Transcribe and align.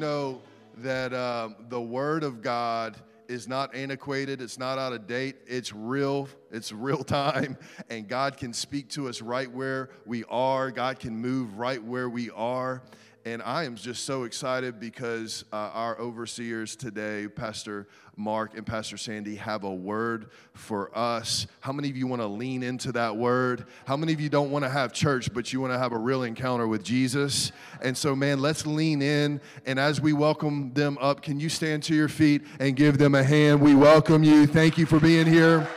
know 0.00 0.40
that 0.78 1.12
um, 1.12 1.54
the 1.68 1.80
Word 1.80 2.24
of 2.24 2.42
God 2.42 2.96
is 3.28 3.46
not 3.46 3.72
antiquated, 3.74 4.40
it's 4.40 4.58
not 4.58 4.78
out 4.78 4.92
of 4.92 5.06
date, 5.06 5.36
it's 5.46 5.72
real, 5.72 6.28
it's 6.50 6.72
real 6.72 7.04
time, 7.04 7.56
and 7.90 8.08
God 8.08 8.36
can 8.36 8.52
speak 8.52 8.88
to 8.90 9.08
us 9.08 9.20
right 9.20 9.50
where 9.50 9.90
we 10.06 10.24
are. 10.24 10.72
God 10.72 10.98
can 10.98 11.16
move 11.16 11.58
right 11.58 11.82
where 11.82 12.08
we 12.08 12.30
are. 12.30 12.82
And 13.26 13.42
I 13.42 13.64
am 13.64 13.76
just 13.76 14.04
so 14.04 14.24
excited 14.24 14.80
because 14.80 15.44
uh, 15.52 15.56
our 15.74 15.98
overseers 15.98 16.74
today, 16.74 17.28
Pastor 17.28 17.86
Mark 18.16 18.56
and 18.56 18.64
Pastor 18.64 18.96
Sandy, 18.96 19.36
have 19.36 19.64
a 19.64 19.74
word 19.74 20.30
for 20.54 20.96
us. 20.96 21.46
How 21.60 21.72
many 21.72 21.90
of 21.90 21.98
you 21.98 22.06
want 22.06 22.22
to 22.22 22.28
lean 22.28 22.62
into 22.62 22.92
that 22.92 23.14
word? 23.14 23.66
How 23.84 23.98
many 23.98 24.14
of 24.14 24.22
you 24.22 24.30
don't 24.30 24.50
want 24.50 24.64
to 24.64 24.70
have 24.70 24.94
church, 24.94 25.34
but 25.34 25.52
you 25.52 25.60
want 25.60 25.70
to 25.74 25.78
have 25.78 25.92
a 25.92 25.98
real 25.98 26.22
encounter 26.22 26.66
with 26.66 26.82
Jesus? 26.82 27.52
And 27.82 27.94
so, 27.94 28.16
man, 28.16 28.40
let's 28.40 28.64
lean 28.64 29.02
in. 29.02 29.42
And 29.66 29.78
as 29.78 30.00
we 30.00 30.14
welcome 30.14 30.72
them 30.72 30.96
up, 30.98 31.20
can 31.20 31.38
you 31.38 31.50
stand 31.50 31.82
to 31.84 31.94
your 31.94 32.08
feet 32.08 32.46
and 32.58 32.74
give 32.74 32.96
them 32.96 33.14
a 33.14 33.22
hand? 33.22 33.60
We 33.60 33.74
welcome 33.74 34.24
you. 34.24 34.46
Thank 34.46 34.78
you 34.78 34.86
for 34.86 34.98
being 34.98 35.26
here 35.26 35.68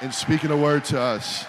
and 0.00 0.14
speaking 0.14 0.52
a 0.52 0.56
word 0.56 0.84
to 0.86 1.00
us. 1.00 1.44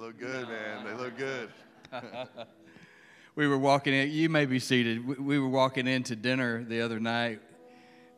Look 0.00 0.18
good, 0.18 0.48
no. 0.48 0.48
man. 0.48 0.84
They 0.86 0.94
look 0.94 1.18
good. 1.18 1.50
we 3.34 3.46
were 3.46 3.58
walking 3.58 3.92
in. 3.92 4.10
You 4.10 4.30
may 4.30 4.46
be 4.46 4.58
seated. 4.58 5.06
We 5.06 5.38
were 5.38 5.48
walking 5.48 5.86
into 5.86 6.16
dinner 6.16 6.64
the 6.64 6.80
other 6.80 6.98
night 6.98 7.40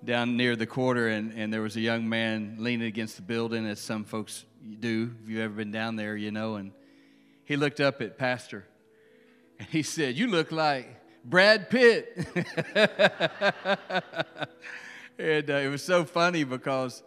down 0.04 0.36
near 0.36 0.54
the 0.54 0.66
quarter, 0.66 1.08
and, 1.08 1.32
and 1.32 1.52
there 1.52 1.60
was 1.60 1.74
a 1.74 1.80
young 1.80 2.08
man 2.08 2.58
leaning 2.60 2.86
against 2.86 3.16
the 3.16 3.22
building, 3.22 3.66
as 3.66 3.80
some 3.80 4.04
folks 4.04 4.44
do. 4.78 5.10
If 5.24 5.28
you've 5.28 5.40
ever 5.40 5.54
been 5.54 5.72
down 5.72 5.96
there, 5.96 6.16
you 6.16 6.30
know. 6.30 6.54
And 6.54 6.70
he 7.44 7.56
looked 7.56 7.80
up 7.80 8.00
at 8.00 8.16
Pastor, 8.16 8.64
and 9.58 9.66
he 9.68 9.82
said, 9.82 10.16
"You 10.16 10.28
look 10.28 10.52
like 10.52 10.86
Brad 11.24 11.68
Pitt." 11.68 12.16
and 15.18 15.50
uh, 15.50 15.54
it 15.54 15.68
was 15.68 15.82
so 15.82 16.04
funny 16.04 16.44
because, 16.44 17.02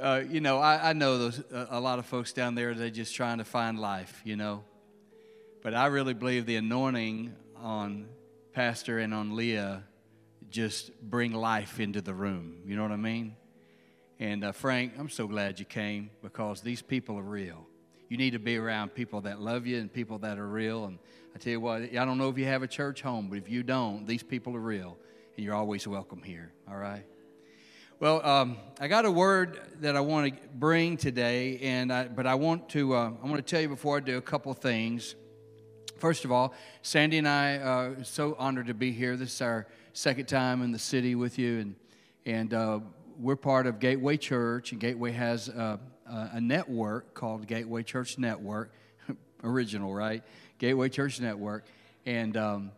uh, 0.00 0.22
you 0.28 0.40
know, 0.40 0.58
I, 0.58 0.90
I 0.90 0.92
know 0.92 1.18
those, 1.18 1.40
uh, 1.52 1.66
a 1.70 1.80
lot 1.80 1.98
of 1.98 2.06
folks 2.06 2.32
down 2.32 2.54
there, 2.54 2.74
they're 2.74 2.90
just 2.90 3.14
trying 3.14 3.38
to 3.38 3.44
find 3.44 3.78
life, 3.78 4.20
you 4.24 4.36
know. 4.36 4.64
But 5.62 5.74
I 5.74 5.86
really 5.86 6.14
believe 6.14 6.46
the 6.46 6.56
anointing 6.56 7.34
on 7.56 8.06
Pastor 8.52 8.98
and 8.98 9.14
on 9.14 9.36
Leah 9.36 9.84
just 10.50 10.92
bring 11.00 11.32
life 11.32 11.80
into 11.80 12.00
the 12.00 12.14
room. 12.14 12.58
You 12.66 12.76
know 12.76 12.82
what 12.82 12.92
I 12.92 12.96
mean? 12.96 13.36
And 14.20 14.44
uh, 14.44 14.52
Frank, 14.52 14.92
I'm 14.98 15.08
so 15.08 15.26
glad 15.26 15.58
you 15.58 15.64
came 15.64 16.10
because 16.22 16.60
these 16.60 16.82
people 16.82 17.18
are 17.18 17.22
real. 17.22 17.66
You 18.08 18.16
need 18.16 18.32
to 18.32 18.38
be 18.38 18.56
around 18.56 18.94
people 18.94 19.22
that 19.22 19.40
love 19.40 19.66
you 19.66 19.78
and 19.78 19.92
people 19.92 20.18
that 20.18 20.38
are 20.38 20.46
real. 20.46 20.84
And 20.84 20.98
I 21.34 21.38
tell 21.38 21.52
you 21.52 21.60
what, 21.60 21.82
I 21.82 22.04
don't 22.04 22.18
know 22.18 22.28
if 22.28 22.38
you 22.38 22.44
have 22.44 22.62
a 22.62 22.68
church 22.68 23.02
home, 23.02 23.28
but 23.28 23.38
if 23.38 23.48
you 23.48 23.62
don't, 23.62 24.06
these 24.06 24.22
people 24.22 24.54
are 24.54 24.60
real 24.60 24.96
and 25.36 25.44
you're 25.44 25.54
always 25.54 25.88
welcome 25.88 26.22
here. 26.22 26.52
All 26.68 26.76
right. 26.76 27.04
Well, 28.00 28.26
um, 28.26 28.56
I 28.80 28.88
got 28.88 29.04
a 29.04 29.10
word 29.10 29.60
that 29.80 29.94
I 29.94 30.00
want 30.00 30.34
to 30.34 30.48
bring 30.52 30.96
today, 30.96 31.60
and 31.62 31.92
I, 31.92 32.08
but 32.08 32.26
I 32.26 32.34
want 32.34 32.68
to 32.70 32.92
uh, 32.92 33.12
I 33.22 33.26
want 33.26 33.36
to 33.36 33.42
tell 33.42 33.60
you 33.60 33.68
before 33.68 33.98
I 33.98 34.00
do 34.00 34.16
a 34.16 34.20
couple 34.20 34.52
things. 34.52 35.14
First 35.98 36.24
of 36.24 36.32
all, 36.32 36.54
Sandy 36.82 37.18
and 37.18 37.28
I 37.28 37.58
are 37.58 37.90
uh, 37.90 38.02
so 38.02 38.34
honored 38.36 38.66
to 38.66 38.74
be 38.74 38.90
here. 38.90 39.16
This 39.16 39.34
is 39.34 39.40
our 39.40 39.68
second 39.92 40.26
time 40.26 40.62
in 40.62 40.72
the 40.72 40.78
city 40.78 41.14
with 41.14 41.38
you, 41.38 41.60
and 41.60 41.76
and 42.26 42.52
uh, 42.52 42.80
we're 43.16 43.36
part 43.36 43.68
of 43.68 43.78
Gateway 43.78 44.16
Church, 44.16 44.72
and 44.72 44.80
Gateway 44.80 45.12
has 45.12 45.48
a, 45.48 45.78
a 46.04 46.40
network 46.40 47.14
called 47.14 47.46
Gateway 47.46 47.84
Church 47.84 48.18
Network, 48.18 48.72
original, 49.44 49.94
right? 49.94 50.24
Gateway 50.58 50.88
Church 50.88 51.20
Network, 51.20 51.64
and 52.04 52.36
um, 52.36 52.72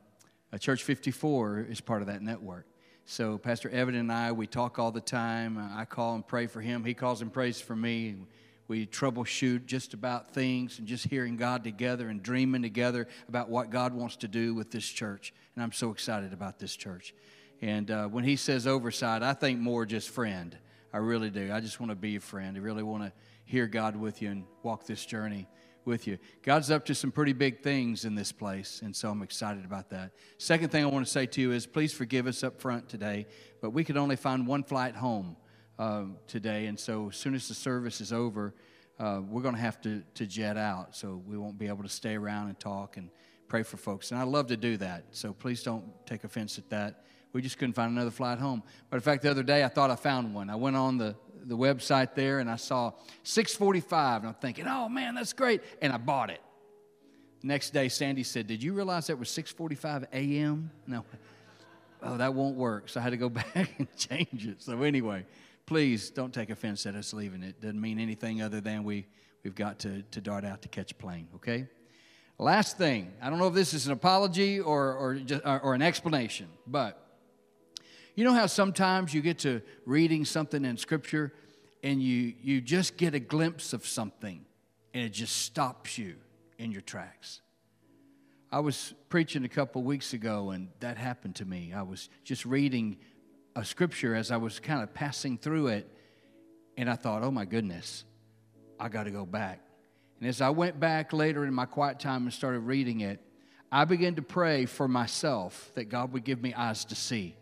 Church 0.60 0.82
54 0.82 1.68
is 1.70 1.80
part 1.80 2.02
of 2.02 2.08
that 2.08 2.20
network. 2.20 2.66
So 3.08 3.38
Pastor 3.38 3.70
Evan 3.70 3.94
and 3.94 4.10
I, 4.10 4.32
we 4.32 4.48
talk 4.48 4.80
all 4.80 4.90
the 4.90 5.00
time. 5.00 5.58
I 5.76 5.84
call 5.84 6.16
and 6.16 6.26
pray 6.26 6.48
for 6.48 6.60
him. 6.60 6.82
He 6.82 6.92
calls 6.92 7.22
and 7.22 7.32
prays 7.32 7.60
for 7.60 7.76
me. 7.76 8.16
We 8.66 8.84
troubleshoot 8.84 9.66
just 9.66 9.94
about 9.94 10.34
things 10.34 10.80
and 10.80 10.88
just 10.88 11.06
hearing 11.06 11.36
God 11.36 11.62
together 11.62 12.08
and 12.08 12.20
dreaming 12.20 12.62
together 12.62 13.06
about 13.28 13.48
what 13.48 13.70
God 13.70 13.94
wants 13.94 14.16
to 14.16 14.28
do 14.28 14.54
with 14.54 14.72
this 14.72 14.84
church. 14.84 15.32
And 15.54 15.62
I'm 15.62 15.70
so 15.70 15.92
excited 15.92 16.32
about 16.32 16.58
this 16.58 16.74
church. 16.74 17.14
And 17.62 17.92
uh, 17.92 18.08
when 18.08 18.24
he 18.24 18.34
says 18.34 18.66
oversight, 18.66 19.22
I 19.22 19.34
think 19.34 19.60
more 19.60 19.86
just 19.86 20.10
friend. 20.10 20.56
I 20.92 20.98
really 20.98 21.30
do. 21.30 21.52
I 21.52 21.60
just 21.60 21.78
want 21.78 21.90
to 21.90 21.96
be 21.96 22.16
a 22.16 22.20
friend. 22.20 22.56
I 22.56 22.60
really 22.60 22.82
want 22.82 23.04
to 23.04 23.12
hear 23.44 23.68
God 23.68 23.94
with 23.94 24.20
you 24.20 24.32
and 24.32 24.44
walk 24.64 24.84
this 24.84 25.06
journey 25.06 25.46
with 25.86 26.06
you. 26.06 26.18
God's 26.42 26.70
up 26.70 26.84
to 26.86 26.94
some 26.94 27.12
pretty 27.12 27.32
big 27.32 27.62
things 27.62 28.04
in 28.04 28.14
this 28.14 28.32
place, 28.32 28.82
and 28.82 28.94
so 28.94 29.10
I'm 29.10 29.22
excited 29.22 29.64
about 29.64 29.90
that. 29.90 30.10
Second 30.38 30.70
thing 30.70 30.84
I 30.84 30.88
want 30.88 31.06
to 31.06 31.10
say 31.10 31.26
to 31.26 31.40
you 31.40 31.52
is 31.52 31.66
please 31.66 31.92
forgive 31.92 32.26
us 32.26 32.42
up 32.42 32.60
front 32.60 32.88
today, 32.88 33.26
but 33.62 33.70
we 33.70 33.84
could 33.84 33.96
only 33.96 34.16
find 34.16 34.46
one 34.46 34.64
flight 34.64 34.96
home 34.96 35.36
uh, 35.78 36.04
today, 36.26 36.66
and 36.66 36.78
so 36.78 37.08
as 37.10 37.16
soon 37.16 37.34
as 37.34 37.48
the 37.48 37.54
service 37.54 38.00
is 38.00 38.12
over, 38.12 38.54
uh, 38.98 39.20
we're 39.28 39.42
going 39.42 39.54
to 39.54 39.60
have 39.60 39.80
to, 39.82 40.02
to 40.14 40.26
jet 40.26 40.56
out, 40.56 40.96
so 40.96 41.22
we 41.26 41.38
won't 41.38 41.58
be 41.58 41.68
able 41.68 41.82
to 41.82 41.88
stay 41.88 42.16
around 42.16 42.48
and 42.48 42.58
talk 42.58 42.96
and 42.96 43.10
pray 43.46 43.62
for 43.62 43.76
folks. 43.76 44.10
And 44.10 44.18
I 44.18 44.24
love 44.24 44.48
to 44.48 44.56
do 44.56 44.76
that, 44.78 45.04
so 45.12 45.32
please 45.32 45.62
don't 45.62 45.84
take 46.06 46.24
offense 46.24 46.58
at 46.58 46.68
that. 46.70 47.04
We 47.32 47.42
just 47.42 47.58
couldn't 47.58 47.74
find 47.74 47.92
another 47.92 48.10
flight 48.10 48.38
home. 48.38 48.62
But 48.88 48.96
in 48.96 49.02
fact, 49.02 49.22
the 49.22 49.30
other 49.30 49.42
day 49.42 49.62
I 49.62 49.68
thought 49.68 49.90
I 49.90 49.96
found 49.96 50.34
one. 50.34 50.48
I 50.48 50.56
went 50.56 50.74
on 50.74 50.96
the 50.96 51.16
the 51.46 51.56
website 51.56 52.14
there 52.14 52.40
and 52.40 52.50
I 52.50 52.56
saw 52.56 52.92
645 53.22 54.22
and 54.22 54.28
I'm 54.28 54.34
thinking, 54.34 54.66
oh 54.66 54.88
man, 54.88 55.14
that's 55.14 55.32
great. 55.32 55.62
And 55.80 55.92
I 55.92 55.96
bought 55.96 56.30
it. 56.30 56.40
Next 57.42 57.70
day, 57.70 57.88
Sandy 57.88 58.24
said, 58.24 58.46
Did 58.46 58.62
you 58.62 58.72
realize 58.72 59.06
that 59.06 59.18
was 59.18 59.30
645 59.30 60.08
a.m.? 60.12 60.70
No. 60.86 61.04
Oh, 62.02 62.16
that 62.16 62.34
won't 62.34 62.56
work. 62.56 62.88
So 62.88 63.00
I 63.00 63.02
had 63.02 63.10
to 63.10 63.16
go 63.16 63.28
back 63.54 63.74
and 63.78 63.86
change 63.96 64.46
it. 64.46 64.62
So 64.62 64.82
anyway, 64.82 65.24
please 65.64 66.10
don't 66.10 66.32
take 66.32 66.50
offense 66.50 66.86
at 66.86 66.94
us 66.94 67.12
leaving 67.12 67.42
it. 67.42 67.60
Doesn't 67.60 67.80
mean 67.80 67.98
anything 67.98 68.42
other 68.42 68.60
than 68.60 68.84
we, 68.84 69.06
we've 69.44 69.54
got 69.54 69.78
to, 69.80 70.02
to 70.02 70.20
dart 70.20 70.44
out 70.44 70.62
to 70.62 70.68
catch 70.68 70.92
a 70.92 70.94
plane, 70.94 71.28
okay? 71.36 71.68
Last 72.38 72.76
thing, 72.76 73.12
I 73.22 73.30
don't 73.30 73.38
know 73.38 73.46
if 73.46 73.54
this 73.54 73.72
is 73.72 73.86
an 73.86 73.92
apology 73.92 74.60
or, 74.60 74.92
or, 74.94 75.14
just, 75.14 75.42
or, 75.44 75.60
or 75.60 75.74
an 75.74 75.82
explanation, 75.82 76.48
but 76.66 77.05
you 78.16 78.24
know 78.24 78.32
how 78.32 78.46
sometimes 78.46 79.12
you 79.12 79.20
get 79.20 79.40
to 79.40 79.60
reading 79.84 80.24
something 80.24 80.64
in 80.64 80.78
Scripture 80.78 81.34
and 81.82 82.02
you, 82.02 82.32
you 82.40 82.62
just 82.62 82.96
get 82.96 83.14
a 83.14 83.20
glimpse 83.20 83.74
of 83.74 83.86
something 83.86 84.44
and 84.94 85.04
it 85.04 85.10
just 85.10 85.36
stops 85.36 85.98
you 85.98 86.16
in 86.58 86.72
your 86.72 86.80
tracks? 86.80 87.42
I 88.50 88.60
was 88.60 88.94
preaching 89.10 89.44
a 89.44 89.50
couple 89.50 89.82
weeks 89.82 90.14
ago 90.14 90.50
and 90.50 90.68
that 90.80 90.96
happened 90.96 91.36
to 91.36 91.44
me. 91.44 91.74
I 91.76 91.82
was 91.82 92.08
just 92.24 92.46
reading 92.46 92.96
a 93.54 93.62
scripture 93.62 94.14
as 94.14 94.30
I 94.30 94.38
was 94.38 94.60
kind 94.60 94.82
of 94.82 94.94
passing 94.94 95.36
through 95.36 95.68
it 95.68 95.86
and 96.78 96.88
I 96.88 96.94
thought, 96.94 97.22
oh 97.22 97.30
my 97.30 97.44
goodness, 97.44 98.04
I 98.80 98.88
got 98.88 99.02
to 99.02 99.10
go 99.10 99.26
back. 99.26 99.60
And 100.20 100.28
as 100.28 100.40
I 100.40 100.48
went 100.48 100.80
back 100.80 101.12
later 101.12 101.44
in 101.44 101.52
my 101.52 101.66
quiet 101.66 102.00
time 102.00 102.22
and 102.22 102.32
started 102.32 102.60
reading 102.60 103.00
it, 103.00 103.20
I 103.70 103.84
began 103.84 104.14
to 104.14 104.22
pray 104.22 104.64
for 104.64 104.88
myself 104.88 105.70
that 105.74 105.90
God 105.90 106.14
would 106.14 106.24
give 106.24 106.40
me 106.40 106.54
eyes 106.54 106.86
to 106.86 106.94
see 106.94 107.36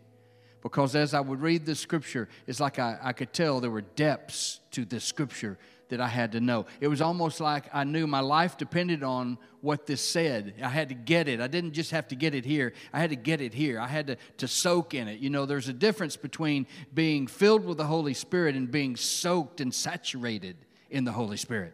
because 0.65 0.95
as 0.95 1.13
I 1.13 1.19
would 1.19 1.41
read 1.41 1.63
the 1.63 1.75
scripture, 1.75 2.27
it's 2.47 2.59
like 2.59 2.79
I, 2.79 2.97
I 2.99 3.13
could 3.13 3.31
tell 3.31 3.59
there 3.59 3.69
were 3.69 3.81
depths 3.81 4.61
to 4.71 4.83
this 4.83 5.03
scripture 5.03 5.59
that 5.89 6.01
I 6.01 6.07
had 6.07 6.31
to 6.31 6.39
know. 6.39 6.65
It 6.81 6.87
was 6.87 7.01
almost 7.01 7.39
like 7.39 7.65
I 7.71 7.83
knew 7.83 8.07
my 8.07 8.21
life 8.21 8.57
depended 8.57 9.03
on 9.03 9.37
what 9.61 9.85
this 9.85 10.01
said. 10.01 10.55
I 10.63 10.69
had 10.69 10.89
to 10.89 10.95
get 10.95 11.27
it. 11.27 11.39
I 11.39 11.45
didn't 11.45 11.73
just 11.73 11.91
have 11.91 12.07
to 12.07 12.15
get 12.15 12.33
it 12.33 12.45
here, 12.45 12.73
I 12.91 12.99
had 12.99 13.11
to 13.11 13.15
get 13.15 13.41
it 13.41 13.53
here. 13.53 13.79
I 13.79 13.85
had 13.85 14.07
to, 14.07 14.17
to 14.37 14.47
soak 14.47 14.95
in 14.95 15.07
it. 15.07 15.19
You 15.19 15.29
know, 15.29 15.45
there's 15.45 15.69
a 15.69 15.73
difference 15.73 16.17
between 16.17 16.65
being 16.91 17.27
filled 17.27 17.63
with 17.63 17.77
the 17.77 17.85
Holy 17.85 18.15
Spirit 18.15 18.55
and 18.55 18.71
being 18.71 18.95
soaked 18.95 19.61
and 19.61 19.71
saturated 19.71 20.57
in 20.89 21.03
the 21.03 21.11
Holy 21.11 21.37
Spirit. 21.37 21.73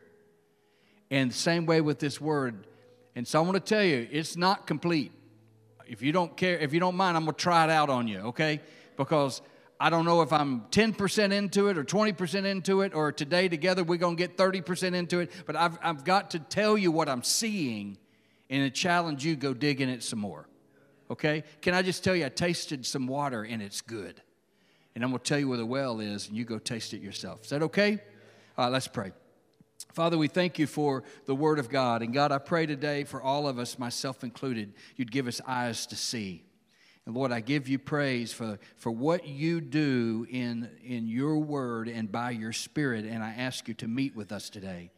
And 1.10 1.32
the 1.32 1.36
same 1.36 1.66
way 1.66 1.80
with 1.80 2.00
this 2.00 2.20
word. 2.20 2.68
And 3.16 3.26
so 3.26 3.40
I 3.40 3.42
want 3.44 3.56
to 3.56 3.62
tell 3.62 3.86
you, 3.86 4.06
it's 4.12 4.36
not 4.36 4.68
complete. 4.68 5.14
If 5.88 6.02
you 6.02 6.12
don't 6.12 6.36
care, 6.36 6.58
if 6.60 6.74
you 6.74 6.82
don't 6.82 6.98
mind, 6.98 7.16
I'm 7.16 7.24
going 7.24 7.36
to 7.36 7.42
try 7.42 7.64
it 7.64 7.70
out 7.70 7.90
on 7.90 8.10
you, 8.10 8.20
okay? 8.20 8.60
Because 8.98 9.42
I 9.80 9.90
don't 9.90 10.06
know 10.06 10.22
if 10.22 10.32
I'm 10.32 10.62
10% 10.70 11.32
into 11.32 11.68
it 11.68 11.78
or 11.78 11.84
20% 11.84 12.46
into 12.46 12.82
it, 12.82 12.94
or 12.94 13.12
today 13.12 13.50
together 13.50 13.84
we're 13.84 13.98
going 13.98 14.16
to 14.16 14.22
get 14.22 14.38
30% 14.38 14.94
into 14.94 15.20
it. 15.22 15.32
But 15.48 15.56
I've, 15.56 15.80
I've 15.82 16.04
got 16.04 16.32
to 16.32 16.40
tell 16.40 16.78
you 16.78 16.92
what 16.92 17.10
I'm 17.10 17.24
seeing 17.24 17.98
and 18.52 18.72
challenge 18.74 19.26
you 19.26 19.36
go 19.36 19.54
dig 19.56 19.82
in 19.82 19.90
it 19.90 20.04
some 20.04 20.20
more. 20.20 20.48
Okay? 21.10 21.44
Can 21.62 21.74
I 21.74 21.82
just 21.82 22.04
tell 22.04 22.16
you, 22.16 22.26
I 22.26 22.30
tasted 22.30 22.86
some 22.86 23.08
water 23.08 23.44
and 23.44 23.62
it's 23.62 23.82
good. 23.82 24.22
And 24.94 25.04
I'm 25.04 25.10
going 25.10 25.20
to 25.20 25.28
tell 25.28 25.40
you 25.40 25.48
where 25.48 25.58
the 25.58 25.66
well 25.66 26.00
is, 26.00 26.28
and 26.28 26.38
you 26.38 26.44
go 26.44 26.60
taste 26.60 26.94
it 26.94 27.02
yourself. 27.02 27.46
Is 27.46 27.50
that 27.50 27.64
okay? 27.64 28.00
All 28.58 28.66
right, 28.66 28.72
let's 28.72 28.88
pray. 28.88 29.14
Father, 29.94 30.18
we 30.18 30.28
thank 30.28 30.60
you 30.60 30.68
for 30.68 31.04
the 31.26 31.34
Word 31.34 31.60
of 31.60 31.70
God. 31.70 32.02
And 32.02 32.14
God, 32.14 32.32
I 32.32 32.38
pray 32.38 32.66
today 32.66 33.04
for 33.04 33.22
all 33.22 33.48
of 33.48 33.58
us, 33.58 33.80
myself 33.80 34.24
included, 34.24 34.74
you'd 34.96 35.12
give 35.12 35.28
us 35.28 35.42
eyes 35.48 35.86
to 35.88 35.96
see. 35.96 36.44
And 37.06 37.16
Lord, 37.16 37.32
I 37.32 37.40
give 37.40 37.68
you 37.68 37.80
praise 37.80 38.32
for, 38.32 38.60
for 38.78 38.92
what 38.92 39.28
you 39.28 39.60
do 39.60 40.28
in, 40.30 40.70
in 40.84 41.08
your 41.08 41.40
word 41.40 41.88
and 41.88 42.12
by 42.12 42.32
your 42.32 42.54
spirit, 42.54 43.06
and 43.06 43.24
I 43.24 43.32
ask 43.32 43.68
you 43.68 43.74
to 43.76 43.88
meet 43.88 44.16
with 44.16 44.32
us 44.32 44.50
today. 44.50 44.92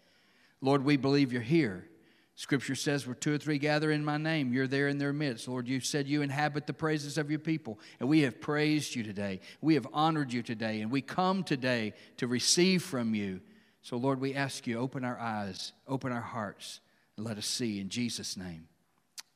Lord, 0.62 0.84
we 0.84 0.98
believe 0.98 1.32
you're 1.32 1.42
here. 1.42 1.88
Scripture 2.36 2.76
says, 2.76 3.06
where 3.06 3.16
two 3.16 3.36
or 3.36 3.38
three 3.38 3.60
gather 3.60 3.92
in 3.92 4.04
my 4.04 4.18
name, 4.18 4.54
you're 4.54 4.68
there 4.68 4.88
in 4.88 4.98
their 4.98 5.14
midst. 5.14 5.48
Lord, 5.48 5.68
you 5.68 5.80
said 5.80 6.08
you 6.08 6.24
inhabit 6.24 6.66
the 6.66 6.74
praises 6.74 7.18
of 7.18 7.30
your 7.30 7.40
people. 7.40 7.80
And 8.00 8.10
we 8.10 8.22
have 8.22 8.42
praised 8.42 8.96
you 8.96 9.04
today. 9.04 9.40
We 9.62 9.76
have 9.76 9.88
honored 9.94 10.34
you 10.34 10.42
today. 10.42 10.82
And 10.82 10.90
we 10.90 11.02
come 11.02 11.44
today 11.44 11.94
to 12.18 12.28
receive 12.28 12.82
from 12.82 13.14
you. 13.14 13.40
So, 13.84 13.98
Lord, 13.98 14.20
we 14.20 14.34
ask 14.34 14.66
you, 14.66 14.80
open 14.80 15.04
our 15.04 15.20
eyes, 15.20 15.74
open 15.88 16.12
our 16.12 16.22
hearts, 16.22 16.80
and 17.18 17.26
let 17.26 17.38
us 17.38 17.46
see. 17.46 17.80
In 17.80 17.90
Jesus' 17.90 18.36
name, 18.36 18.68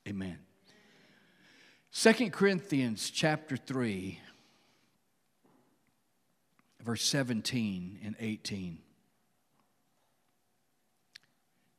amen. 0.08 0.47
2 2.00 2.30
Corinthians 2.30 3.10
chapter 3.10 3.58
3, 3.58 4.20
verse 6.84 7.04
17 7.04 8.02
and 8.04 8.16
18. 8.20 8.78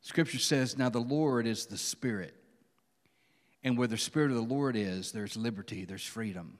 Scripture 0.00 0.40
says, 0.40 0.76
Now 0.76 0.88
the 0.88 0.98
Lord 0.98 1.46
is 1.46 1.66
the 1.66 1.78
Spirit. 1.78 2.34
And 3.62 3.78
where 3.78 3.86
the 3.86 3.96
Spirit 3.96 4.32
of 4.32 4.36
the 4.36 4.42
Lord 4.42 4.74
is, 4.74 5.12
there's 5.12 5.36
liberty, 5.36 5.84
there's 5.84 6.04
freedom. 6.04 6.58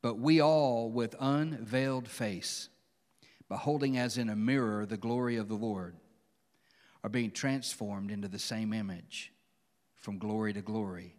But 0.00 0.18
we 0.18 0.40
all, 0.40 0.88
with 0.90 1.14
unveiled 1.20 2.08
face, 2.08 2.70
beholding 3.50 3.98
as 3.98 4.16
in 4.16 4.30
a 4.30 4.36
mirror 4.36 4.86
the 4.86 4.96
glory 4.96 5.36
of 5.36 5.48
the 5.48 5.56
Lord, 5.56 5.94
are 7.02 7.10
being 7.10 7.32
transformed 7.32 8.10
into 8.10 8.28
the 8.28 8.38
same 8.38 8.72
image 8.72 9.30
from 9.98 10.16
glory 10.16 10.54
to 10.54 10.62
glory, 10.62 11.16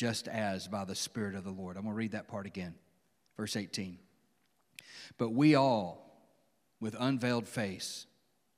just 0.00 0.28
as 0.28 0.66
by 0.66 0.82
the 0.86 0.94
Spirit 0.94 1.34
of 1.34 1.44
the 1.44 1.50
Lord. 1.50 1.76
I'm 1.76 1.82
going 1.82 1.92
to 1.92 1.98
read 1.98 2.12
that 2.12 2.26
part 2.26 2.46
again. 2.46 2.74
Verse 3.36 3.54
18. 3.54 3.98
But 5.18 5.32
we 5.32 5.54
all, 5.54 6.24
with 6.80 6.96
unveiled 6.98 7.46
face, 7.46 8.06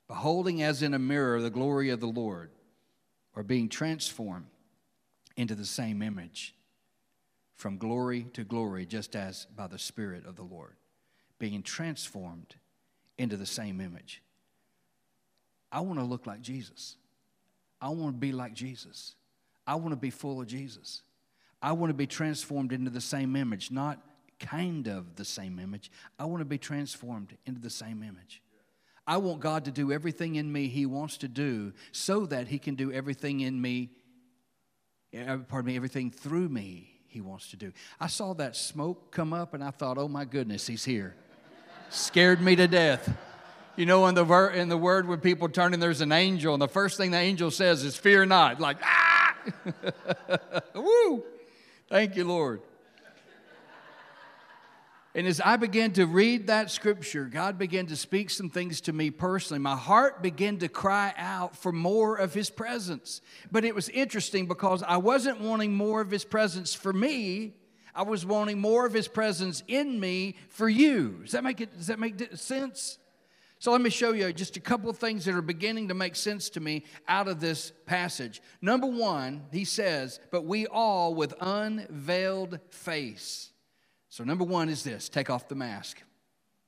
beholding 0.06 0.62
as 0.62 0.84
in 0.84 0.94
a 0.94 1.00
mirror 1.00 1.42
the 1.42 1.50
glory 1.50 1.90
of 1.90 1.98
the 1.98 2.06
Lord, 2.06 2.52
are 3.34 3.42
being 3.42 3.68
transformed 3.68 4.46
into 5.36 5.56
the 5.56 5.64
same 5.64 6.00
image 6.00 6.54
from 7.56 7.76
glory 7.76 8.28
to 8.34 8.44
glory, 8.44 8.86
just 8.86 9.16
as 9.16 9.48
by 9.56 9.66
the 9.66 9.80
Spirit 9.80 10.24
of 10.24 10.36
the 10.36 10.44
Lord, 10.44 10.76
being 11.40 11.64
transformed 11.64 12.54
into 13.18 13.36
the 13.36 13.46
same 13.46 13.80
image. 13.80 14.22
I 15.72 15.80
want 15.80 15.98
to 15.98 16.04
look 16.04 16.24
like 16.24 16.40
Jesus. 16.40 16.94
I 17.80 17.88
want 17.88 18.14
to 18.14 18.20
be 18.20 18.30
like 18.30 18.54
Jesus. 18.54 19.16
I 19.66 19.74
want 19.74 19.90
to 19.90 19.96
be 19.96 20.10
full 20.10 20.40
of 20.40 20.46
Jesus. 20.46 21.02
I 21.62 21.72
want 21.72 21.90
to 21.90 21.94
be 21.94 22.08
transformed 22.08 22.72
into 22.72 22.90
the 22.90 23.00
same 23.00 23.36
image, 23.36 23.70
not 23.70 24.00
kind 24.40 24.88
of 24.88 25.14
the 25.14 25.24
same 25.24 25.60
image. 25.60 25.90
I 26.18 26.24
want 26.24 26.40
to 26.40 26.44
be 26.44 26.58
transformed 26.58 27.36
into 27.46 27.60
the 27.60 27.70
same 27.70 28.02
image. 28.02 28.42
I 29.06 29.16
want 29.18 29.40
God 29.40 29.64
to 29.66 29.70
do 29.70 29.92
everything 29.92 30.34
in 30.34 30.50
me 30.52 30.68
He 30.68 30.86
wants 30.86 31.18
to 31.18 31.28
do 31.28 31.72
so 31.92 32.26
that 32.26 32.48
He 32.48 32.58
can 32.58 32.74
do 32.74 32.92
everything 32.92 33.40
in 33.40 33.60
me, 33.60 33.90
uh, 35.16 35.38
pardon 35.48 35.68
me, 35.68 35.76
everything 35.76 36.10
through 36.10 36.48
me 36.48 36.90
He 37.06 37.20
wants 37.20 37.50
to 37.50 37.56
do. 37.56 37.72
I 38.00 38.08
saw 38.08 38.34
that 38.34 38.56
smoke 38.56 39.12
come 39.12 39.32
up 39.32 39.54
and 39.54 39.62
I 39.62 39.70
thought, 39.70 39.98
oh 39.98 40.08
my 40.08 40.24
goodness, 40.24 40.66
He's 40.66 40.84
here. 40.84 41.14
Scared 41.90 42.40
me 42.40 42.56
to 42.56 42.66
death. 42.66 43.12
You 43.76 43.86
know, 43.86 44.06
in 44.06 44.14
the, 44.14 44.24
ver- 44.24 44.50
in 44.50 44.68
the 44.68 44.76
word, 44.76 45.08
when 45.08 45.20
people 45.20 45.48
turn 45.48 45.72
and 45.72 45.82
there's 45.82 46.00
an 46.00 46.12
angel, 46.12 46.52
and 46.54 46.60
the 46.60 46.68
first 46.68 46.98
thing 46.98 47.10
the 47.10 47.18
angel 47.18 47.50
says 47.50 47.84
is, 47.84 47.96
Fear 47.96 48.26
not. 48.26 48.60
Like, 48.60 48.76
ah! 48.82 49.34
Woo! 50.74 51.24
Thank 51.92 52.16
you, 52.16 52.24
Lord. 52.24 52.62
And 55.14 55.26
as 55.26 55.42
I 55.42 55.58
began 55.58 55.92
to 55.92 56.06
read 56.06 56.46
that 56.46 56.70
scripture, 56.70 57.26
God 57.26 57.58
began 57.58 57.84
to 57.88 57.96
speak 57.96 58.30
some 58.30 58.48
things 58.48 58.80
to 58.82 58.94
me 58.94 59.10
personally. 59.10 59.58
My 59.58 59.76
heart 59.76 60.22
began 60.22 60.56
to 60.60 60.68
cry 60.68 61.12
out 61.18 61.54
for 61.54 61.70
more 61.70 62.16
of 62.16 62.32
His 62.32 62.48
presence. 62.48 63.20
But 63.50 63.66
it 63.66 63.74
was 63.74 63.90
interesting 63.90 64.46
because 64.46 64.82
I 64.82 64.96
wasn't 64.96 65.42
wanting 65.42 65.74
more 65.74 66.00
of 66.00 66.10
His 66.10 66.24
presence 66.24 66.72
for 66.72 66.94
me. 66.94 67.56
I 67.94 68.04
was 68.04 68.24
wanting 68.24 68.58
more 68.58 68.86
of 68.86 68.94
His 68.94 69.06
presence 69.06 69.62
in 69.68 70.00
me 70.00 70.36
for 70.48 70.70
you. 70.70 71.18
Does 71.24 71.32
that 71.32 71.44
make, 71.44 71.60
it, 71.60 71.76
does 71.76 71.88
that 71.88 71.98
make 71.98 72.18
sense? 72.36 72.96
So 73.62 73.70
let 73.70 73.80
me 73.80 73.90
show 73.90 74.12
you 74.12 74.32
just 74.32 74.56
a 74.56 74.60
couple 74.60 74.90
of 74.90 74.98
things 74.98 75.24
that 75.24 75.36
are 75.36 75.40
beginning 75.40 75.86
to 75.86 75.94
make 75.94 76.16
sense 76.16 76.50
to 76.50 76.58
me 76.58 76.82
out 77.06 77.28
of 77.28 77.38
this 77.38 77.72
passage. 77.86 78.42
Number 78.60 78.88
one, 78.88 79.44
he 79.52 79.64
says, 79.64 80.18
But 80.32 80.44
we 80.44 80.66
all 80.66 81.14
with 81.14 81.32
unveiled 81.40 82.58
face. 82.70 83.52
So, 84.08 84.24
number 84.24 84.42
one 84.42 84.68
is 84.68 84.82
this 84.82 85.08
take 85.08 85.30
off 85.30 85.46
the 85.46 85.54
mask. 85.54 86.02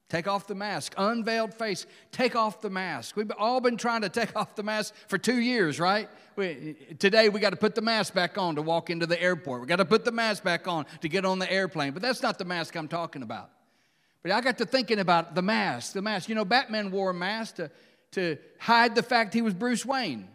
Take 0.09 0.29
off 0.29 0.47
the 0.47 0.55
mask. 0.55 0.95
Unveiled 0.97 1.53
face. 1.53 1.85
Take 2.13 2.37
off 2.37 2.61
the 2.61 2.71
mask. 2.71 3.17
We've 3.17 3.33
all 3.37 3.61
been 3.61 3.77
trying 3.77 4.03
to 4.03 4.09
take 4.09 4.37
off 4.37 4.55
the 4.55 4.63
mask 4.63 4.95
for 5.09 5.19
two 5.19 5.41
years, 5.41 5.81
right? 5.81 6.09
We, 6.37 6.77
today 7.01 7.29
we 7.29 7.41
got 7.41 7.51
to 7.51 7.57
put 7.57 7.75
the 7.75 7.83
mask 7.83 8.15
back 8.15 8.39
on 8.39 8.55
to 8.55 8.63
walk 8.63 8.89
into 8.89 9.07
the 9.07 9.21
airport. 9.21 9.63
We 9.63 9.67
got 9.67 9.77
to 9.77 9.85
put 9.85 10.05
the 10.05 10.13
mask 10.13 10.45
back 10.45 10.69
on 10.69 10.87
to 11.01 11.09
get 11.09 11.25
on 11.25 11.41
the 11.41 11.51
airplane. 11.51 11.93
But 11.93 12.03
that's 12.03 12.23
not 12.23 12.39
the 12.39 12.45
mask 12.45 12.77
I'm 12.77 12.87
talking 12.87 13.23
about. 13.25 13.51
But 14.25 14.33
I 14.33 14.41
got 14.41 14.57
to 14.59 14.65
thinking 14.65 14.99
about 14.99 15.35
the 15.35 15.43
mask. 15.43 15.93
The 15.93 16.03
mask. 16.03 16.29
You 16.31 16.35
know, 16.35 16.47
Batman 16.47 16.91
wore 16.91 17.11
a 17.11 17.15
mask 17.15 17.57
to, 17.57 17.71
to 18.13 18.39
hide 18.59 18.95
the 18.95 19.03
fact 19.03 19.35
he 19.35 19.43
was 19.43 19.53
Bruce 19.53 19.85
Wayne. 19.85 20.27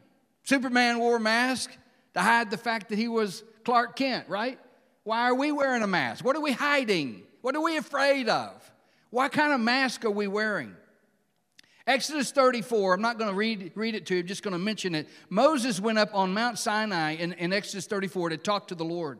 Superman 0.43 0.99
wore 0.99 1.17
a 1.17 1.19
mask 1.19 1.71
to 2.13 2.21
hide 2.21 2.51
the 2.51 2.57
fact 2.57 2.89
that 2.89 2.99
he 2.99 3.07
was 3.07 3.43
Clark 3.65 3.95
Kent, 3.95 4.29
right? 4.29 4.59
Why 5.03 5.23
are 5.23 5.33
we 5.33 5.51
wearing 5.51 5.81
a 5.81 5.87
mask? 5.87 6.23
What 6.23 6.35
are 6.35 6.41
we 6.41 6.51
hiding? 6.51 7.23
What 7.41 7.55
are 7.55 7.63
we 7.63 7.77
afraid 7.77 8.29
of? 8.29 8.71
What 9.09 9.31
kind 9.31 9.53
of 9.53 9.59
mask 9.59 10.05
are 10.05 10.11
we 10.11 10.27
wearing? 10.27 10.75
Exodus 11.87 12.31
34, 12.31 12.93
I'm 12.93 13.01
not 13.01 13.17
going 13.17 13.31
to 13.31 13.35
read, 13.35 13.71
read 13.73 13.95
it 13.95 14.05
to 14.07 14.13
you, 14.13 14.19
I'm 14.19 14.27
just 14.27 14.43
going 14.43 14.51
to 14.51 14.59
mention 14.59 14.93
it. 14.93 15.07
Moses 15.29 15.79
went 15.79 15.97
up 15.97 16.13
on 16.13 16.35
Mount 16.35 16.59
Sinai 16.59 17.15
in, 17.15 17.33
in 17.33 17.51
Exodus 17.51 17.87
34 17.87 18.29
to 18.29 18.37
talk 18.37 18.67
to 18.67 18.75
the 18.75 18.85
Lord. 18.85 19.19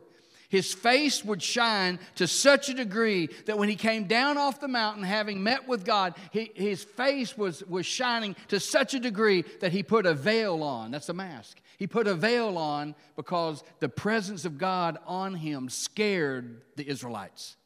His 0.50 0.74
face 0.74 1.24
would 1.24 1.40
shine 1.40 2.00
to 2.16 2.26
such 2.26 2.68
a 2.68 2.74
degree 2.74 3.28
that 3.46 3.56
when 3.56 3.68
he 3.68 3.76
came 3.76 4.04
down 4.04 4.36
off 4.36 4.60
the 4.60 4.66
mountain, 4.66 5.04
having 5.04 5.44
met 5.44 5.68
with 5.68 5.84
God, 5.84 6.14
he, 6.32 6.50
his 6.54 6.82
face 6.82 7.38
was, 7.38 7.62
was 7.68 7.86
shining 7.86 8.34
to 8.48 8.58
such 8.58 8.92
a 8.92 9.00
degree 9.00 9.44
that 9.60 9.70
he 9.70 9.84
put 9.84 10.06
a 10.06 10.12
veil 10.12 10.64
on. 10.64 10.90
That's 10.90 11.08
a 11.08 11.14
mask. 11.14 11.60
He 11.78 11.86
put 11.86 12.08
a 12.08 12.16
veil 12.16 12.58
on 12.58 12.96
because 13.14 13.62
the 13.78 13.88
presence 13.88 14.44
of 14.44 14.58
God 14.58 14.98
on 15.06 15.34
him 15.34 15.68
scared 15.68 16.62
the 16.74 16.86
Israelites. 16.86 17.56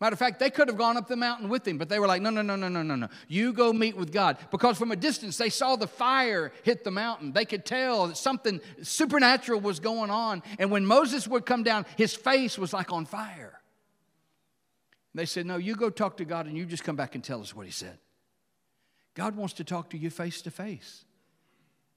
Matter 0.00 0.14
of 0.14 0.18
fact, 0.18 0.38
they 0.38 0.48
could 0.48 0.68
have 0.68 0.78
gone 0.78 0.96
up 0.96 1.08
the 1.08 1.16
mountain 1.16 1.50
with 1.50 1.68
him, 1.68 1.76
but 1.76 1.90
they 1.90 1.98
were 1.98 2.06
like, 2.06 2.22
no, 2.22 2.30
no, 2.30 2.40
no, 2.40 2.56
no, 2.56 2.68
no, 2.68 2.82
no, 2.82 2.96
no. 2.96 3.08
You 3.28 3.52
go 3.52 3.70
meet 3.70 3.96
with 3.96 4.10
God. 4.10 4.38
Because 4.50 4.78
from 4.78 4.92
a 4.92 4.96
distance, 4.96 5.36
they 5.36 5.50
saw 5.50 5.76
the 5.76 5.86
fire 5.86 6.52
hit 6.62 6.84
the 6.84 6.90
mountain. 6.90 7.32
They 7.32 7.44
could 7.44 7.66
tell 7.66 8.06
that 8.06 8.16
something 8.16 8.62
supernatural 8.82 9.60
was 9.60 9.78
going 9.78 10.10
on. 10.10 10.42
And 10.58 10.70
when 10.70 10.86
Moses 10.86 11.28
would 11.28 11.44
come 11.44 11.62
down, 11.62 11.84
his 11.96 12.14
face 12.14 12.56
was 12.56 12.72
like 12.72 12.90
on 12.92 13.04
fire. 13.04 13.60
They 15.14 15.26
said, 15.26 15.44
no, 15.44 15.58
you 15.58 15.76
go 15.76 15.90
talk 15.90 16.16
to 16.16 16.24
God 16.24 16.46
and 16.46 16.56
you 16.56 16.64
just 16.64 16.84
come 16.84 16.96
back 16.96 17.14
and 17.14 17.22
tell 17.22 17.42
us 17.42 17.54
what 17.54 17.66
he 17.66 17.72
said. 17.72 17.98
God 19.14 19.36
wants 19.36 19.54
to 19.54 19.64
talk 19.64 19.90
to 19.90 19.98
you 19.98 20.08
face 20.08 20.40
to 20.42 20.50
face. 20.50 21.04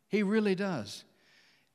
He 0.10 0.24
really 0.24 0.56
does. 0.56 1.06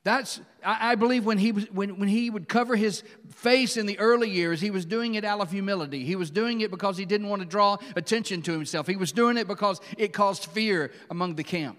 That's, 0.09 0.41
I, 0.65 0.95
believe 0.95 1.27
when 1.27 1.37
he, 1.37 1.53
was, 1.53 1.71
when, 1.71 1.99
when 1.99 2.09
he 2.09 2.31
would 2.31 2.49
cover 2.49 2.77
his 2.77 3.03
face 3.29 3.77
in 3.77 3.85
the 3.85 3.99
early 3.99 4.31
years, 4.31 4.59
he 4.59 4.71
was 4.71 4.87
doing 4.87 5.17
it 5.17 5.23
out 5.23 5.39
of 5.41 5.51
humility. 5.51 6.03
He 6.03 6.17
was 6.17 6.31
doing 6.31 6.63
it 6.63 6.71
because 6.71 6.97
he 6.97 7.05
didn't 7.05 7.29
want 7.29 7.43
to 7.43 7.47
draw 7.47 7.77
attention 7.95 8.41
to 8.41 8.53
himself. 8.53 8.87
He 8.87 8.97
was 8.97 9.13
doing 9.13 9.37
it 9.37 9.47
because 9.47 9.83
it 9.99 10.15
caused 10.15 10.47
fear 10.47 10.93
among 11.11 11.35
the 11.35 11.45
camp. 11.45 11.77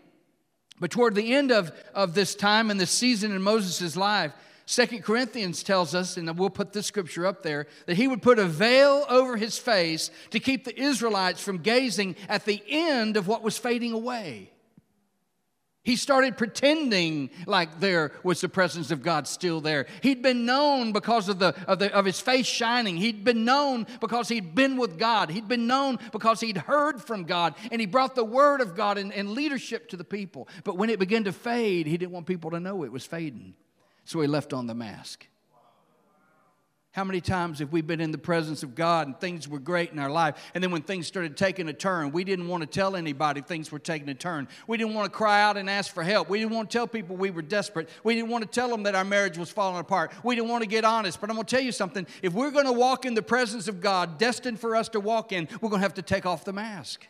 But 0.80 0.92
toward 0.92 1.16
the 1.16 1.34
end 1.34 1.52
of, 1.52 1.72
of 1.96 2.14
this 2.14 2.36
time 2.36 2.70
and 2.70 2.80
this 2.80 2.92
season 2.92 3.32
in 3.32 3.42
Moses' 3.42 3.96
life, 3.96 4.32
Second 4.68 5.04
Corinthians 5.04 5.64
tells 5.64 5.96
us, 5.96 6.16
and 6.16 6.38
we'll 6.38 6.52
put 6.52 6.72
this 6.72 6.86
scripture 6.86 7.26
up 7.26 7.42
there, 7.42 7.66
that 7.88 7.98
he 7.98 8.08
would 8.08 8.22
put 8.22 8.38
a 8.38 8.46
veil 8.46 9.08
over 9.10 9.38
his 9.38 9.58
face 9.58 10.12
to 10.30 10.40
keep 10.40 10.66
the 10.66 10.80
Israelites 10.80 11.42
from 11.42 11.58
gazing 11.64 12.16
at 12.28 12.46
the 12.46 12.62
end 12.68 13.18
of 13.18 13.28
what 13.28 13.42
was 13.42 13.58
fading 13.58 13.92
away. 13.92 14.52
He 15.84 15.96
started 15.96 16.38
pretending 16.38 17.30
like 17.48 17.80
there 17.80 18.12
was 18.22 18.42
the 18.42 18.50
presence 18.50 18.92
of 18.92 19.02
God 19.02 19.28
still 19.28 19.62
there. 19.62 19.88
He'd 20.04 20.22
been 20.22 20.46
known 20.46 20.92
because 20.92 21.30
of, 21.30 21.40
the, 21.40 21.56
of, 21.68 21.80
the, 21.80 21.94
of 21.94 22.04
his 22.04 22.20
face 22.20 22.46
shining. 22.46 22.98
He'd 22.98 23.24
been 23.24 23.46
known 23.46 23.88
because 24.02 24.28
he'd 24.28 24.54
been 24.54 24.76
with 24.76 25.00
God. 25.00 25.30
He'd 25.30 25.48
been 25.48 25.68
known 25.68 25.98
because 26.12 26.42
he'd 26.42 26.58
heard 26.58 27.02
from 27.02 27.24
God. 27.24 27.56
And 27.72 27.80
he 27.80 27.88
brought 27.88 28.14
the 28.14 28.26
word 28.26 28.60
of 28.60 28.76
God 28.76 28.98
and, 28.98 29.14
and 29.14 29.32
leadership 29.32 29.88
to 29.90 29.98
the 29.98 30.04
people. 30.04 30.50
But 30.66 30.78
when 30.78 30.90
it 30.90 31.00
began 31.00 31.24
to 31.24 31.32
fade, 31.32 31.88
he 31.88 31.98
didn't 31.98 32.12
want 32.12 32.26
people 32.26 32.52
to 32.52 32.60
know 32.60 32.84
it 32.84 32.92
was 32.92 33.06
fading. 33.06 33.54
So 34.04 34.20
he 34.20 34.28
left 34.28 34.52
on 34.52 34.68
the 34.68 34.76
mask. 34.76 35.29
How 37.00 37.06
many 37.06 37.22
times 37.22 37.60
have 37.60 37.72
we 37.72 37.80
been 37.80 38.02
in 38.02 38.12
the 38.12 38.18
presence 38.18 38.62
of 38.62 38.76
God 38.76 39.08
and 39.08 39.18
things 39.18 39.48
were 39.48 39.58
great 39.58 39.94
in 39.94 40.00
our 40.00 40.12
life? 40.12 40.36
And 40.54 40.62
then 40.62 40.70
when 40.70 40.82
things 40.82 41.08
started 41.08 41.38
taking 41.38 41.70
a 41.70 41.74
turn, 41.74 42.12
we 42.12 42.26
didn't 42.26 42.50
want 42.50 42.60
to 42.60 42.68
tell 42.68 42.98
anybody 42.98 43.40
things 43.40 43.72
were 43.72 43.80
taking 43.80 44.10
a 44.10 44.14
turn. 44.14 44.50
We 44.68 44.76
didn't 44.76 44.96
want 44.96 45.10
to 45.10 45.18
cry 45.18 45.42
out 45.42 45.56
and 45.56 45.70
ask 45.70 45.94
for 45.94 46.04
help. 46.04 46.28
We 46.28 46.40
didn't 46.40 46.54
want 46.54 46.70
to 46.70 46.78
tell 46.78 46.88
people 46.88 47.16
we 47.16 47.30
were 47.32 47.42
desperate. 47.42 47.88
We 48.04 48.16
didn't 48.16 48.30
want 48.30 48.44
to 48.44 48.50
tell 48.50 48.68
them 48.68 48.84
that 48.84 48.96
our 48.96 49.06
marriage 49.06 49.38
was 49.38 49.50
falling 49.50 49.80
apart. 49.80 50.12
We 50.26 50.36
didn't 50.36 50.50
want 50.50 50.64
to 50.64 50.68
get 50.68 50.84
honest. 50.84 51.22
But 51.22 51.30
I'm 51.30 51.38
going 51.38 51.46
to 51.46 51.56
tell 51.56 51.64
you 51.64 51.72
something. 51.72 52.06
If 52.22 52.34
we're 52.34 52.52
going 52.52 52.66
to 52.66 52.74
walk 52.74 53.06
in 53.06 53.14
the 53.14 53.22
presence 53.22 53.70
of 53.70 53.80
God, 53.80 54.18
destined 54.18 54.60
for 54.60 54.76
us 54.76 54.90
to 54.90 55.00
walk 55.00 55.32
in, 55.32 55.48
we're 55.62 55.70
going 55.70 55.80
to 55.80 55.86
have 55.86 55.94
to 55.94 56.02
take 56.02 56.26
off 56.26 56.44
the 56.44 56.52
mask. 56.52 57.08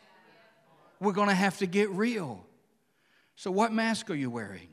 We're 1.00 1.14
going 1.14 1.30
to 1.30 1.34
have 1.34 1.58
to 1.58 1.66
get 1.66 1.90
real. 1.90 2.46
So, 3.36 3.50
what 3.50 3.74
mask 3.74 4.12
are 4.12 4.16
you 4.16 4.30
wearing? 4.30 4.69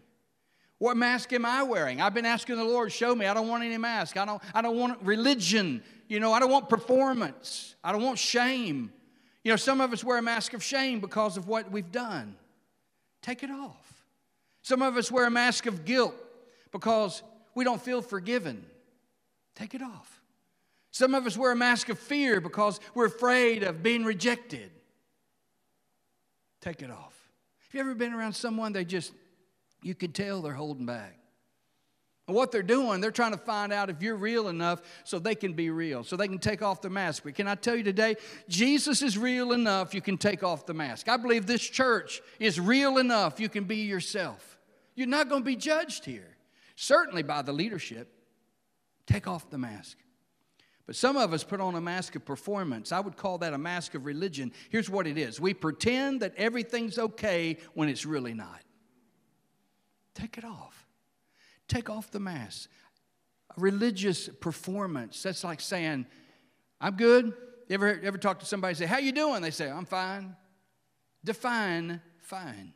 What 0.78 0.96
mask 0.96 1.32
am 1.32 1.46
I 1.46 1.62
wearing? 1.62 2.00
I've 2.00 2.12
been 2.12 2.26
asking 2.26 2.56
the 2.56 2.64
Lord, 2.64 2.92
show 2.92 3.14
me. 3.14 3.26
I 3.26 3.34
don't 3.34 3.48
want 3.48 3.64
any 3.64 3.78
mask. 3.78 4.16
I 4.16 4.24
don't, 4.24 4.42
I 4.54 4.60
don't 4.60 4.76
want 4.76 5.02
religion. 5.02 5.82
You 6.08 6.20
know, 6.20 6.32
I 6.32 6.40
don't 6.40 6.50
want 6.50 6.68
performance. 6.68 7.74
I 7.82 7.92
don't 7.92 8.02
want 8.02 8.18
shame. 8.18 8.92
You 9.42 9.52
know, 9.52 9.56
some 9.56 9.80
of 9.80 9.92
us 9.92 10.04
wear 10.04 10.18
a 10.18 10.22
mask 10.22 10.52
of 10.52 10.62
shame 10.62 11.00
because 11.00 11.36
of 11.36 11.48
what 11.48 11.70
we've 11.70 11.90
done. 11.90 12.36
Take 13.22 13.42
it 13.42 13.50
off. 13.50 14.04
Some 14.62 14.82
of 14.82 14.96
us 14.96 15.10
wear 15.10 15.26
a 15.26 15.30
mask 15.30 15.66
of 15.66 15.84
guilt 15.84 16.14
because 16.72 17.22
we 17.54 17.64
don't 17.64 17.80
feel 17.80 18.02
forgiven. 18.02 18.66
Take 19.54 19.74
it 19.74 19.82
off. 19.82 20.20
Some 20.90 21.14
of 21.14 21.26
us 21.26 21.36
wear 21.36 21.52
a 21.52 21.56
mask 21.56 21.88
of 21.88 21.98
fear 21.98 22.40
because 22.40 22.80
we're 22.94 23.06
afraid 23.06 23.62
of 23.62 23.82
being 23.82 24.04
rejected. 24.04 24.70
Take 26.60 26.82
it 26.82 26.90
off. 26.90 27.14
Have 27.60 27.74
you 27.74 27.80
ever 27.80 27.94
been 27.94 28.12
around 28.12 28.32
someone 28.32 28.72
they 28.72 28.84
just 28.84 29.12
you 29.82 29.94
can 29.94 30.12
tell 30.12 30.42
they're 30.42 30.52
holding 30.52 30.86
back. 30.86 31.18
And 32.26 32.34
what 32.34 32.50
they're 32.50 32.62
doing, 32.62 33.00
they're 33.00 33.12
trying 33.12 33.32
to 33.32 33.38
find 33.38 33.72
out 33.72 33.88
if 33.88 34.02
you're 34.02 34.16
real 34.16 34.48
enough 34.48 34.82
so 35.04 35.20
they 35.20 35.36
can 35.36 35.52
be 35.52 35.70
real, 35.70 36.02
so 36.02 36.16
they 36.16 36.26
can 36.26 36.38
take 36.38 36.60
off 36.60 36.80
the 36.80 36.90
mask. 36.90 37.22
But 37.22 37.36
can 37.36 37.46
I 37.46 37.54
tell 37.54 37.76
you 37.76 37.84
today, 37.84 38.16
Jesus 38.48 39.00
is 39.00 39.16
real 39.16 39.52
enough, 39.52 39.94
you 39.94 40.00
can 40.00 40.18
take 40.18 40.42
off 40.42 40.66
the 40.66 40.74
mask. 40.74 41.08
I 41.08 41.16
believe 41.18 41.46
this 41.46 41.62
church 41.62 42.20
is 42.40 42.58
real 42.58 42.98
enough, 42.98 43.38
you 43.38 43.48
can 43.48 43.64
be 43.64 43.76
yourself. 43.76 44.58
You're 44.96 45.06
not 45.06 45.28
going 45.28 45.42
to 45.42 45.46
be 45.46 45.56
judged 45.56 46.04
here, 46.04 46.36
certainly 46.74 47.22
by 47.22 47.42
the 47.42 47.52
leadership. 47.52 48.12
Take 49.06 49.28
off 49.28 49.48
the 49.50 49.58
mask. 49.58 49.96
But 50.84 50.96
some 50.96 51.16
of 51.16 51.32
us 51.32 51.44
put 51.44 51.60
on 51.60 51.74
a 51.74 51.80
mask 51.80 52.16
of 52.16 52.24
performance. 52.24 52.90
I 52.90 53.00
would 53.00 53.16
call 53.16 53.38
that 53.38 53.52
a 53.52 53.58
mask 53.58 53.94
of 53.94 54.04
religion. 54.04 54.52
Here's 54.70 54.90
what 54.90 55.06
it 55.06 55.18
is 55.18 55.40
we 55.40 55.54
pretend 55.54 56.22
that 56.22 56.34
everything's 56.36 56.98
okay 56.98 57.58
when 57.74 57.88
it's 57.88 58.04
really 58.04 58.34
not. 58.34 58.60
Take 60.16 60.38
it 60.38 60.44
off. 60.44 60.86
Take 61.68 61.88
off 61.88 62.10
the 62.10 62.18
mask. 62.18 62.68
A 63.56 63.60
religious 63.60 64.28
performance. 64.28 65.22
That's 65.22 65.44
like 65.44 65.60
saying, 65.60 66.06
I'm 66.80 66.96
good. 66.96 67.26
You 67.68 67.74
ever, 67.74 68.00
ever 68.02 68.18
talk 68.18 68.40
to 68.40 68.46
somebody 68.46 68.74
say, 68.74 68.86
How 68.86 68.98
you 68.98 69.12
doing? 69.12 69.42
They 69.42 69.50
say, 69.52 69.70
I'm 69.70 69.84
fine. 69.84 70.34
Define 71.24 72.00
fine. 72.26 72.72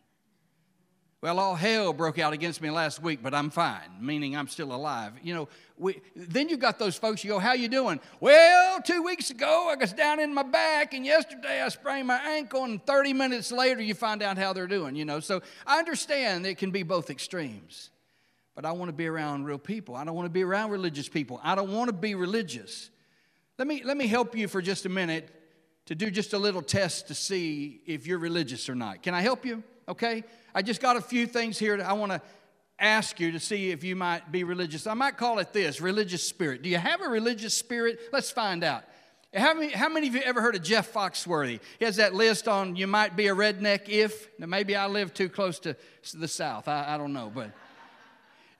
Well, 1.22 1.38
all 1.38 1.54
hell 1.54 1.92
broke 1.92 2.18
out 2.18 2.32
against 2.32 2.62
me 2.62 2.70
last 2.70 3.02
week, 3.02 3.20
but 3.22 3.34
I'm 3.34 3.50
fine, 3.50 3.90
meaning 4.00 4.34
I'm 4.34 4.48
still 4.48 4.74
alive. 4.74 5.12
You 5.22 5.34
know, 5.34 5.48
we, 5.76 6.00
then 6.16 6.48
you've 6.48 6.60
got 6.60 6.78
those 6.78 6.96
folks, 6.96 7.22
you 7.22 7.28
go, 7.28 7.38
how 7.38 7.52
you 7.52 7.68
doing? 7.68 8.00
Well, 8.20 8.80
two 8.80 9.02
weeks 9.02 9.28
ago, 9.28 9.68
I 9.70 9.78
was 9.78 9.92
down 9.92 10.18
in 10.18 10.32
my 10.32 10.42
back, 10.42 10.94
and 10.94 11.04
yesterday 11.04 11.60
I 11.60 11.68
sprained 11.68 12.06
my 12.06 12.16
ankle, 12.16 12.64
and 12.64 12.84
30 12.86 13.12
minutes 13.12 13.52
later, 13.52 13.82
you 13.82 13.92
find 13.92 14.22
out 14.22 14.38
how 14.38 14.54
they're 14.54 14.66
doing, 14.66 14.96
you 14.96 15.04
know. 15.04 15.20
So 15.20 15.42
I 15.66 15.78
understand 15.78 16.46
it 16.46 16.56
can 16.56 16.70
be 16.70 16.84
both 16.84 17.10
extremes, 17.10 17.90
but 18.54 18.64
I 18.64 18.72
want 18.72 18.88
to 18.88 18.94
be 18.94 19.06
around 19.06 19.44
real 19.44 19.58
people. 19.58 19.96
I 19.96 20.04
don't 20.04 20.14
want 20.14 20.24
to 20.24 20.32
be 20.32 20.42
around 20.42 20.70
religious 20.70 21.10
people. 21.10 21.38
I 21.42 21.54
don't 21.54 21.74
want 21.74 21.88
to 21.88 21.92
be 21.94 22.14
religious. 22.14 22.88
Let 23.58 23.68
me, 23.68 23.82
let 23.84 23.98
me 23.98 24.06
help 24.06 24.34
you 24.34 24.48
for 24.48 24.62
just 24.62 24.86
a 24.86 24.88
minute 24.88 25.28
to 25.84 25.94
do 25.94 26.10
just 26.10 26.32
a 26.32 26.38
little 26.38 26.62
test 26.62 27.08
to 27.08 27.14
see 27.14 27.82
if 27.84 28.06
you're 28.06 28.18
religious 28.18 28.70
or 28.70 28.74
not. 28.74 29.02
Can 29.02 29.12
I 29.12 29.20
help 29.20 29.44
you? 29.44 29.62
Okay? 29.90 30.24
I 30.54 30.62
just 30.62 30.80
got 30.80 30.96
a 30.96 31.00
few 31.00 31.26
things 31.26 31.58
here 31.58 31.76
that 31.76 31.86
I 31.86 31.92
want 31.92 32.12
to 32.12 32.22
ask 32.78 33.20
you 33.20 33.32
to 33.32 33.40
see 33.40 33.70
if 33.70 33.84
you 33.84 33.94
might 33.94 34.32
be 34.32 34.44
religious. 34.44 34.86
I 34.86 34.94
might 34.94 35.16
call 35.16 35.38
it 35.38 35.52
this 35.52 35.80
religious 35.80 36.26
spirit. 36.26 36.62
Do 36.62 36.68
you 36.68 36.78
have 36.78 37.02
a 37.02 37.08
religious 37.08 37.54
spirit? 37.54 38.00
Let's 38.12 38.30
find 38.30 38.64
out. 38.64 38.84
How 39.34 39.54
many, 39.54 39.72
how 39.72 39.88
many 39.88 40.08
of 40.08 40.14
you 40.14 40.22
ever 40.22 40.40
heard 40.40 40.56
of 40.56 40.62
Jeff 40.62 40.92
Foxworthy? 40.92 41.60
He 41.78 41.84
has 41.84 41.96
that 41.96 42.14
list 42.14 42.48
on 42.48 42.74
you 42.74 42.86
might 42.86 43.16
be 43.16 43.28
a 43.28 43.34
redneck 43.34 43.88
if. 43.88 44.28
Now, 44.38 44.46
maybe 44.46 44.74
I 44.74 44.86
live 44.86 45.14
too 45.14 45.28
close 45.28 45.60
to 45.60 45.76
the 46.14 46.26
South. 46.26 46.66
I, 46.66 46.94
I 46.94 46.98
don't 46.98 47.12
know, 47.12 47.30
but 47.32 47.52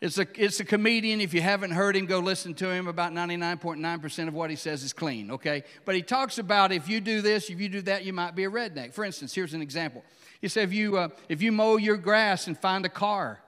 it's 0.01 0.17
a, 0.17 0.27
it's 0.37 0.61
a 0.61 0.65
comedian. 0.65 1.21
If 1.21 1.35
you 1.35 1.41
haven't 1.41 1.73
heard 1.73 1.97
him, 1.97 2.07
go 2.07 2.21
listen 2.21 2.55
to 2.55 2.71
him. 2.71 2.87
About 2.87 3.13
99.9% 3.13 4.29
of 4.29 4.35
what 4.35 4.49
he 4.49 4.57
says 4.57 4.85
is 4.85 4.93
clean, 4.93 5.33
okay? 5.33 5.65
But 5.85 5.97
he 5.97 6.03
talks 6.03 6.39
about 6.39 6.71
if 6.73 6.89
you 6.89 7.01
do 7.01 7.21
this, 7.21 7.51
if 7.51 7.61
you 7.61 7.69
do 7.69 7.83
that, 7.83 8.05
you 8.05 8.13
might 8.13 8.37
be 8.37 8.45
a 8.45 8.51
redneck. 8.51 8.95
For 8.95 9.05
instance, 9.05 9.35
here's 9.35 9.55
an 9.55 9.63
example. 9.63 10.05
He 10.41 10.49
said, 10.49 10.65
if 10.65 10.73
you, 10.73 10.97
uh, 10.97 11.09
if 11.29 11.43
you 11.43 11.53
mow 11.53 11.77
your 11.77 11.97
grass 11.97 12.47
and 12.47 12.59
find 12.59 12.85
a 12.87 12.89
car, 12.89 13.41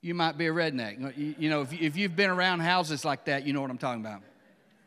you 0.00 0.14
might 0.14 0.38
be 0.38 0.46
a 0.46 0.52
redneck. 0.52 1.16
You, 1.18 1.34
you 1.38 1.50
know, 1.50 1.62
if, 1.62 1.72
if 1.72 1.96
you've 1.96 2.14
been 2.14 2.30
around 2.30 2.60
houses 2.60 3.04
like 3.04 3.24
that, 3.24 3.44
you 3.44 3.52
know 3.52 3.60
what 3.60 3.70
I'm 3.70 3.78
talking 3.78 4.04
about. 4.04 4.22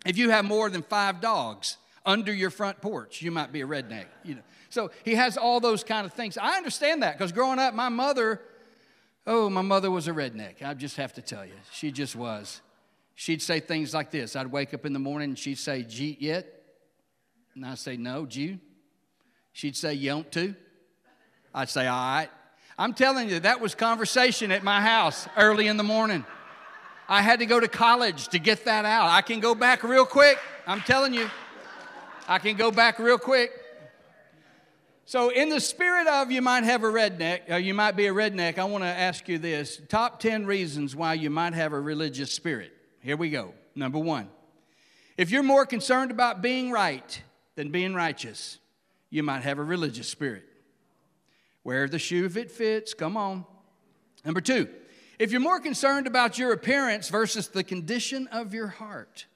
If 0.05 0.17
you 0.17 0.29
have 0.29 0.45
more 0.45 0.69
than 0.69 0.81
five 0.81 1.19
dogs 1.19 1.77
under 2.05 2.33
your 2.33 2.49
front 2.49 2.81
porch, 2.81 3.21
you 3.21 3.31
might 3.31 3.51
be 3.51 3.61
a 3.61 3.67
redneck. 3.67 4.05
You 4.23 4.35
know. 4.35 4.41
So 4.69 4.91
he 5.03 5.15
has 5.15 5.37
all 5.37 5.59
those 5.59 5.83
kind 5.83 6.05
of 6.05 6.13
things. 6.13 6.37
I 6.37 6.55
understand 6.55 7.03
that 7.03 7.17
because 7.17 7.33
growing 7.33 7.59
up, 7.59 7.73
my 7.73 7.89
mother, 7.89 8.41
oh, 9.27 9.49
my 9.49 9.61
mother 9.61 9.91
was 9.91 10.07
a 10.07 10.11
redneck. 10.11 10.63
I 10.63 10.73
just 10.73 10.95
have 10.95 11.13
to 11.13 11.21
tell 11.21 11.45
you, 11.45 11.53
she 11.71 11.91
just 11.91 12.15
was. 12.15 12.61
She'd 13.15 13.41
say 13.41 13.59
things 13.59 13.93
like 13.93 14.09
this. 14.09 14.35
I'd 14.35 14.47
wake 14.47 14.73
up 14.73 14.85
in 14.85 14.93
the 14.93 14.99
morning 14.99 15.31
and 15.31 15.37
she'd 15.37 15.59
say, 15.59 15.83
Jeet 15.83 16.17
yet? 16.21 16.61
And 17.53 17.65
I'd 17.65 17.77
say, 17.77 17.97
no, 17.97 18.25
Jew. 18.25 18.59
She'd 19.51 19.75
say, 19.75 19.93
you 19.93 20.09
don't 20.09 20.31
to? 20.31 20.55
I'd 21.53 21.69
say, 21.69 21.87
all 21.87 21.97
right. 21.97 22.29
I'm 22.77 22.93
telling 22.93 23.29
you, 23.29 23.39
that 23.41 23.61
was 23.61 23.75
conversation 23.75 24.51
at 24.51 24.63
my 24.63 24.81
house 24.81 25.27
early 25.37 25.67
in 25.67 25.77
the 25.77 25.83
morning. 25.83 26.25
I 27.07 27.21
had 27.21 27.39
to 27.39 27.45
go 27.45 27.59
to 27.59 27.67
college 27.67 28.29
to 28.29 28.39
get 28.39 28.65
that 28.65 28.85
out. 28.85 29.09
I 29.09 29.21
can 29.21 29.39
go 29.39 29.53
back 29.53 29.83
real 29.83 30.05
quick. 30.05 30.39
I'm 30.65 30.81
telling 30.81 31.13
you, 31.13 31.29
I 32.27 32.39
can 32.39 32.55
go 32.55 32.71
back 32.71 32.99
real 32.99 33.17
quick. 33.17 33.51
So, 35.05 35.29
in 35.29 35.49
the 35.49 35.59
spirit 35.59 36.07
of 36.07 36.31
you 36.31 36.41
might 36.41 36.63
have 36.63 36.83
a 36.83 36.87
redneck, 36.87 37.49
or 37.49 37.57
you 37.57 37.73
might 37.73 37.97
be 37.97 38.07
a 38.07 38.13
redneck, 38.13 38.57
I 38.57 38.63
want 38.63 38.85
to 38.85 38.87
ask 38.87 39.27
you 39.27 39.37
this 39.37 39.81
top 39.89 40.21
10 40.21 40.45
reasons 40.45 40.95
why 40.95 41.15
you 41.15 41.29
might 41.29 41.53
have 41.53 41.73
a 41.73 41.79
religious 41.79 42.31
spirit. 42.31 42.71
Here 43.01 43.17
we 43.17 43.29
go. 43.29 43.53
Number 43.75 43.99
one, 43.99 44.29
if 45.17 45.29
you're 45.29 45.43
more 45.43 45.65
concerned 45.65 46.11
about 46.11 46.41
being 46.41 46.71
right 46.71 47.21
than 47.55 47.71
being 47.71 47.93
righteous, 47.93 48.57
you 49.09 49.21
might 49.21 49.41
have 49.41 49.59
a 49.59 49.63
religious 49.63 50.07
spirit. 50.07 50.45
Wear 51.63 51.87
the 51.87 51.99
shoe 51.99 52.25
if 52.25 52.37
it 52.37 52.51
fits. 52.51 52.93
Come 52.93 53.17
on. 53.17 53.45
Number 54.25 54.41
two, 54.41 54.67
if 55.19 55.31
you're 55.31 55.41
more 55.41 55.59
concerned 55.59 56.07
about 56.07 56.39
your 56.39 56.51
appearance 56.51 57.09
versus 57.09 57.47
the 57.47 57.63
condition 57.63 58.27
of 58.27 58.53
your 58.53 58.67
heart, 58.67 59.27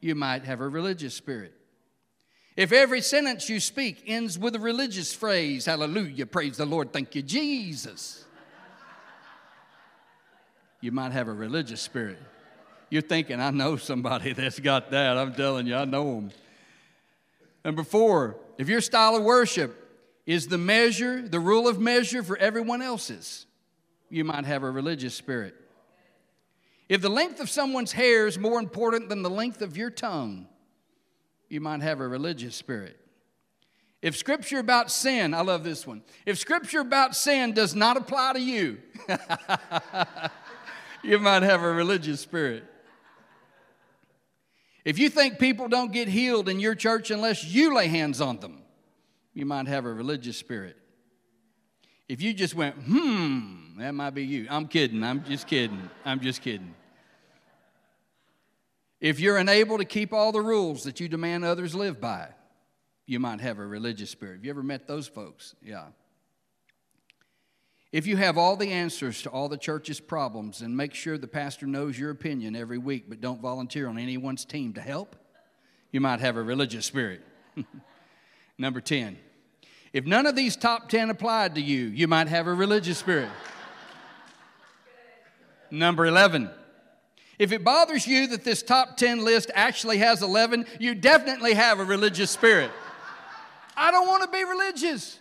you 0.00 0.14
might 0.14 0.44
have 0.44 0.60
a 0.60 0.68
religious 0.68 1.14
spirit. 1.14 1.52
If 2.56 2.70
every 2.70 3.00
sentence 3.00 3.48
you 3.48 3.60
speak 3.60 4.04
ends 4.06 4.38
with 4.38 4.54
a 4.54 4.60
religious 4.60 5.14
phrase, 5.14 5.66
hallelujah, 5.66 6.26
praise 6.26 6.58
the 6.58 6.66
Lord, 6.66 6.92
thank 6.92 7.14
you, 7.14 7.22
Jesus, 7.22 8.24
you 10.80 10.92
might 10.92 11.12
have 11.12 11.28
a 11.28 11.32
religious 11.32 11.80
spirit. 11.80 12.18
You're 12.90 13.00
thinking, 13.00 13.40
I 13.40 13.50
know 13.50 13.76
somebody 13.76 14.32
that's 14.34 14.60
got 14.60 14.90
that. 14.90 15.16
I'm 15.16 15.34
telling 15.34 15.66
you, 15.66 15.76
I 15.76 15.86
know 15.86 16.14
them. 16.14 16.30
Number 17.64 17.84
four, 17.84 18.36
if 18.58 18.68
your 18.68 18.80
style 18.80 19.16
of 19.16 19.22
worship 19.22 19.81
is 20.26 20.46
the 20.46 20.58
measure, 20.58 21.26
the 21.26 21.40
rule 21.40 21.66
of 21.68 21.80
measure 21.80 22.22
for 22.22 22.36
everyone 22.36 22.82
else's, 22.82 23.46
you 24.08 24.24
might 24.24 24.44
have 24.44 24.62
a 24.62 24.70
religious 24.70 25.14
spirit. 25.14 25.54
If 26.88 27.00
the 27.00 27.08
length 27.08 27.40
of 27.40 27.48
someone's 27.48 27.92
hair 27.92 28.26
is 28.26 28.38
more 28.38 28.58
important 28.58 29.08
than 29.08 29.22
the 29.22 29.30
length 29.30 29.62
of 29.62 29.76
your 29.76 29.90
tongue, 29.90 30.46
you 31.48 31.60
might 31.60 31.82
have 31.82 32.00
a 32.00 32.08
religious 32.08 32.54
spirit. 32.54 32.98
If 34.00 34.16
scripture 34.16 34.58
about 34.58 34.90
sin, 34.90 35.32
I 35.32 35.42
love 35.42 35.64
this 35.64 35.86
one. 35.86 36.02
If 36.26 36.38
scripture 36.38 36.80
about 36.80 37.14
sin 37.14 37.52
does 37.52 37.74
not 37.74 37.96
apply 37.96 38.32
to 38.34 38.40
you, 38.40 38.78
you 41.04 41.18
might 41.18 41.42
have 41.44 41.62
a 41.62 41.72
religious 41.72 42.20
spirit. 42.20 42.64
If 44.84 44.98
you 44.98 45.08
think 45.08 45.38
people 45.38 45.68
don't 45.68 45.92
get 45.92 46.08
healed 46.08 46.48
in 46.48 46.58
your 46.58 46.74
church 46.74 47.10
unless 47.12 47.44
you 47.44 47.74
lay 47.74 47.86
hands 47.86 48.20
on 48.20 48.38
them, 48.38 48.61
you 49.34 49.46
might 49.46 49.66
have 49.66 49.84
a 49.84 49.92
religious 49.92 50.36
spirit. 50.36 50.76
If 52.08 52.20
you 52.20 52.34
just 52.34 52.54
went, 52.54 52.76
hmm, 52.76 53.78
that 53.78 53.92
might 53.92 54.10
be 54.10 54.24
you. 54.24 54.46
I'm 54.50 54.68
kidding. 54.68 55.02
I'm 55.02 55.24
just 55.24 55.46
kidding. 55.46 55.88
I'm 56.04 56.20
just 56.20 56.42
kidding. 56.42 56.74
If 59.00 59.18
you're 59.18 59.38
unable 59.38 59.78
to 59.78 59.84
keep 59.84 60.12
all 60.12 60.30
the 60.30 60.40
rules 60.40 60.84
that 60.84 61.00
you 61.00 61.08
demand 61.08 61.44
others 61.44 61.74
live 61.74 62.00
by, 62.00 62.28
you 63.06 63.18
might 63.18 63.40
have 63.40 63.58
a 63.58 63.66
religious 63.66 64.10
spirit. 64.10 64.36
Have 64.36 64.44
you 64.44 64.50
ever 64.50 64.62
met 64.62 64.86
those 64.86 65.08
folks? 65.08 65.54
Yeah. 65.62 65.86
If 67.90 68.06
you 68.06 68.16
have 68.16 68.38
all 68.38 68.56
the 68.56 68.70
answers 68.70 69.22
to 69.22 69.30
all 69.30 69.48
the 69.48 69.58
church's 69.58 70.00
problems 70.00 70.62
and 70.62 70.76
make 70.76 70.94
sure 70.94 71.18
the 71.18 71.28
pastor 71.28 71.66
knows 71.66 71.98
your 71.98 72.10
opinion 72.10 72.56
every 72.56 72.78
week 72.78 73.04
but 73.08 73.20
don't 73.20 73.40
volunteer 73.40 73.88
on 73.88 73.98
anyone's 73.98 74.44
team 74.44 74.72
to 74.74 74.80
help, 74.80 75.16
you 75.90 76.00
might 76.00 76.20
have 76.20 76.36
a 76.36 76.42
religious 76.42 76.86
spirit. 76.86 77.22
Number 78.58 78.80
10. 78.80 79.18
If 79.92 80.06
none 80.06 80.26
of 80.26 80.36
these 80.36 80.56
top 80.56 80.88
10 80.88 81.10
applied 81.10 81.54
to 81.56 81.60
you, 81.60 81.86
you 81.86 82.08
might 82.08 82.28
have 82.28 82.46
a 82.46 82.54
religious 82.54 82.98
spirit. 82.98 83.28
Number 85.70 86.06
11. 86.06 86.50
If 87.38 87.52
it 87.52 87.64
bothers 87.64 88.06
you 88.06 88.26
that 88.28 88.44
this 88.44 88.62
top 88.62 88.96
10 88.96 89.24
list 89.24 89.50
actually 89.54 89.98
has 89.98 90.22
11, 90.22 90.66
you 90.78 90.94
definitely 90.94 91.54
have 91.54 91.80
a 91.80 91.84
religious 91.84 92.30
spirit. 92.30 92.70
I 93.76 93.90
don't 93.90 94.06
want 94.06 94.22
to 94.22 94.28
be 94.28 94.44
religious. 94.44 95.18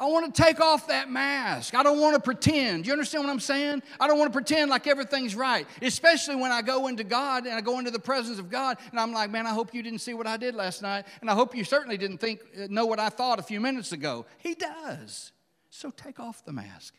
I 0.00 0.06
want 0.06 0.32
to 0.32 0.42
take 0.42 0.60
off 0.60 0.86
that 0.88 1.10
mask. 1.10 1.74
I 1.74 1.82
don't 1.82 2.00
want 2.00 2.14
to 2.14 2.20
pretend. 2.20 2.86
You 2.86 2.92
understand 2.92 3.24
what 3.24 3.30
I'm 3.30 3.40
saying? 3.40 3.82
I 3.98 4.06
don't 4.06 4.16
want 4.18 4.32
to 4.32 4.36
pretend 4.36 4.70
like 4.70 4.86
everything's 4.86 5.34
right, 5.34 5.66
especially 5.82 6.36
when 6.36 6.52
I 6.52 6.62
go 6.62 6.86
into 6.86 7.02
God 7.02 7.46
and 7.46 7.54
I 7.54 7.60
go 7.60 7.80
into 7.80 7.90
the 7.90 7.98
presence 7.98 8.38
of 8.38 8.48
God 8.48 8.78
and 8.92 9.00
I'm 9.00 9.12
like, 9.12 9.30
man, 9.30 9.44
I 9.44 9.50
hope 9.50 9.74
you 9.74 9.82
didn't 9.82 9.98
see 9.98 10.14
what 10.14 10.28
I 10.28 10.36
did 10.36 10.54
last 10.54 10.82
night. 10.82 11.04
And 11.20 11.28
I 11.28 11.34
hope 11.34 11.54
you 11.54 11.64
certainly 11.64 11.96
didn't 11.96 12.18
think, 12.18 12.40
uh, 12.56 12.68
know 12.70 12.86
what 12.86 13.00
I 13.00 13.08
thought 13.08 13.40
a 13.40 13.42
few 13.42 13.60
minutes 13.60 13.90
ago. 13.90 14.24
He 14.38 14.54
does. 14.54 15.32
So 15.70 15.90
take 15.90 16.20
off 16.20 16.44
the 16.44 16.52
mask. 16.52 16.94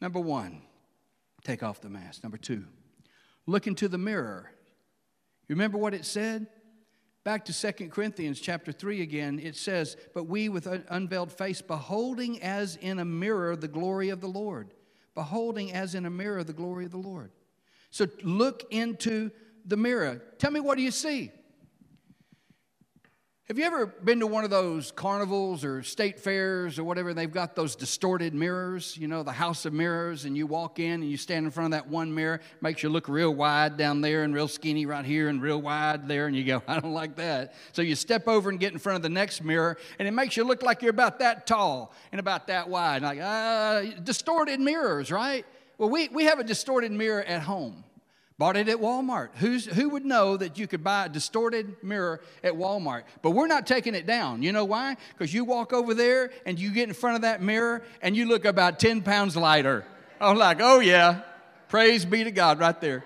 Number 0.00 0.18
one, 0.18 0.62
take 1.44 1.62
off 1.62 1.80
the 1.80 1.90
mask. 1.90 2.24
Number 2.24 2.38
two, 2.38 2.64
look 3.46 3.68
into 3.68 3.86
the 3.86 3.98
mirror. 3.98 4.50
You 5.48 5.54
remember 5.54 5.78
what 5.78 5.94
it 5.94 6.04
said? 6.04 6.48
Back 7.24 7.46
to 7.46 7.72
2 7.72 7.88
Corinthians 7.88 8.38
chapter 8.38 8.70
3 8.70 9.00
again, 9.00 9.40
it 9.42 9.56
says, 9.56 9.96
But 10.12 10.24
we 10.24 10.50
with 10.50 10.66
unveiled 10.90 11.32
face, 11.32 11.62
beholding 11.62 12.42
as 12.42 12.76
in 12.76 12.98
a 12.98 13.04
mirror 13.04 13.56
the 13.56 13.66
glory 13.66 14.10
of 14.10 14.20
the 14.20 14.28
Lord. 14.28 14.74
Beholding 15.14 15.72
as 15.72 15.94
in 15.94 16.04
a 16.04 16.10
mirror 16.10 16.44
the 16.44 16.52
glory 16.52 16.84
of 16.84 16.90
the 16.90 16.98
Lord. 16.98 17.30
So 17.90 18.06
look 18.22 18.64
into 18.70 19.30
the 19.64 19.78
mirror. 19.78 20.20
Tell 20.38 20.50
me, 20.50 20.60
what 20.60 20.76
do 20.76 20.82
you 20.82 20.90
see? 20.90 21.32
Have 23.48 23.58
you 23.58 23.66
ever 23.66 23.84
been 23.84 24.20
to 24.20 24.26
one 24.26 24.44
of 24.44 24.48
those 24.48 24.90
carnivals 24.90 25.66
or 25.66 25.82
state 25.82 26.18
fairs 26.18 26.78
or 26.78 26.84
whatever? 26.84 27.12
They've 27.12 27.30
got 27.30 27.54
those 27.54 27.76
distorted 27.76 28.32
mirrors, 28.32 28.96
you 28.96 29.06
know, 29.06 29.22
the 29.22 29.32
house 29.32 29.66
of 29.66 29.74
mirrors, 29.74 30.24
and 30.24 30.34
you 30.34 30.46
walk 30.46 30.78
in 30.78 31.02
and 31.02 31.10
you 31.10 31.18
stand 31.18 31.44
in 31.44 31.50
front 31.50 31.74
of 31.74 31.78
that 31.78 31.90
one 31.90 32.14
mirror, 32.14 32.40
makes 32.62 32.82
you 32.82 32.88
look 32.88 33.06
real 33.06 33.34
wide 33.34 33.76
down 33.76 34.00
there 34.00 34.22
and 34.22 34.34
real 34.34 34.48
skinny 34.48 34.86
right 34.86 35.04
here 35.04 35.28
and 35.28 35.42
real 35.42 35.60
wide 35.60 36.08
there, 36.08 36.26
and 36.26 36.34
you 36.34 36.42
go, 36.42 36.62
I 36.68 36.80
don't 36.80 36.94
like 36.94 37.16
that. 37.16 37.52
So 37.72 37.82
you 37.82 37.96
step 37.96 38.28
over 38.28 38.48
and 38.48 38.58
get 38.58 38.72
in 38.72 38.78
front 38.78 38.96
of 38.96 39.02
the 39.02 39.10
next 39.10 39.44
mirror, 39.44 39.76
and 39.98 40.08
it 40.08 40.12
makes 40.12 40.38
you 40.38 40.44
look 40.44 40.62
like 40.62 40.80
you're 40.80 40.88
about 40.88 41.18
that 41.18 41.46
tall 41.46 41.92
and 42.12 42.20
about 42.20 42.46
that 42.46 42.70
wide. 42.70 43.02
Like, 43.02 43.20
uh, 43.20 43.82
distorted 44.02 44.58
mirrors, 44.58 45.12
right? 45.12 45.44
Well, 45.76 45.90
we, 45.90 46.08
we 46.08 46.24
have 46.24 46.38
a 46.38 46.44
distorted 46.44 46.92
mirror 46.92 47.22
at 47.22 47.42
home. 47.42 47.84
Bought 48.36 48.56
it 48.56 48.68
at 48.68 48.78
Walmart. 48.78 49.28
Who's, 49.36 49.64
who 49.64 49.90
would 49.90 50.04
know 50.04 50.36
that 50.36 50.58
you 50.58 50.66
could 50.66 50.82
buy 50.82 51.06
a 51.06 51.08
distorted 51.08 51.76
mirror 51.84 52.20
at 52.42 52.54
Walmart? 52.54 53.04
But 53.22 53.30
we're 53.30 53.46
not 53.46 53.64
taking 53.64 53.94
it 53.94 54.06
down. 54.06 54.42
You 54.42 54.50
know 54.50 54.64
why? 54.64 54.96
Because 55.10 55.32
you 55.32 55.44
walk 55.44 55.72
over 55.72 55.94
there 55.94 56.32
and 56.44 56.58
you 56.58 56.72
get 56.72 56.88
in 56.88 56.94
front 56.94 57.16
of 57.16 57.22
that 57.22 57.40
mirror 57.40 57.82
and 58.02 58.16
you 58.16 58.26
look 58.26 58.44
about 58.44 58.80
10 58.80 59.02
pounds 59.02 59.36
lighter. 59.36 59.84
I'm 60.20 60.36
like, 60.36 60.58
oh 60.60 60.80
yeah, 60.80 61.20
praise 61.68 62.04
be 62.04 62.24
to 62.24 62.32
God 62.32 62.58
right 62.58 62.80
there. 62.80 63.04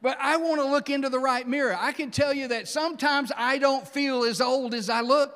But 0.00 0.18
I 0.20 0.38
want 0.38 0.60
to 0.60 0.66
look 0.66 0.88
into 0.88 1.10
the 1.10 1.18
right 1.18 1.46
mirror. 1.46 1.76
I 1.78 1.92
can 1.92 2.10
tell 2.10 2.32
you 2.32 2.48
that 2.48 2.66
sometimes 2.66 3.30
I 3.36 3.58
don't 3.58 3.86
feel 3.86 4.24
as 4.24 4.40
old 4.40 4.74
as 4.74 4.88
I 4.88 5.02
look. 5.02 5.34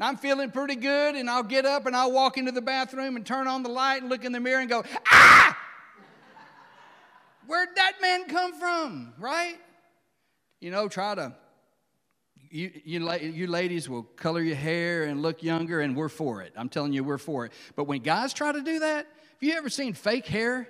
I'm 0.00 0.16
feeling 0.16 0.50
pretty 0.50 0.74
good, 0.74 1.14
and 1.14 1.30
I'll 1.30 1.44
get 1.44 1.64
up 1.64 1.86
and 1.86 1.94
I'll 1.94 2.10
walk 2.10 2.36
into 2.36 2.50
the 2.50 2.60
bathroom 2.60 3.14
and 3.14 3.24
turn 3.24 3.46
on 3.46 3.62
the 3.62 3.68
light 3.68 4.02
and 4.02 4.10
look 4.10 4.24
in 4.24 4.32
the 4.32 4.40
mirror 4.40 4.58
and 4.58 4.68
go, 4.68 4.82
ah! 5.12 5.56
Where'd 7.52 7.76
that 7.76 8.00
man 8.00 8.24
come 8.28 8.58
from, 8.58 9.12
right? 9.18 9.58
You 10.62 10.70
know, 10.70 10.88
try 10.88 11.14
to, 11.14 11.34
you, 12.50 12.70
you, 12.82 13.18
you 13.18 13.46
ladies 13.46 13.90
will 13.90 14.04
color 14.04 14.40
your 14.40 14.56
hair 14.56 15.04
and 15.04 15.20
look 15.20 15.42
younger, 15.42 15.82
and 15.82 15.94
we're 15.94 16.08
for 16.08 16.40
it. 16.40 16.54
I'm 16.56 16.70
telling 16.70 16.94
you, 16.94 17.04
we're 17.04 17.18
for 17.18 17.44
it. 17.44 17.52
But 17.76 17.84
when 17.84 18.00
guys 18.00 18.32
try 18.32 18.52
to 18.52 18.62
do 18.62 18.78
that, 18.78 19.04
have 19.04 19.42
you 19.42 19.52
ever 19.52 19.68
seen 19.68 19.92
fake 19.92 20.24
hair? 20.24 20.66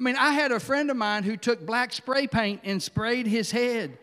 I 0.00 0.02
mean, 0.02 0.16
I 0.16 0.32
had 0.32 0.50
a 0.50 0.58
friend 0.58 0.90
of 0.90 0.96
mine 0.96 1.22
who 1.22 1.36
took 1.36 1.64
black 1.64 1.92
spray 1.92 2.26
paint 2.26 2.62
and 2.64 2.82
sprayed 2.82 3.28
his 3.28 3.52
head. 3.52 3.96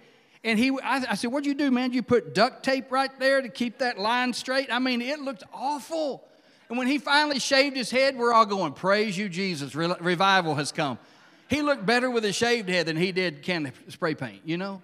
And 0.45 0.57
he, 0.57 0.71
I, 0.81 1.07
I 1.09 1.15
said, 1.15 1.29
What'd 1.29 1.45
you 1.45 1.55
do, 1.55 1.71
man? 1.71 1.91
You 1.91 2.03
put 2.03 2.33
duct 2.33 2.63
tape 2.63 2.89
right 2.89 3.11
there 3.19 3.41
to 3.41 3.49
keep 3.49 3.79
that 3.79 3.99
line 3.99 4.31
straight? 4.31 4.71
I 4.71 4.79
mean, 4.79 5.01
it 5.01 5.19
looked 5.19 5.43
awful. 5.53 6.23
And 6.69 6.77
when 6.77 6.87
he 6.87 6.99
finally 6.99 7.39
shaved 7.39 7.75
his 7.75 7.91
head, 7.91 8.17
we're 8.17 8.31
all 8.31 8.45
going, 8.45 8.71
Praise 8.71 9.17
you, 9.17 9.27
Jesus. 9.27 9.75
Re- 9.75 9.93
revival 9.99 10.55
has 10.55 10.71
come. 10.71 10.97
He 11.49 11.63
looked 11.63 11.85
better 11.85 12.11
with 12.11 12.25
a 12.25 12.31
shaved 12.31 12.69
head 12.69 12.85
than 12.85 12.95
he 12.95 13.11
did 13.11 13.41
can 13.41 13.73
spray 13.87 14.13
paint, 14.13 14.41
you 14.45 14.57
know? 14.57 14.81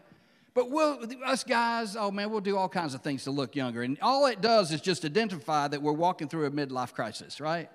But 0.55 0.71
we'll, 0.71 0.99
us 1.25 1.43
guys, 1.43 1.95
oh 1.95 2.09
man, 2.11 2.31
we'll 2.31 2.41
do 2.41 2.57
all 2.57 2.69
kinds 2.69 2.95
of 2.95 3.01
things 3.01 3.25
to 3.25 3.31
look 3.31 3.55
younger. 3.55 3.83
And 3.83 3.99
all 4.01 4.25
it 4.25 4.41
does 4.41 4.71
is 4.71 4.81
just 4.81 5.05
identify 5.05 5.67
that 5.67 5.81
we're 5.81 5.91
walking 5.91 6.27
through 6.27 6.45
a 6.45 6.51
midlife 6.51 6.93
crisis, 6.93 7.39
right? 7.39 7.69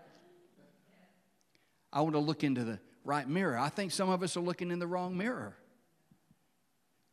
I 1.93 2.01
want 2.01 2.15
to 2.15 2.21
look 2.21 2.43
into 2.43 2.65
the 2.65 2.81
right 3.05 3.29
mirror. 3.29 3.57
I 3.57 3.69
think 3.69 3.93
some 3.93 4.09
of 4.09 4.23
us 4.23 4.37
are 4.37 4.41
looking 4.41 4.71
in 4.71 4.79
the 4.81 4.87
wrong 4.87 5.17
mirror. 5.17 5.55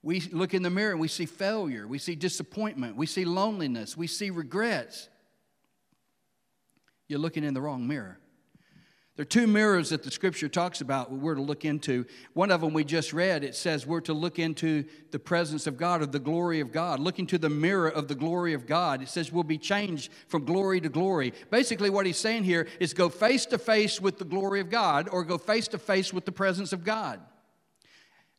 We 0.02 0.22
look 0.32 0.54
in 0.54 0.64
the 0.64 0.70
mirror 0.70 0.92
and 0.92 1.02
we 1.02 1.10
see 1.10 1.26
failure, 1.26 1.86
we 1.88 2.00
see 2.00 2.16
disappointment, 2.16 2.96
we 2.96 3.06
see 3.06 3.26
loneliness, 3.26 3.98
we 3.98 4.08
see 4.08 4.30
regrets. 4.30 5.10
You're 7.08 7.20
looking 7.20 7.44
in 7.44 7.54
the 7.54 7.62
wrong 7.62 7.88
mirror. 7.88 8.18
There 9.18 9.24
are 9.24 9.26
two 9.26 9.48
mirrors 9.48 9.90
that 9.90 10.04
the 10.04 10.12
scripture 10.12 10.48
talks 10.48 10.80
about 10.80 11.12
we're 11.12 11.34
to 11.34 11.42
look 11.42 11.66
into. 11.66 12.06
One 12.34 12.52
of 12.52 12.62
them 12.62 12.72
we 12.72 12.84
just 12.84 13.14
read, 13.14 13.44
it 13.44 13.56
says 13.56 13.88
we're 13.88 14.00
to 14.02 14.14
look 14.14 14.38
into 14.38 14.86
the 15.10 15.18
presence 15.18 15.66
of 15.66 15.76
God 15.76 16.04
or 16.04 16.06
the 16.06 16.20
glory 16.20 16.60
of 16.60 16.72
God, 16.72 17.00
look 17.00 17.18
into 17.18 17.40
the 17.40 17.50
mirror 17.50 17.90
of 17.90 18.08
the 18.08 18.14
glory 18.14 18.54
of 18.54 18.68
God. 18.68 19.02
It 19.02 19.10
says 19.10 19.32
we'll 19.32 19.42
be 19.42 19.58
changed 19.58 20.12
from 20.28 20.46
glory 20.46 20.80
to 20.82 20.90
glory. 20.90 21.34
Basically, 21.50 21.90
what 21.90 22.06
he's 22.06 22.20
saying 22.20 22.44
here 22.44 22.68
is 22.80 22.94
go 22.94 23.10
face 23.10 23.48
to 23.48 23.58
face 23.58 24.00
with 24.00 24.20
the 24.20 24.26
glory 24.26 24.60
of 24.60 24.70
God 24.70 25.10
or 25.12 25.24
go 25.24 25.40
face 25.40 25.68
to 25.70 25.80
face 25.80 26.14
with 26.14 26.26
the 26.26 26.32
presence 26.32 26.72
of 26.72 26.84
God. 26.84 27.20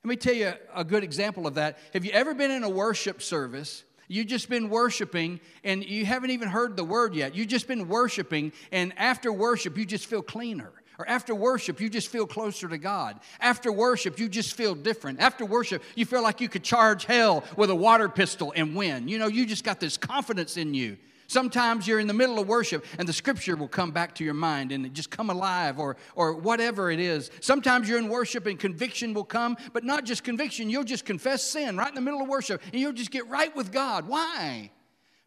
Let 0.05 0.09
me 0.09 0.17
tell 0.17 0.35
you 0.35 0.53
a 0.73 0.85
good 0.85 1.03
example 1.03 1.49
of 1.49 1.57
that. 1.57 1.79
Have 1.93 2.05
you 2.05 2.13
ever 2.13 2.35
been 2.35 2.53
in 2.53 2.63
a 2.63 2.71
worship 2.71 3.21
service 3.21 3.83
You've 4.09 4.27
just 4.27 4.49
been 4.49 4.71
worshiping 4.71 5.39
and 5.63 5.85
you 5.85 6.05
haven't 6.07 6.31
even 6.31 6.49
heard 6.49 6.77
the 6.77 6.85
word 6.85 7.15
yet. 7.15 7.35
You've 7.35 7.49
just 7.49 7.69
been 7.69 7.89
worshiping, 7.89 8.53
and 8.73 8.93
after 8.97 9.33
worship, 9.33 9.77
you 9.77 9.85
just 9.85 10.07
feel 10.07 10.23
cleaner. 10.23 10.73
Or 10.99 11.09
after 11.09 11.33
worship, 11.33 11.81
you 11.81 11.89
just 11.89 12.09
feel 12.09 12.27
closer 12.27 12.67
to 12.67 12.77
God. 12.77 13.21
After 13.39 13.71
worship, 13.71 14.19
you 14.19 14.29
just 14.29 14.55
feel 14.55 14.75
different. 14.75 15.21
After 15.21 15.45
worship, 15.47 15.85
you 15.95 16.05
feel 16.05 16.23
like 16.23 16.41
you 16.41 16.49
could 16.49 16.65
charge 16.65 17.05
hell 17.05 17.45
with 17.57 17.71
a 17.71 17.75
water 17.75 18.09
pistol 18.09 18.53
and 18.57 18.75
win. 18.75 19.07
You 19.07 19.19
know, 19.19 19.29
you 19.29 19.47
just 19.47 19.63
got 19.63 19.79
this 19.79 19.97
confidence 19.97 20.57
in 20.57 20.75
you. 20.75 20.97
Sometimes 21.29 21.87
you're 21.87 22.01
in 22.01 22.07
the 22.07 22.15
middle 22.15 22.39
of 22.39 22.49
worship 22.49 22.87
and 22.99 23.07
the 23.07 23.13
scripture 23.13 23.55
will 23.55 23.69
come 23.69 23.91
back 23.91 24.15
to 24.15 24.25
your 24.25 24.33
mind 24.33 24.73
and 24.73 24.93
just 24.95 25.11
come 25.11 25.29
alive 25.29 25.79
or, 25.79 25.99
or 26.17 26.33
whatever 26.33 26.91
it 26.91 26.99
is. 26.99 27.31
Sometimes 27.43 27.87
you're 27.87 27.99
in 27.99 28.09
worship 28.09 28.47
and 28.47 28.59
conviction 28.59 29.13
will 29.13 29.25
come, 29.25 29.59
but 29.75 29.85
not 29.85 30.07
just 30.07 30.25
conviction. 30.25 30.71
You'll 30.71 30.85
just 30.85 31.05
confess 31.05 31.43
sin 31.43 31.77
right 31.77 31.91
in 31.91 31.95
the 31.95 32.01
middle 32.01 32.23
of 32.23 32.29
worship 32.29 32.63
and 32.73 32.81
you'll 32.81 32.95
just 32.95 33.11
get 33.11 33.29
right 33.29 33.55
with 33.55 33.71
God. 33.71 34.09
Why? 34.09 34.71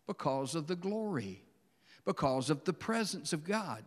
Because 0.08 0.56
of 0.56 0.66
the 0.66 0.76
glory, 0.76 1.44
because 2.04 2.50
of 2.50 2.64
the 2.64 2.74
presence 2.74 3.32
of 3.32 3.44
God. 3.44 3.86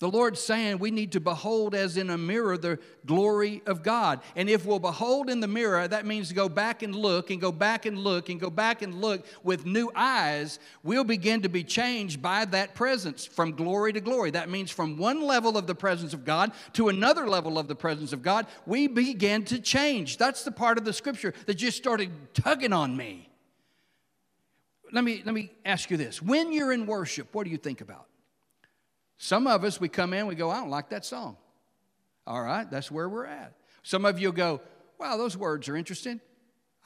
The 0.00 0.10
Lord's 0.10 0.40
saying 0.40 0.78
we 0.78 0.90
need 0.90 1.12
to 1.12 1.20
behold 1.20 1.74
as 1.74 1.98
in 1.98 2.08
a 2.08 2.16
mirror 2.16 2.56
the 2.56 2.78
glory 3.04 3.62
of 3.66 3.82
God. 3.82 4.22
And 4.34 4.48
if 4.48 4.64
we'll 4.64 4.78
behold 4.78 5.28
in 5.28 5.40
the 5.40 5.46
mirror, 5.46 5.86
that 5.86 6.06
means 6.06 6.30
to 6.30 6.34
go 6.34 6.48
back 6.48 6.82
and 6.82 6.94
look 6.94 7.28
and 7.28 7.38
go 7.38 7.52
back 7.52 7.84
and 7.84 7.98
look 7.98 8.30
and 8.30 8.40
go 8.40 8.48
back 8.48 8.80
and 8.80 8.94
look 8.94 9.26
with 9.42 9.66
new 9.66 9.92
eyes, 9.94 10.58
we'll 10.82 11.04
begin 11.04 11.42
to 11.42 11.50
be 11.50 11.62
changed 11.62 12.22
by 12.22 12.46
that 12.46 12.74
presence 12.74 13.26
from 13.26 13.52
glory 13.52 13.92
to 13.92 14.00
glory. 14.00 14.30
That 14.30 14.48
means 14.48 14.70
from 14.70 14.96
one 14.96 15.20
level 15.20 15.58
of 15.58 15.66
the 15.66 15.74
presence 15.74 16.14
of 16.14 16.24
God 16.24 16.52
to 16.72 16.88
another 16.88 17.28
level 17.28 17.58
of 17.58 17.68
the 17.68 17.76
presence 17.76 18.14
of 18.14 18.22
God, 18.22 18.46
we 18.64 18.86
begin 18.86 19.44
to 19.44 19.60
change. 19.60 20.16
That's 20.16 20.44
the 20.44 20.50
part 20.52 20.78
of 20.78 20.86
the 20.86 20.94
scripture 20.94 21.34
that 21.44 21.54
just 21.54 21.76
started 21.76 22.10
tugging 22.32 22.72
on 22.72 22.96
me. 22.96 23.28
Let 24.92 25.04
me, 25.04 25.22
let 25.26 25.34
me 25.34 25.52
ask 25.66 25.90
you 25.90 25.98
this. 25.98 26.22
When 26.22 26.54
you're 26.54 26.72
in 26.72 26.86
worship, 26.86 27.34
what 27.34 27.44
do 27.44 27.50
you 27.50 27.58
think 27.58 27.82
about? 27.82 28.06
Some 29.22 29.46
of 29.46 29.64
us, 29.64 29.78
we 29.78 29.90
come 29.90 30.14
in, 30.14 30.26
we 30.26 30.34
go, 30.34 30.48
I 30.48 30.60
don't 30.60 30.70
like 30.70 30.88
that 30.88 31.04
song. 31.04 31.36
All 32.26 32.40
right, 32.40 32.68
that's 32.70 32.90
where 32.90 33.06
we're 33.06 33.26
at. 33.26 33.52
Some 33.82 34.06
of 34.06 34.18
you 34.18 34.32
go, 34.32 34.62
wow, 34.98 35.18
those 35.18 35.36
words 35.36 35.68
are 35.68 35.76
interesting. 35.76 36.22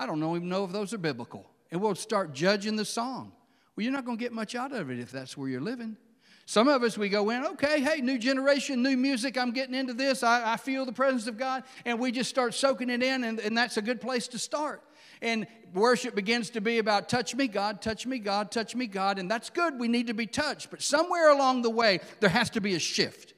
I 0.01 0.07
don't 0.07 0.19
even 0.19 0.49
know 0.49 0.65
if 0.65 0.73
those 0.73 0.93
are 0.93 0.99
biblical. 0.99 1.49
And 1.71 1.81
we'll 1.81 1.95
start 1.95 2.33
judging 2.33 2.75
the 2.75 2.85
song. 2.85 3.31
Well, 3.77 3.85
you're 3.85 3.93
not 3.93 4.05
going 4.05 4.19
to 4.19 4.21
get 4.21 4.33
much 4.33 4.57
out 4.57 4.73
of 4.73 4.91
it 4.91 4.99
if 4.99 5.13
that's 5.13 5.37
where 5.37 5.49
you're 5.49 5.61
living. 5.61 5.97
Some 6.45 6.67
of 6.67 6.83
us, 6.83 6.99
we 6.99 7.09
go 7.09 7.31
in, 7.31 7.45
okay, 7.45 7.81
hey, 7.81 8.01
new 8.01 8.19
generation, 8.19 8.83
new 8.83 8.97
music, 8.97 9.39
I'm 9.39 9.53
getting 9.53 9.75
into 9.77 9.95
this. 9.95 10.25
I, 10.25 10.55
I 10.55 10.57
feel 10.57 10.85
the 10.85 10.93
presence 10.93 11.29
of 11.29 11.39
God. 11.39 11.63
And 11.85 12.01
we 12.01 12.11
just 12.11 12.29
start 12.29 12.55
soaking 12.55 12.91
it 12.91 13.01
in, 13.01 13.23
and, 13.23 13.39
and 13.39 13.57
that's 13.57 13.77
a 13.77 13.83
good 13.83 14.01
place 14.01 14.27
to 14.29 14.41
start. 14.41 14.83
And 15.25 15.47
worship 15.73 16.15
begins 16.15 16.51
to 16.51 16.61
be 16.61 16.79
about 16.79 17.09
touch 17.09 17.35
me, 17.35 17.49
God, 17.49 17.81
touch 17.81 18.07
me, 18.07 18.19
God, 18.19 18.53
touch 18.53 18.77
me, 18.77 18.87
God. 18.87 19.19
And 19.19 19.29
that's 19.29 19.51
good. 19.51 19.81
We 19.81 19.89
need 19.89 20.07
to 20.09 20.15
be 20.15 20.27
touched. 20.27 20.71
But 20.71 20.83
somewhere 20.83 21.31
along 21.31 21.63
the 21.63 21.71
way, 21.71 22.01
there 22.21 22.31
has 22.31 22.51
to 22.51 22.61
be 22.61 22.75
a 22.75 22.79
shift 22.79 23.33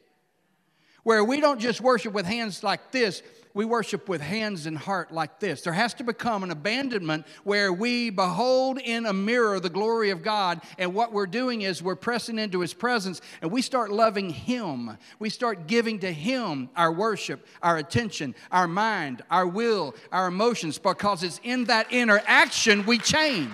where 1.04 1.24
we 1.24 1.40
don't 1.40 1.60
just 1.60 1.80
worship 1.80 2.12
with 2.12 2.26
hands 2.26 2.64
like 2.64 2.90
this, 2.90 3.22
we 3.56 3.64
worship 3.64 4.06
with 4.06 4.20
hands 4.20 4.66
and 4.66 4.76
heart 4.76 5.10
like 5.10 5.40
this. 5.40 5.62
There 5.62 5.72
has 5.72 5.94
to 5.94 6.04
become 6.04 6.44
an 6.44 6.50
abandonment 6.50 7.26
where 7.42 7.72
we 7.72 8.10
behold 8.10 8.78
in 8.78 9.06
a 9.06 9.14
mirror 9.14 9.58
the 9.60 9.70
glory 9.70 10.10
of 10.10 10.22
God, 10.22 10.60
and 10.76 10.92
what 10.92 11.10
we're 11.10 11.26
doing 11.26 11.62
is 11.62 11.82
we're 11.82 11.96
pressing 11.96 12.38
into 12.38 12.60
His 12.60 12.74
presence 12.74 13.22
and 13.40 13.50
we 13.50 13.62
start 13.62 13.90
loving 13.90 14.28
Him. 14.28 14.98
We 15.18 15.30
start 15.30 15.66
giving 15.66 16.00
to 16.00 16.12
Him 16.12 16.68
our 16.76 16.92
worship, 16.92 17.46
our 17.62 17.78
attention, 17.78 18.34
our 18.52 18.68
mind, 18.68 19.22
our 19.30 19.46
will, 19.46 19.94
our 20.12 20.26
emotions, 20.26 20.76
because 20.76 21.22
it's 21.22 21.40
in 21.42 21.64
that 21.64 21.90
interaction 21.90 22.84
we 22.84 22.98
change. 22.98 23.48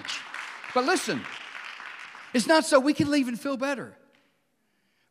But 0.74 0.84
listen, 0.84 1.22
it's 2.34 2.48
not 2.48 2.64
so 2.64 2.80
we 2.80 2.92
can 2.92 3.08
leave 3.08 3.28
and 3.28 3.38
feel 3.38 3.56
better, 3.56 3.96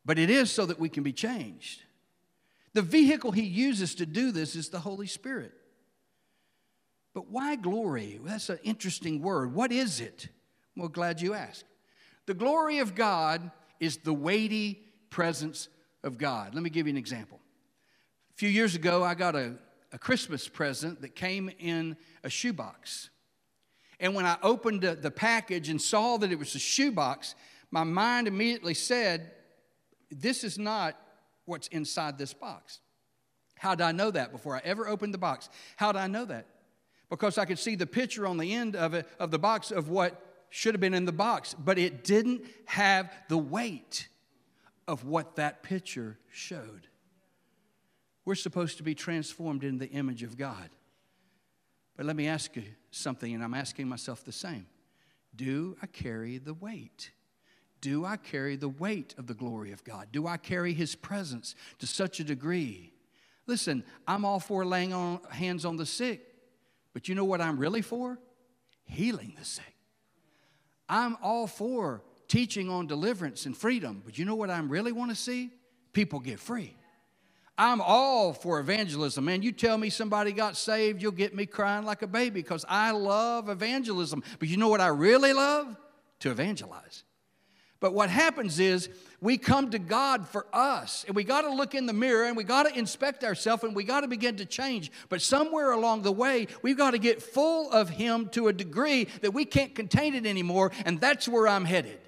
but 0.04 0.20
it 0.20 0.30
is 0.30 0.52
so 0.52 0.66
that 0.66 0.82
we 0.82 0.90
can 0.90 1.04
be 1.04 1.14
changed. 1.14 1.81
The 2.74 2.82
vehicle 2.82 3.32
he 3.32 3.44
uses 3.44 3.96
to 3.96 4.06
do 4.06 4.32
this 4.32 4.56
is 4.56 4.70
the 4.70 4.80
Holy 4.80 5.08
Spirit. 5.08 5.52
But 7.14 7.30
why 7.30 7.56
glory? 7.56 8.20
That's 8.24 8.50
an 8.50 8.60
interesting 8.64 9.22
word. 9.22 9.54
What 9.54 9.72
is 9.72 10.00
it? 10.00 10.30
Well, 10.78 10.88
glad 10.88 11.22
you 11.22 11.34
asked. 11.34 11.66
The 12.26 12.34
glory 12.34 12.80
of 12.80 12.96
God 12.96 13.52
is 13.80 13.98
the 13.98 14.14
weighty 14.14 14.82
presence 15.10 15.68
of 16.04 16.18
God. 16.18 16.54
Let 16.54 16.64
me 16.64 16.70
give 16.70 16.88
you 16.88 16.92
an 16.92 16.98
example. 16.98 17.40
A 18.34 18.38
few 18.38 18.50
years 18.50 18.76
ago, 18.76 19.04
I 19.04 19.16
got 19.16 19.36
a, 19.36 19.56
a 19.92 20.00
Christmas 20.00 20.48
present 20.48 21.02
that 21.02 21.16
came 21.16 21.52
in 21.60 21.98
a 22.24 22.30
shoebox. 22.30 23.10
And 24.00 24.16
when 24.16 24.26
I 24.26 24.38
opened 24.42 24.82
the, 24.82 24.96
the 24.96 25.12
package 25.12 25.70
and 25.70 25.82
saw 25.82 26.18
that 26.18 26.32
it 26.32 26.40
was 26.40 26.56
a 26.56 26.60
shoebox, 26.60 27.36
my 27.70 27.84
mind 27.84 28.28
immediately 28.28 28.74
said, 28.74 29.32
This 30.10 30.44
is 30.44 30.58
not 30.58 30.96
what's 31.46 31.68
inside 31.68 32.18
this 32.18 32.34
box. 32.34 32.80
How 33.56 33.76
did 33.76 33.84
I 33.84 33.92
know 33.92 34.12
that 34.12 34.32
before 34.32 34.56
I 34.56 34.62
ever 34.64 34.88
opened 34.88 35.14
the 35.14 35.20
box? 35.20 35.50
How 35.76 35.92
did 35.92 36.00
I 36.00 36.08
know 36.08 36.26
that? 36.26 36.48
Because 37.10 37.38
I 37.38 37.46
could 37.46 37.60
see 37.60 37.76
the 37.76 37.86
picture 37.86 38.26
on 38.26 38.38
the 38.38 38.54
end 38.54 38.76
of 38.76 38.94
it 38.94 39.08
of 39.20 39.32
the 39.32 39.40
box 39.40 39.72
of 39.72 39.90
what 39.90 40.26
should 40.50 40.74
have 40.74 40.82
been 40.82 40.94
in 40.94 41.06
the 41.06 41.12
box, 41.12 41.54
but 41.54 41.78
it 41.78 42.04
didn't 42.04 42.44
have 42.66 43.12
the 43.30 43.38
weight 43.38 44.08
of 44.88 45.06
what 45.06 45.36
that 45.36 45.64
picture 45.64 46.18
showed. 46.32 46.88
We're 48.26 48.36
supposed 48.36 48.78
to 48.78 48.84
be 48.84 48.94
transformed 48.94 49.64
in 49.64 49.78
the 49.78 49.90
image 49.90 50.24
of 50.24 50.38
God. 50.38 50.70
But 51.96 52.06
let 52.06 52.16
me 52.16 52.28
ask 52.28 52.56
you 52.56 52.64
something, 52.92 53.34
and 53.34 53.44
I'm 53.44 53.54
asking 53.54 53.88
myself 53.88 54.24
the 54.24 54.32
same. 54.32 54.68
Do 55.36 55.78
I 55.82 55.88
carry 55.88 56.38
the 56.38 56.54
weight? 56.54 57.12
Do 57.82 58.06
I 58.06 58.16
carry 58.18 58.56
the 58.56 58.70
weight 58.70 59.16
of 59.18 59.28
the 59.28 59.34
glory 59.34 59.72
of 59.72 59.84
God? 59.84 60.08
Do 60.12 60.28
I 60.28 60.38
carry 60.38 60.74
His 60.74 60.96
presence 60.96 61.56
to 61.80 61.88
such 61.88 62.20
a 62.20 62.24
degree? 62.24 62.94
Listen, 63.48 63.84
I'm 64.08 64.24
all 64.24 64.40
for 64.40 64.64
laying 64.64 64.94
on, 64.94 65.20
hands 65.30 65.66
on 65.66 65.76
the 65.76 65.86
sick, 65.86 66.22
but 66.94 67.10
you 67.10 67.16
know 67.16 67.26
what 67.26 67.42
I'm 67.42 67.58
really 67.58 67.82
for? 67.82 68.20
Healing 68.86 69.34
the 69.38 69.46
sick. 69.46 69.76
I'm 70.88 71.18
all 71.24 71.48
for 71.48 72.04
teaching 72.28 72.70
on 72.70 72.86
deliverance 72.86 73.46
and 73.46 73.58
freedom, 73.58 74.02
but 74.06 74.18
you 74.18 74.26
know 74.26 74.36
what 74.36 74.50
I 74.50 74.60
really 74.60 74.92
want 74.92 75.10
to 75.10 75.16
see? 75.16 75.52
People 75.92 76.20
get 76.20 76.40
free. 76.40 76.76
I'm 77.58 77.82
all 77.82 78.34
for 78.34 78.60
evangelism. 78.60 79.26
Man, 79.26 79.42
you 79.42 79.52
tell 79.52 79.78
me 79.78 79.90
somebody 79.90 80.32
got 80.32 80.56
saved, 80.56 81.02
you'll 81.02 81.12
get 81.12 81.36
me 81.36 81.46
crying 81.46 81.86
like 81.86 82.02
a 82.02 82.08
baby 82.08 82.42
because 82.42 82.66
I 82.68 82.92
love 82.92 83.50
evangelism. 83.50 84.24
But 84.40 84.48
you 84.48 84.58
know 84.58 84.70
what 84.70 84.82
I 84.82 84.88
really 84.88 85.34
love? 85.34 85.76
To 86.22 86.32
evangelize. 86.32 87.04
But 87.82 87.96
what 87.96 88.12
happens 88.12 88.60
is 88.60 88.90
we 89.20 89.38
come 89.38 89.72
to 89.72 89.80
God 89.80 90.28
for 90.28 90.46
us, 90.54 91.04
and 91.08 91.16
we 91.16 91.24
got 91.24 91.42
to 91.42 91.52
look 91.52 91.74
in 91.76 91.88
the 91.88 91.94
mirror 91.94 92.26
and 92.26 92.38
we 92.38 92.44
got 92.44 92.68
to 92.68 92.78
inspect 92.78 93.24
ourselves 93.24 93.64
and 93.64 93.76
we 93.76 93.84
got 93.84 94.02
to 94.02 94.08
begin 94.08 94.38
to 94.38 94.46
change. 94.46 94.92
But 95.10 95.22
somewhere 95.22 95.72
along 95.72 96.04
the 96.04 96.12
way, 96.12 96.48
we've 96.62 96.78
got 96.78 96.92
to 96.92 97.00
get 97.00 97.24
full 97.24 97.72
of 97.72 97.90
Him 97.90 98.30
to 98.30 98.48
a 98.48 98.54
degree 98.54 99.08
that 99.22 99.34
we 99.34 99.46
can't 99.46 99.74
contain 99.74 100.14
it 100.14 100.28
anymore, 100.28 100.72
and 100.86 101.02
that's 101.02 101.28
where 101.28 101.48
I'm 101.48 101.66
headed. 101.66 102.00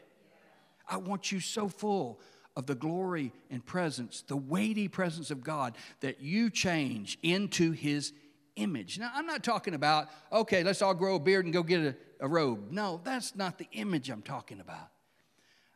I 0.87 0.97
want 0.97 1.31
you 1.31 1.39
so 1.39 1.67
full 1.67 2.19
of 2.55 2.67
the 2.67 2.75
glory 2.75 3.33
and 3.49 3.65
presence, 3.65 4.23
the 4.27 4.37
weighty 4.37 4.87
presence 4.87 5.31
of 5.31 5.43
God, 5.43 5.75
that 6.01 6.21
you 6.21 6.51
change 6.51 7.17
into 7.23 7.71
His 7.71 8.13
image. 8.57 8.99
Now, 8.99 9.11
I'm 9.15 9.25
not 9.25 9.43
talking 9.43 9.73
about, 9.73 10.07
okay, 10.31 10.63
let's 10.63 10.83
all 10.83 10.93
grow 10.93 11.15
a 11.15 11.19
beard 11.19 11.45
and 11.45 11.53
go 11.53 11.63
get 11.63 11.81
a, 11.81 11.95
a 12.19 12.27
robe. 12.27 12.71
No, 12.71 13.01
that's 13.03 13.35
not 13.35 13.57
the 13.57 13.67
image 13.71 14.11
I'm 14.11 14.21
talking 14.21 14.59
about. 14.59 14.92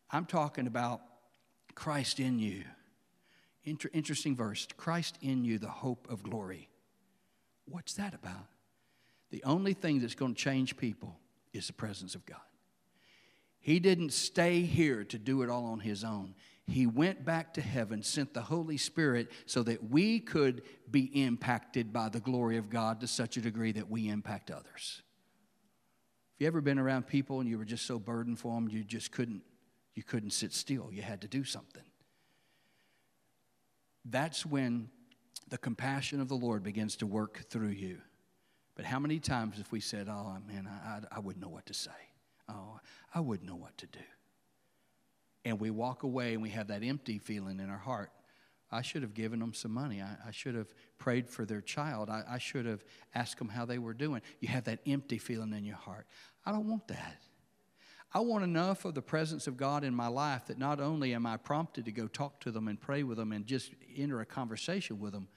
I'm 0.10 0.26
talking 0.26 0.68
about 0.68 1.02
Christ 1.76 2.20
in 2.20 2.40
you. 2.40 2.64
Inter- 3.64 3.90
interesting 3.94 4.36
verse 4.36 4.68
Christ 4.78 5.18
in 5.22 5.44
you, 5.44 5.60
the 5.60 5.68
hope 5.68 6.08
of 6.10 6.24
glory. 6.24 6.70
What's 7.66 7.94
that 7.96 8.14
about? 8.14 8.48
The 9.30 9.44
only 9.44 9.74
thing 9.74 10.00
that's 10.00 10.16
going 10.16 10.36
to 10.36 10.42
change 10.42 10.78
people 10.78 11.20
is 11.54 11.68
the 11.68 11.74
presence 11.74 12.16
of 12.16 12.26
God. 12.26 12.40
He 13.60 13.80
didn't 13.80 14.14
stay 14.14 14.62
here 14.62 15.04
to 15.04 15.18
do 15.18 15.42
it 15.42 15.50
all 15.50 15.66
on 15.66 15.82
his 15.82 16.06
own. 16.06 16.36
He 16.66 16.86
went 16.86 17.26
back 17.26 17.54
to 17.56 17.62
heaven, 17.62 18.02
sent 18.04 18.34
the 18.34 18.42
Holy 18.42 18.78
Spirit 18.78 19.30
so 19.46 19.64
that 19.64 19.90
we 19.90 20.20
could 20.22 20.62
be 20.90 21.06
impacted 21.22 21.92
by 21.92 22.08
the 22.08 22.20
glory 22.22 22.58
of 22.58 22.70
God 22.70 23.02
to 23.02 23.08
such 23.08 23.36
a 23.36 23.42
degree 23.42 23.74
that 23.74 23.90
we 23.90 24.08
impact 24.08 24.52
others. 24.52 25.02
Have 26.36 26.42
you 26.42 26.48
ever 26.48 26.62
been 26.62 26.80
around 26.80 27.08
people 27.08 27.40
and 27.42 27.50
you 27.50 27.58
were 27.58 27.66
just 27.66 27.86
so 27.86 28.00
burdened 28.00 28.40
for 28.40 28.54
them 28.56 28.70
you 28.70 28.84
just 28.84 29.12
couldn't 29.12 29.42
you 29.98 30.04
couldn't 30.04 30.30
sit 30.30 30.54
still, 30.54 30.90
you 30.94 31.02
had 31.02 31.22
to 31.22 31.28
do 31.28 31.44
something. 31.44 31.82
That's 34.06 34.46
when 34.46 34.90
the 35.50 35.58
compassion 35.58 36.22
of 36.22 36.28
the 36.28 36.36
Lord 36.36 36.62
begins 36.62 36.98
to 36.98 37.08
work 37.08 37.50
through 37.50 37.70
you. 37.70 37.98
But 38.76 38.86
how 38.86 39.00
many 39.00 39.20
times 39.20 39.58
have 39.58 39.72
we 39.72 39.80
said, 39.80 40.08
Oh, 40.08 40.38
man, 40.48 40.70
I, 40.70 40.88
I, 40.88 41.18
I 41.18 41.20
wouldn't 41.20 41.44
know 41.44 41.50
what 41.50 41.66
to 41.66 41.74
say? 41.74 41.90
Oh, 42.48 42.80
I 43.16 43.22
wouldn't 43.22 43.50
know 43.50 43.56
what 43.56 43.76
to 43.80 43.88
do. 43.88 44.00
And 45.44 45.60
we 45.60 45.72
walk 45.72 46.04
away 46.04 46.34
and 46.34 46.44
we 46.44 46.52
have 46.52 46.68
that 46.68 46.84
empty 46.84 47.18
feeling 47.18 47.60
in 47.60 47.72
our 47.72 47.80
heart. 47.80 48.12
I 48.72 48.84
should 48.84 49.02
have 49.02 49.16
given 49.16 49.40
them 49.40 49.56
some 49.56 49.72
money. 49.72 50.04
I, 50.04 50.16
I 50.28 50.32
should 50.32 50.54
have 50.54 50.72
prayed 51.00 51.28
for 51.28 51.44
their 51.44 51.62
child. 51.62 52.12
I, 52.12 52.22
I 52.30 52.38
should 52.38 52.68
have 52.68 52.84
asked 53.16 53.40
them 53.40 53.50
how 53.50 53.66
they 53.66 53.80
were 53.80 53.96
doing. 53.96 54.22
You 54.42 54.50
have 54.50 54.66
that 54.66 54.80
empty 54.86 55.18
feeling 55.18 55.54
in 55.54 55.66
your 55.66 55.78
heart. 55.78 56.06
I 56.46 56.52
don't 56.52 56.70
want 56.70 56.88
that. 56.90 57.18
I 58.14 58.20
want 58.20 58.44
enough 58.44 58.86
of 58.86 58.94
the 58.94 59.02
presence 59.02 59.48
of 59.48 59.58
God 59.58 59.84
in 59.84 59.94
my 59.94 60.08
life 60.08 60.46
that 60.48 60.58
not 60.58 60.80
only 60.80 61.14
am 61.14 61.26
I 61.26 61.38
prompted 61.38 61.86
to 61.86 61.92
go 61.92 62.08
talk 62.08 62.40
to 62.42 62.52
them 62.52 62.68
and 62.68 62.80
pray 62.80 63.04
with 63.04 63.18
them 63.18 63.32
and 63.32 63.46
just 63.46 63.72
enter 63.96 64.22
a 64.22 64.26
conversation 64.26 65.00
with 65.00 65.12
them, 65.12 65.28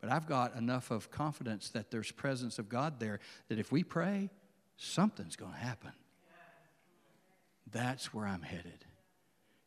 but 0.00 0.10
I've 0.10 0.26
got 0.26 0.56
enough 0.56 0.90
of 0.90 1.10
confidence 1.10 1.70
that 1.70 1.90
there's 1.90 2.10
presence 2.10 2.58
of 2.58 2.68
God 2.68 2.98
there 2.98 3.20
that 3.48 3.58
if 3.58 3.70
we 3.70 3.84
pray, 3.84 4.30
something's 4.76 5.36
going 5.36 5.52
to 5.52 5.58
happen. 5.58 5.92
That's 7.70 8.12
where 8.12 8.26
I'm 8.26 8.42
headed. 8.42 8.84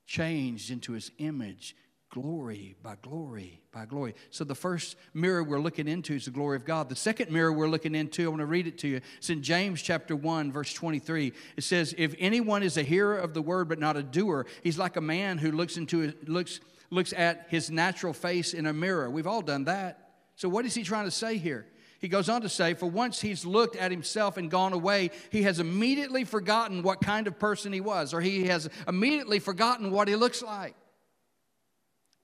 Changed 0.06 0.70
into 0.70 0.94
his 0.94 1.12
image, 1.20 1.76
glory 2.14 2.76
by 2.84 2.96
glory 3.02 3.60
by 3.72 3.88
glory. 3.88 4.14
So 4.30 4.44
the 4.44 4.54
first 4.54 4.96
mirror 5.16 5.44
we're 5.44 5.60
looking 5.60 5.88
into 5.88 6.14
is 6.14 6.26
the 6.26 6.32
glory 6.32 6.56
of 6.56 6.64
God. 6.64 6.88
The 6.88 6.96
second 6.96 7.32
mirror 7.32 7.52
we're 7.52 7.68
looking 7.68 7.96
into, 7.96 8.26
I 8.26 8.28
want 8.28 8.42
to 8.42 8.46
read 8.46 8.68
it 8.68 8.78
to 8.80 8.88
you. 8.88 9.02
It's 9.18 9.32
in 9.32 9.42
James 9.42 9.82
chapter 9.82 10.16
1, 10.16 10.52
verse 10.52 10.72
23. 10.74 11.34
It 11.58 11.64
says, 11.64 11.96
If 11.98 12.14
anyone 12.20 12.62
is 12.62 12.78
a 12.78 12.84
hearer 12.84 13.18
of 13.18 13.34
the 13.34 13.42
word 13.42 13.68
but 13.68 13.80
not 13.80 13.98
a 13.98 14.04
doer, 14.04 14.46
he's 14.62 14.78
like 14.78 14.96
a 14.96 15.02
man 15.02 15.40
who 15.40 15.52
looks 15.52 15.76
into 15.76 16.14
looks 16.28 16.60
looks 16.92 17.14
at 17.14 17.48
his 17.50 17.72
natural 17.72 18.14
face 18.14 18.54
in 18.54 18.68
a 18.68 18.74
mirror. 18.74 19.10
We've 19.10 19.26
all 19.26 19.42
done 19.42 19.64
that. 19.64 20.12
So 20.36 20.48
what 20.48 20.66
is 20.66 20.76
he 20.76 20.84
trying 20.84 21.06
to 21.06 21.12
say 21.12 21.38
here? 21.38 21.66
He 22.00 22.10
goes 22.10 22.30
on 22.30 22.42
to 22.42 22.50
say, 22.50 22.76
For 22.76 22.86
once 22.86 23.22
he's 23.22 23.44
looked 23.44 23.76
at 23.76 23.90
himself 23.90 24.38
and 24.38 24.52
gone 24.52 24.74
away, 24.74 25.10
he 25.32 25.42
has 25.44 25.60
immediately 25.60 26.26
forgotten 26.26 26.84
what 26.84 27.02
kind 27.02 27.26
of 27.26 27.40
person 27.40 27.74
he 27.74 27.82
was, 27.82 28.14
or 28.14 28.22
he 28.22 28.46
has 28.46 28.70
immediately 28.88 29.40
forgotten 29.40 29.90
what 29.90 30.08
he 30.08 30.16
looks 30.16 30.44
like. 30.44 30.76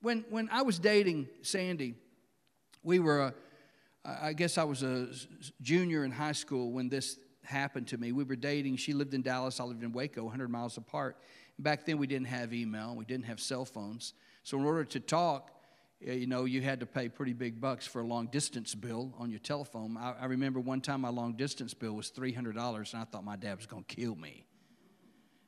When, 0.02 0.26
when 0.30 0.50
I 0.52 0.62
was 0.62 0.80
dating 0.80 1.28
Sandy, 1.42 1.96
we 2.84 3.00
were, 3.00 3.22
uh, 3.22 3.32
a, 4.06 4.26
I 4.26 4.34
guess 4.34 4.58
I 4.58 4.64
was 4.64 4.84
a 4.84 5.10
junior 5.62 6.06
in 6.06 6.12
high 6.12 6.32
school 6.32 6.72
when 6.72 6.90
this 6.90 7.18
happened 7.44 7.88
to 7.90 7.98
me. 7.98 8.12
We 8.12 8.24
were 8.24 8.36
dating. 8.36 8.78
She 8.78 8.94
lived 8.94 9.14
in 9.14 9.22
Dallas, 9.22 9.60
I 9.60 9.64
lived 9.64 9.84
in 9.84 9.92
Waco, 9.92 10.24
100 10.24 10.50
miles 10.50 10.78
apart. 10.78 11.18
Back 11.58 11.86
then, 11.86 11.98
we 11.98 12.08
didn't 12.08 12.28
have 12.28 12.54
email, 12.54 12.96
we 12.96 13.04
didn't 13.06 13.26
have 13.26 13.40
cell 13.42 13.66
phones. 13.66 14.14
So, 14.44 14.58
in 14.58 14.66
order 14.66 14.86
to 14.86 15.00
talk, 15.02 15.52
you 16.00 16.28
know, 16.28 16.46
you 16.46 16.62
had 16.62 16.80
to 16.80 16.86
pay 16.86 17.10
pretty 17.10 17.34
big 17.34 17.60
bucks 17.60 17.86
for 17.86 18.00
a 18.00 18.06
long 18.06 18.28
distance 18.28 18.74
bill 18.74 19.14
on 19.18 19.30
your 19.30 19.40
telephone. 19.40 19.98
I, 19.98 20.14
I 20.22 20.26
remember 20.26 20.62
one 20.62 20.80
time 20.80 21.02
my 21.02 21.10
long 21.10 21.34
distance 21.34 21.74
bill 21.74 21.94
was 21.94 22.10
$300, 22.12 22.94
and 22.94 23.02
I 23.02 23.04
thought 23.04 23.26
my 23.26 23.36
dad 23.36 23.58
was 23.58 23.66
going 23.66 23.84
to 23.84 23.96
kill 23.96 24.16
me. 24.16 24.46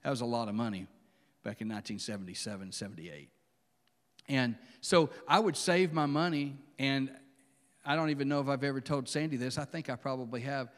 That 0.04 0.10
was 0.10 0.22
a 0.22 0.26
lot 0.26 0.50
of 0.50 0.56
money 0.56 0.88
back 1.44 1.62
in 1.62 1.70
1977, 1.70 2.74
78. 2.74 3.30
And 4.28 4.56
so 4.82 5.10
I 5.28 5.40
would 5.40 5.58
save 5.58 5.94
my 5.94 6.06
money, 6.06 6.58
and 6.80 7.12
I 7.86 7.96
don't 7.96 8.10
even 8.10 8.28
know 8.28 8.40
if 8.40 8.48
I've 8.48 8.64
ever 8.64 8.82
told 8.82 9.10
Sandy 9.10 9.38
this. 9.38 9.58
I 9.58 9.66
think 9.66 9.90
I 9.90 9.96
probably 9.96 10.42
have. 10.42 10.70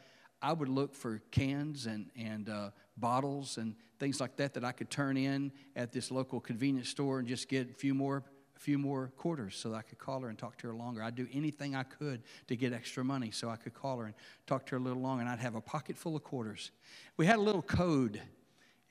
I 0.42 0.52
would 0.52 0.68
look 0.68 0.94
for 0.94 1.22
cans 1.30 1.86
and, 1.86 2.10
and 2.16 2.48
uh, 2.48 2.70
bottles 2.96 3.56
and 3.56 3.74
things 3.98 4.20
like 4.20 4.36
that 4.36 4.54
that 4.54 4.64
I 4.64 4.72
could 4.72 4.90
turn 4.90 5.16
in 5.16 5.52
at 5.76 5.92
this 5.92 6.10
local 6.10 6.40
convenience 6.40 6.88
store 6.88 7.18
and 7.18 7.26
just 7.26 7.48
get 7.48 7.70
a 7.70 7.74
few 7.74 7.94
more 7.94 8.22
a 8.56 8.60
few 8.60 8.78
more 8.78 9.10
quarters 9.16 9.56
so 9.56 9.70
that 9.70 9.76
I 9.76 9.82
could 9.82 9.98
call 9.98 10.20
her 10.20 10.28
and 10.28 10.38
talk 10.38 10.56
to 10.58 10.68
her 10.68 10.74
longer. 10.74 11.02
I'd 11.02 11.16
do 11.16 11.26
anything 11.32 11.74
I 11.74 11.82
could 11.82 12.22
to 12.46 12.56
get 12.56 12.72
extra 12.72 13.04
money 13.04 13.30
so 13.32 13.48
I 13.48 13.56
could 13.56 13.74
call 13.74 13.98
her 13.98 14.04
and 14.06 14.14
talk 14.46 14.64
to 14.66 14.72
her 14.72 14.76
a 14.76 14.80
little 14.80 15.02
longer, 15.02 15.22
and 15.22 15.28
I'd 15.28 15.40
have 15.40 15.56
a 15.56 15.60
pocket 15.60 15.96
full 15.96 16.14
of 16.14 16.22
quarters. 16.22 16.70
We 17.16 17.26
had 17.26 17.36
a 17.36 17.42
little 17.42 17.62
code, 17.62 18.20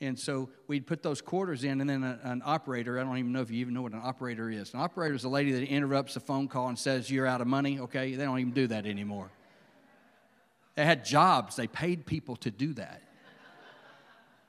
and 0.04 0.20
so 0.20 0.50
we'd 0.68 0.86
put 0.86 1.02
those 1.02 1.22
quarters 1.22 1.64
in, 1.64 1.82
and 1.82 1.90
then 1.90 2.04
a, 2.04 2.20
an 2.24 2.42
operator, 2.46 3.00
I 3.00 3.04
don't 3.04 3.18
even 3.18 3.32
know 3.32 3.42
if 3.42 3.50
you 3.50 3.60
even 3.60 3.74
know 3.74 3.82
what 3.82 3.94
an 3.94 4.02
operator 4.04 4.50
is. 4.50 4.74
An 4.74 4.80
operator 4.80 5.16
is 5.16 5.24
a 5.24 5.30
lady 5.30 5.52
that 5.54 5.64
interrupts 5.64 6.16
a 6.16 6.20
phone 6.20 6.48
call 6.48 6.68
and 6.68 6.78
says, 6.78 7.10
You're 7.10 7.28
out 7.28 7.42
of 7.42 7.48
money, 7.48 7.80
okay? 7.80 8.16
They 8.16 8.24
don't 8.24 8.40
even 8.40 8.54
do 8.54 8.68
that 8.68 8.86
anymore. 8.86 9.32
They 10.76 10.86
had 10.86 11.06
jobs, 11.06 11.56
they 11.56 11.68
paid 11.68 12.06
people 12.06 12.36
to 12.38 12.52
do 12.52 12.74
that. 12.74 13.02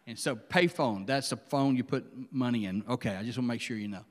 And 0.06 0.18
so, 0.18 0.36
payphone, 0.36 1.06
that's 1.06 1.32
a 1.32 1.36
phone 1.36 1.76
you 1.76 1.84
put 1.84 2.04
money 2.30 2.66
in. 2.66 2.84
Okay, 2.88 3.16
I 3.16 3.22
just 3.22 3.38
want 3.38 3.46
to 3.46 3.54
make 3.54 3.60
sure 3.60 3.76
you 3.76 3.88
know. 3.88 4.04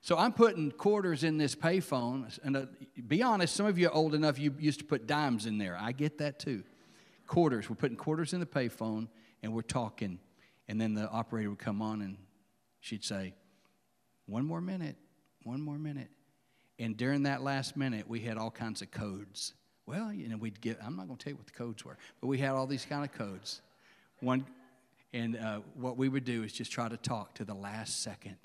So 0.00 0.16
I'm 0.16 0.32
putting 0.32 0.70
quarters 0.70 1.24
in 1.24 1.38
this 1.38 1.54
payphone, 1.54 2.38
and 2.44 2.56
uh, 2.56 2.66
be 3.06 3.22
honest, 3.22 3.56
some 3.56 3.66
of 3.66 3.78
you 3.78 3.88
are 3.88 3.94
old 3.94 4.14
enough 4.14 4.38
you 4.38 4.54
used 4.58 4.78
to 4.80 4.84
put 4.84 5.06
dimes 5.06 5.46
in 5.46 5.58
there. 5.58 5.76
I 5.80 5.92
get 5.92 6.18
that 6.18 6.38
too. 6.38 6.64
Quarters, 7.26 7.68
we're 7.68 7.76
putting 7.76 7.96
quarters 7.96 8.32
in 8.32 8.40
the 8.40 8.46
payphone, 8.46 9.08
and 9.42 9.52
we're 9.52 9.62
talking, 9.62 10.18
and 10.68 10.80
then 10.80 10.94
the 10.94 11.08
operator 11.08 11.50
would 11.50 11.58
come 11.58 11.82
on, 11.82 12.02
and 12.02 12.16
she'd 12.80 13.04
say, 13.04 13.34
"One 14.26 14.44
more 14.44 14.60
minute, 14.60 14.96
one 15.42 15.60
more 15.60 15.78
minute," 15.78 16.10
and 16.78 16.96
during 16.96 17.24
that 17.24 17.42
last 17.42 17.76
minute, 17.76 18.08
we 18.08 18.20
had 18.20 18.36
all 18.38 18.50
kinds 18.50 18.82
of 18.82 18.90
codes. 18.90 19.54
Well, 19.86 20.12
you 20.12 20.28
know, 20.28 20.36
we'd 20.36 20.60
get. 20.60 20.78
I'm 20.82 20.96
not 20.96 21.06
going 21.06 21.18
to 21.18 21.24
tell 21.24 21.32
you 21.32 21.36
what 21.36 21.46
the 21.46 21.52
codes 21.52 21.84
were, 21.84 21.96
but 22.20 22.26
we 22.26 22.38
had 22.38 22.50
all 22.50 22.66
these 22.66 22.84
kind 22.84 23.04
of 23.04 23.12
codes. 23.12 23.62
One, 24.20 24.44
and 25.12 25.36
uh, 25.36 25.60
what 25.74 25.96
we 25.96 26.08
would 26.08 26.24
do 26.24 26.42
is 26.42 26.52
just 26.52 26.70
try 26.70 26.88
to 26.88 26.96
talk 26.96 27.34
to 27.34 27.44
the 27.44 27.54
last 27.54 28.02
second 28.02 28.38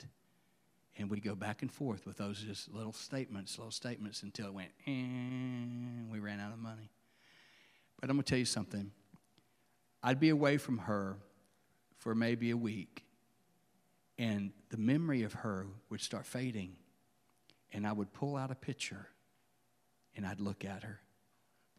and 0.97 1.09
we'd 1.09 1.23
go 1.23 1.35
back 1.35 1.61
and 1.61 1.71
forth 1.71 2.05
with 2.05 2.17
those 2.17 2.39
just 2.39 2.73
little 2.73 2.93
statements, 2.93 3.57
little 3.57 3.71
statements 3.71 4.23
until 4.23 4.47
it 4.47 4.53
went, 4.53 4.71
and 4.85 6.09
we 6.11 6.19
ran 6.19 6.39
out 6.39 6.53
of 6.53 6.59
money. 6.59 6.91
But 7.99 8.09
I'm 8.09 8.15
going 8.15 8.23
to 8.23 8.29
tell 8.29 8.39
you 8.39 8.45
something. 8.45 8.91
I'd 10.03 10.19
be 10.19 10.29
away 10.29 10.57
from 10.57 10.79
her 10.79 11.17
for 12.03 12.13
maybe 12.13 12.51
a 12.51 12.57
week, 12.57 13.05
and 14.17 14.51
the 14.69 14.77
memory 14.77 15.23
of 15.23 15.31
her 15.31 15.65
would 15.89 16.01
start 16.01 16.25
fading, 16.25 16.75
and 17.71 17.87
I 17.87 17.93
would 17.93 18.11
pull 18.11 18.35
out 18.35 18.51
a 18.51 18.55
picture 18.55 19.07
and 20.13 20.27
I'd 20.27 20.41
look 20.41 20.65
at 20.65 20.83
her 20.83 20.99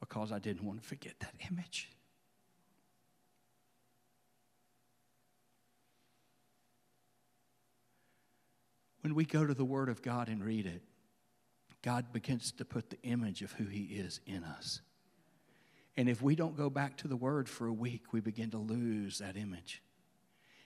because 0.00 0.32
I 0.32 0.38
didn't 0.38 0.64
want 0.64 0.80
to 0.80 0.88
forget 0.88 1.12
that 1.20 1.34
image. 1.50 1.90
When 9.02 9.14
we 9.14 9.26
go 9.26 9.46
to 9.46 9.52
the 9.52 9.64
Word 9.64 9.90
of 9.90 10.00
God 10.00 10.28
and 10.28 10.42
read 10.42 10.64
it, 10.64 10.80
God 11.82 12.14
begins 12.14 12.50
to 12.52 12.64
put 12.64 12.88
the 12.88 13.02
image 13.02 13.42
of 13.42 13.52
who 13.52 13.66
He 13.66 13.82
is 13.82 14.20
in 14.24 14.42
us. 14.42 14.80
And 15.98 16.08
if 16.08 16.22
we 16.22 16.34
don't 16.34 16.56
go 16.56 16.70
back 16.70 16.96
to 16.98 17.08
the 17.08 17.16
Word 17.16 17.46
for 17.46 17.66
a 17.66 17.72
week, 17.72 18.14
we 18.14 18.20
begin 18.20 18.50
to 18.52 18.58
lose 18.58 19.18
that 19.18 19.36
image. 19.36 19.82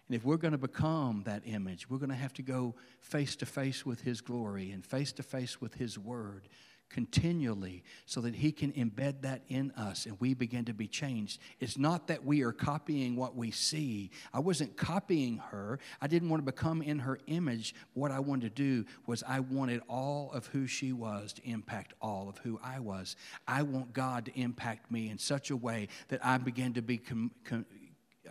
And 0.08 0.16
if 0.16 0.24
we're 0.24 0.38
going 0.38 0.52
to 0.52 0.58
become 0.58 1.22
that 1.26 1.42
image, 1.44 1.88
we're 1.88 1.98
going 1.98 2.10
to 2.10 2.16
have 2.16 2.32
to 2.34 2.42
go 2.42 2.74
face 3.00 3.36
to 3.36 3.46
face 3.46 3.84
with 3.84 4.00
His 4.00 4.20
glory 4.20 4.70
and 4.70 4.84
face 4.84 5.12
to 5.12 5.22
face 5.22 5.60
with 5.60 5.74
His 5.74 5.98
Word 5.98 6.48
continually 6.90 7.82
so 8.06 8.20
that 8.22 8.34
He 8.34 8.52
can 8.52 8.72
embed 8.72 9.22
that 9.22 9.42
in 9.48 9.70
us 9.72 10.06
and 10.06 10.16
we 10.20 10.34
begin 10.34 10.64
to 10.66 10.72
be 10.72 10.86
changed. 10.86 11.40
It's 11.60 11.78
not 11.78 12.08
that 12.08 12.24
we 12.24 12.42
are 12.42 12.52
copying 12.52 13.16
what 13.16 13.36
we 13.36 13.50
see. 13.50 14.10
I 14.32 14.40
wasn't 14.40 14.76
copying 14.76 15.38
her, 15.50 15.78
I 16.00 16.06
didn't 16.06 16.28
want 16.30 16.44
to 16.44 16.50
become 16.50 16.82
in 16.82 17.00
her 17.00 17.18
image. 17.26 17.74
What 17.94 18.10
I 18.10 18.20
wanted 18.20 18.56
to 18.56 18.62
do 18.62 18.84
was 19.06 19.22
I 19.26 19.40
wanted 19.40 19.82
all 19.88 20.30
of 20.32 20.46
who 20.46 20.66
she 20.66 20.92
was 20.92 21.32
to 21.34 21.48
impact 21.48 21.94
all 22.00 22.28
of 22.28 22.38
who 22.38 22.58
I 22.62 22.80
was. 22.80 23.16
I 23.46 23.62
want 23.62 23.92
God 23.92 24.24
to 24.26 24.40
impact 24.40 24.90
me 24.90 25.10
in 25.10 25.18
such 25.18 25.50
a 25.50 25.56
way 25.56 25.88
that 26.08 26.24
I 26.24 26.38
begin 26.38 26.74
to 26.74 26.82
be. 26.82 26.98
Com- 26.98 27.32
com- 27.44 27.66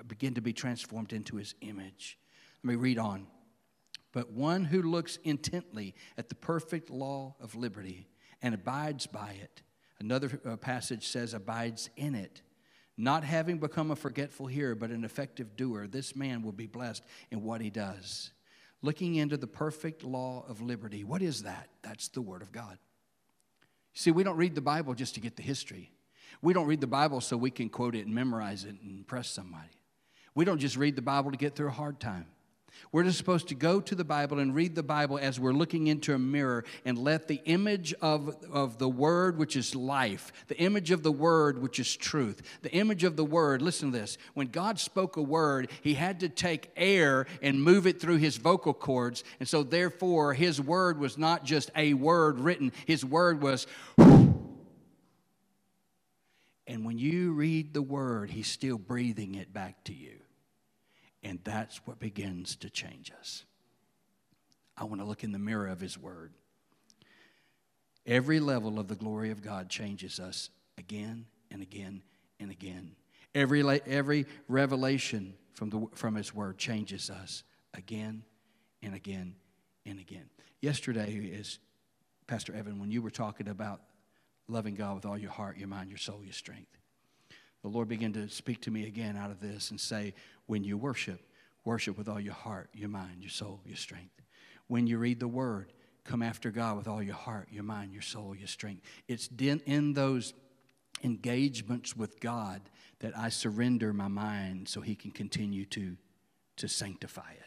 begin 0.03 0.33
to 0.35 0.41
be 0.41 0.53
transformed 0.53 1.13
into 1.13 1.37
his 1.37 1.55
image. 1.61 2.17
Let 2.63 2.69
me 2.69 2.75
read 2.75 2.97
on. 2.97 3.27
But 4.11 4.31
one 4.31 4.65
who 4.65 4.81
looks 4.81 5.17
intently 5.23 5.93
at 6.17 6.29
the 6.29 6.35
perfect 6.35 6.89
law 6.89 7.35
of 7.39 7.55
liberty 7.55 8.07
and 8.41 8.55
abides 8.55 9.07
by 9.07 9.37
it. 9.41 9.61
Another 9.99 10.39
uh, 10.45 10.57
passage 10.57 11.07
says, 11.07 11.33
abides 11.33 11.89
in 11.95 12.15
it. 12.15 12.41
Not 12.97 13.23
having 13.23 13.59
become 13.59 13.91
a 13.91 13.95
forgetful 13.95 14.47
hearer, 14.47 14.73
but 14.73 14.89
an 14.89 15.03
effective 15.03 15.55
doer, 15.55 15.87
this 15.87 16.15
man 16.15 16.41
will 16.41 16.51
be 16.51 16.65
blessed 16.65 17.03
in 17.29 17.43
what 17.43 17.61
he 17.61 17.69
does. 17.69 18.31
Looking 18.81 19.15
into 19.15 19.37
the 19.37 19.47
perfect 19.47 20.03
law 20.03 20.45
of 20.47 20.61
liberty. 20.61 21.03
What 21.03 21.21
is 21.21 21.43
that? 21.43 21.69
That's 21.83 22.07
the 22.07 22.21
Word 22.21 22.41
of 22.41 22.51
God. 22.51 22.77
See, 23.93 24.11
we 24.11 24.23
don't 24.23 24.37
read 24.37 24.55
the 24.55 24.61
Bible 24.61 24.93
just 24.93 25.15
to 25.15 25.19
get 25.19 25.35
the 25.35 25.43
history. 25.43 25.91
We 26.41 26.53
don't 26.53 26.67
read 26.67 26.81
the 26.81 26.87
Bible 26.87 27.21
so 27.21 27.37
we 27.37 27.51
can 27.51 27.69
quote 27.69 27.95
it 27.95 28.05
and 28.05 28.13
memorize 28.13 28.63
it 28.63 28.75
and 28.81 28.97
impress 28.99 29.29
somebody. 29.29 29.76
We 30.37 30.45
don't 30.45 30.59
just 30.59 30.77
read 30.77 30.95
the 30.95 31.01
Bible 31.01 31.31
to 31.31 31.37
get 31.37 31.55
through 31.55 31.69
a 31.69 31.71
hard 31.71 31.99
time. 31.99 32.27
We're 32.91 33.03
just 33.03 33.17
supposed 33.17 33.47
to 33.47 33.55
go 33.55 33.81
to 33.81 33.95
the 33.95 34.03
Bible 34.03 34.37
and 34.37 34.53
read 34.53 34.75
the 34.75 34.83
Bible 34.83 35.17
as 35.17 35.39
we're 35.39 35.51
looking 35.51 35.87
into 35.87 36.13
a 36.13 36.19
mirror 36.19 36.63
and 36.85 36.95
let 36.95 37.27
the 37.27 37.41
image 37.45 37.91
of, 38.03 38.37
of 38.51 38.77
the 38.77 38.87
Word, 38.87 39.39
which 39.39 39.55
is 39.55 39.73
life, 39.73 40.31
the 40.47 40.55
image 40.59 40.91
of 40.91 41.01
the 41.01 41.11
Word, 41.11 41.59
which 41.59 41.79
is 41.79 41.95
truth, 41.95 42.43
the 42.61 42.71
image 42.71 43.03
of 43.03 43.15
the 43.15 43.25
Word, 43.25 43.63
listen 43.63 43.91
to 43.91 43.97
this. 43.97 44.19
When 44.35 44.45
God 44.45 44.79
spoke 44.79 45.17
a 45.17 45.23
word, 45.23 45.71
He 45.81 45.95
had 45.95 46.19
to 46.19 46.29
take 46.29 46.69
air 46.77 47.25
and 47.41 47.63
move 47.63 47.87
it 47.87 47.99
through 47.99 48.17
His 48.17 48.37
vocal 48.37 48.75
cords. 48.75 49.23
And 49.39 49.49
so, 49.49 49.63
therefore, 49.63 50.35
His 50.35 50.61
Word 50.61 50.99
was 50.99 51.17
not 51.17 51.45
just 51.45 51.71
a 51.75 51.95
word 51.95 52.39
written, 52.39 52.73
His 52.85 53.03
Word 53.03 53.41
was. 53.41 53.65
And 56.67 56.85
when 56.85 56.99
you 56.99 57.33
read 57.33 57.73
the 57.73 57.81
Word, 57.81 58.29
He's 58.29 58.47
still 58.47 58.77
breathing 58.77 59.33
it 59.33 59.51
back 59.51 59.83
to 59.85 59.95
you. 59.95 60.19
And 61.23 61.39
that's 61.43 61.77
what 61.85 61.99
begins 61.99 62.55
to 62.57 62.69
change 62.69 63.11
us. 63.19 63.43
I 64.77 64.83
want 64.83 65.01
to 65.01 65.07
look 65.07 65.23
in 65.23 65.31
the 65.31 65.39
mirror 65.39 65.67
of 65.67 65.79
His 65.79 65.97
Word. 65.97 66.33
Every 68.05 68.39
level 68.39 68.79
of 68.79 68.87
the 68.87 68.95
glory 68.95 69.31
of 69.31 69.41
God 69.41 69.69
changes 69.69 70.19
us 70.19 70.49
again 70.77 71.25
and 71.51 71.61
again 71.61 72.03
and 72.39 72.51
again. 72.51 72.95
Every, 73.35 73.67
every 73.85 74.25
revelation 74.47 75.33
from, 75.53 75.69
the, 75.69 75.87
from 75.95 76.15
His 76.15 76.33
Word 76.33 76.57
changes 76.57 77.09
us 77.09 77.43
again 77.73 78.23
and 78.81 78.93
again 78.93 79.35
and 79.85 79.99
again. 79.99 80.29
Yesterday, 80.61 81.13
is 81.13 81.59
Pastor 82.27 82.53
Evan, 82.55 82.79
when 82.79 82.91
you 82.91 83.01
were 83.01 83.09
talking 83.09 83.47
about 83.47 83.81
loving 84.47 84.75
God 84.75 84.95
with 84.95 85.05
all 85.05 85.17
your 85.17 85.31
heart, 85.31 85.57
your 85.57 85.67
mind, 85.67 85.89
your 85.89 85.97
soul, 85.97 86.21
your 86.23 86.33
strength, 86.33 86.77
the 87.63 87.69
Lord 87.69 87.87
began 87.87 88.13
to 88.13 88.29
speak 88.29 88.61
to 88.61 88.71
me 88.71 88.85
again 88.85 89.17
out 89.17 89.31
of 89.31 89.39
this 89.39 89.71
and 89.71 89.79
say, 89.79 90.13
when 90.47 90.63
you 90.63 90.77
worship, 90.77 91.21
worship 91.63 91.97
with 91.97 92.07
all 92.09 92.19
your 92.19 92.33
heart, 92.33 92.69
your 92.73 92.89
mind, 92.89 93.21
your 93.21 93.29
soul, 93.29 93.61
your 93.65 93.77
strength. 93.77 94.21
When 94.67 94.87
you 94.87 94.97
read 94.97 95.19
the 95.19 95.27
word, 95.27 95.73
come 96.03 96.23
after 96.23 96.49
God 96.49 96.77
with 96.77 96.87
all 96.87 97.03
your 97.03 97.15
heart, 97.15 97.49
your 97.51 97.63
mind, 97.63 97.93
your 97.93 98.01
soul, 98.01 98.35
your 98.35 98.47
strength. 98.47 98.81
It's 99.07 99.29
in 99.37 99.93
those 99.93 100.33
engagements 101.03 101.95
with 101.95 102.19
God 102.19 102.61
that 102.99 103.15
I 103.15 103.29
surrender 103.29 103.93
my 103.93 104.07
mind 104.07 104.67
so 104.67 104.81
He 104.81 104.95
can 104.95 105.11
continue 105.11 105.65
to, 105.65 105.95
to 106.55 106.67
sanctify 106.67 107.31
it. 107.31 107.43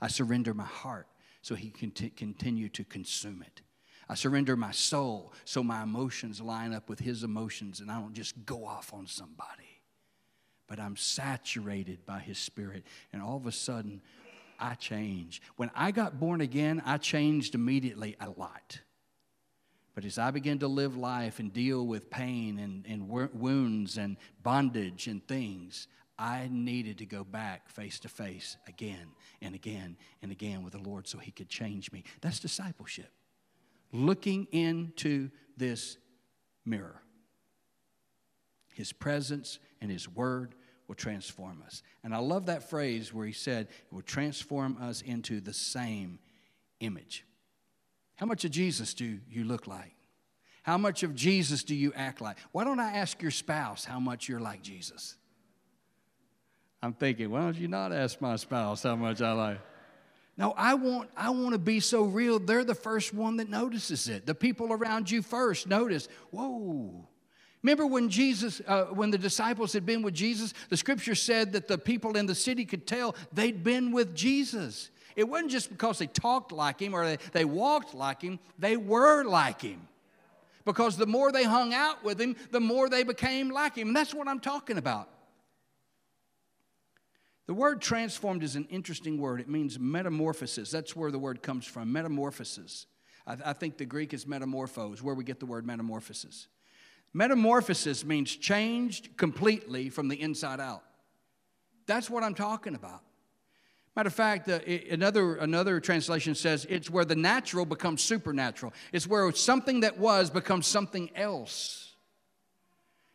I 0.00 0.08
surrender 0.08 0.54
my 0.54 0.64
heart 0.64 1.08
so 1.42 1.54
He 1.54 1.70
can 1.70 1.90
t- 1.90 2.10
continue 2.10 2.68
to 2.70 2.84
consume 2.84 3.42
it. 3.42 3.62
I 4.08 4.14
surrender 4.14 4.54
my 4.54 4.70
soul 4.70 5.32
so 5.46 5.62
my 5.62 5.82
emotions 5.82 6.40
line 6.40 6.74
up 6.74 6.90
with 6.90 7.00
His 7.00 7.24
emotions 7.24 7.80
and 7.80 7.90
I 7.90 7.98
don't 7.98 8.12
just 8.12 8.44
go 8.44 8.66
off 8.66 8.92
on 8.92 9.06
somebody 9.06 9.73
but 10.66 10.80
I'm 10.80 10.96
saturated 10.96 12.06
by 12.06 12.20
His 12.20 12.38
Spirit. 12.38 12.84
And 13.12 13.22
all 13.22 13.36
of 13.36 13.46
a 13.46 13.52
sudden, 13.52 14.00
I 14.58 14.74
change. 14.74 15.42
When 15.56 15.70
I 15.74 15.90
got 15.90 16.18
born 16.18 16.40
again, 16.40 16.82
I 16.84 16.98
changed 16.98 17.54
immediately 17.54 18.16
a 18.20 18.30
lot. 18.30 18.80
But 19.94 20.04
as 20.04 20.18
I 20.18 20.30
began 20.30 20.58
to 20.58 20.68
live 20.68 20.96
life 20.96 21.38
and 21.38 21.52
deal 21.52 21.86
with 21.86 22.10
pain 22.10 22.58
and, 22.58 22.84
and 22.86 23.08
wounds 23.08 23.96
and 23.96 24.16
bondage 24.42 25.06
and 25.06 25.26
things, 25.26 25.86
I 26.18 26.48
needed 26.50 26.98
to 26.98 27.06
go 27.06 27.24
back 27.24 27.68
face 27.68 28.00
to 28.00 28.08
face 28.08 28.56
again 28.66 29.08
and 29.40 29.54
again 29.54 29.96
and 30.22 30.32
again 30.32 30.62
with 30.62 30.72
the 30.72 30.80
Lord 30.80 31.06
so 31.06 31.18
He 31.18 31.30
could 31.30 31.48
change 31.48 31.92
me. 31.92 32.04
That's 32.20 32.40
discipleship. 32.40 33.10
Looking 33.92 34.46
into 34.50 35.30
this 35.56 35.96
mirror. 36.64 37.00
His 38.74 38.92
presence 38.92 39.60
and 39.84 39.92
His 39.92 40.08
Word 40.08 40.54
will 40.88 40.94
transform 40.94 41.62
us. 41.64 41.82
And 42.02 42.14
I 42.14 42.18
love 42.18 42.46
that 42.46 42.70
phrase 42.70 43.12
where 43.12 43.26
He 43.26 43.34
said, 43.34 43.68
it 43.68 43.94
will 43.94 44.00
transform 44.00 44.78
us 44.80 45.02
into 45.02 45.40
the 45.40 45.52
same 45.52 46.18
image. 46.80 47.26
How 48.16 48.24
much 48.24 48.46
of 48.46 48.50
Jesus 48.50 48.94
do 48.94 49.20
you 49.28 49.44
look 49.44 49.66
like? 49.66 49.94
How 50.62 50.78
much 50.78 51.02
of 51.02 51.14
Jesus 51.14 51.62
do 51.64 51.74
you 51.74 51.92
act 51.94 52.22
like? 52.22 52.38
Why 52.52 52.64
don't 52.64 52.80
I 52.80 52.96
ask 52.96 53.20
your 53.20 53.30
spouse 53.30 53.84
how 53.84 54.00
much 54.00 54.26
you're 54.26 54.40
like 54.40 54.62
Jesus? 54.62 55.16
I'm 56.82 56.94
thinking, 56.94 57.30
why 57.30 57.40
don't 57.40 57.56
you 57.56 57.68
not 57.68 57.92
ask 57.92 58.20
my 58.22 58.36
spouse 58.36 58.82
how 58.82 58.96
much 58.96 59.20
I 59.20 59.32
like? 59.32 59.60
No, 60.38 60.54
I 60.56 60.74
want, 60.74 61.10
I 61.14 61.28
want 61.30 61.52
to 61.52 61.58
be 61.58 61.80
so 61.80 62.04
real. 62.04 62.38
They're 62.38 62.64
the 62.64 62.74
first 62.74 63.12
one 63.12 63.36
that 63.36 63.50
notices 63.50 64.08
it. 64.08 64.24
The 64.24 64.34
people 64.34 64.72
around 64.72 65.10
you 65.10 65.20
first 65.20 65.66
notice, 65.66 66.08
whoa. 66.30 67.06
Remember 67.64 67.86
when 67.86 68.10
Jesus, 68.10 68.60
uh, 68.66 68.84
when 68.84 69.10
the 69.10 69.16
disciples 69.16 69.72
had 69.72 69.86
been 69.86 70.02
with 70.02 70.12
Jesus, 70.12 70.52
the 70.68 70.76
scripture 70.76 71.14
said 71.14 71.54
that 71.54 71.66
the 71.66 71.78
people 71.78 72.14
in 72.18 72.26
the 72.26 72.34
city 72.34 72.66
could 72.66 72.86
tell 72.86 73.16
they'd 73.32 73.64
been 73.64 73.90
with 73.90 74.14
Jesus. 74.14 74.90
It 75.16 75.26
wasn't 75.26 75.50
just 75.50 75.70
because 75.70 75.98
they 75.98 76.06
talked 76.06 76.52
like 76.52 76.78
him 76.78 76.92
or 76.92 77.06
they, 77.06 77.16
they 77.32 77.46
walked 77.46 77.94
like 77.94 78.20
him, 78.20 78.38
they 78.58 78.76
were 78.76 79.24
like 79.24 79.62
him. 79.62 79.88
Because 80.66 80.98
the 80.98 81.06
more 81.06 81.32
they 81.32 81.44
hung 81.44 81.72
out 81.72 82.04
with 82.04 82.20
him, 82.20 82.36
the 82.50 82.60
more 82.60 82.90
they 82.90 83.02
became 83.02 83.48
like 83.48 83.76
him. 83.76 83.88
And 83.88 83.96
that's 83.96 84.12
what 84.12 84.28
I'm 84.28 84.40
talking 84.40 84.76
about. 84.76 85.08
The 87.46 87.54
word 87.54 87.80
transformed 87.80 88.42
is 88.42 88.56
an 88.56 88.66
interesting 88.68 89.16
word. 89.16 89.40
It 89.40 89.48
means 89.48 89.78
metamorphosis. 89.78 90.70
That's 90.70 90.94
where 90.94 91.10
the 91.10 91.18
word 91.18 91.42
comes 91.42 91.64
from 91.64 91.90
metamorphosis. 91.92 92.84
I, 93.26 93.36
I 93.46 93.52
think 93.54 93.78
the 93.78 93.86
Greek 93.86 94.12
is 94.12 94.26
metamorphos, 94.26 95.00
where 95.00 95.14
we 95.14 95.24
get 95.24 95.40
the 95.40 95.46
word 95.46 95.66
metamorphosis. 95.66 96.48
Metamorphosis 97.14 98.04
means 98.04 98.34
changed 98.34 99.16
completely 99.16 99.88
from 99.88 100.08
the 100.08 100.20
inside 100.20 100.60
out. 100.60 100.82
That's 101.86 102.10
what 102.10 102.24
I'm 102.24 102.34
talking 102.34 102.74
about. 102.74 103.02
Matter 103.94 104.08
of 104.08 104.14
fact, 104.14 104.48
uh, 104.48 104.58
another, 104.90 105.36
another 105.36 105.78
translation 105.78 106.34
says 106.34 106.66
it's 106.68 106.90
where 106.90 107.04
the 107.04 107.14
natural 107.14 107.64
becomes 107.64 108.02
supernatural. 108.02 108.72
It's 108.92 109.06
where 109.06 109.30
something 109.32 109.80
that 109.80 109.98
was 109.98 110.28
becomes 110.30 110.66
something 110.66 111.10
else. 111.14 111.94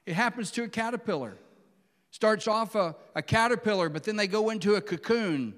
It 0.06 0.14
happens 0.14 0.52
to 0.52 0.64
a 0.64 0.70
caterpillar. 0.70 1.38
Starts 2.12 2.48
off 2.48 2.76
a, 2.76 2.96
a 3.16 3.22
caterpillar, 3.22 3.90
but 3.90 4.04
then 4.04 4.16
they 4.16 4.28
go 4.28 4.50
into 4.50 4.76
a 4.76 4.82
cocoon. 4.82 5.56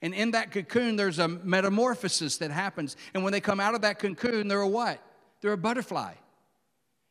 And 0.00 0.14
in 0.14 0.30
that 0.30 0.52
cocoon, 0.52 0.94
there's 0.94 1.18
a 1.18 1.26
metamorphosis 1.26 2.38
that 2.38 2.52
happens. 2.52 2.96
And 3.12 3.24
when 3.24 3.32
they 3.32 3.40
come 3.40 3.58
out 3.58 3.74
of 3.74 3.80
that 3.80 3.98
cocoon, 3.98 4.46
they're 4.46 4.60
a 4.60 4.68
what? 4.68 5.02
They're 5.40 5.52
a 5.52 5.58
butterfly. 5.58 6.14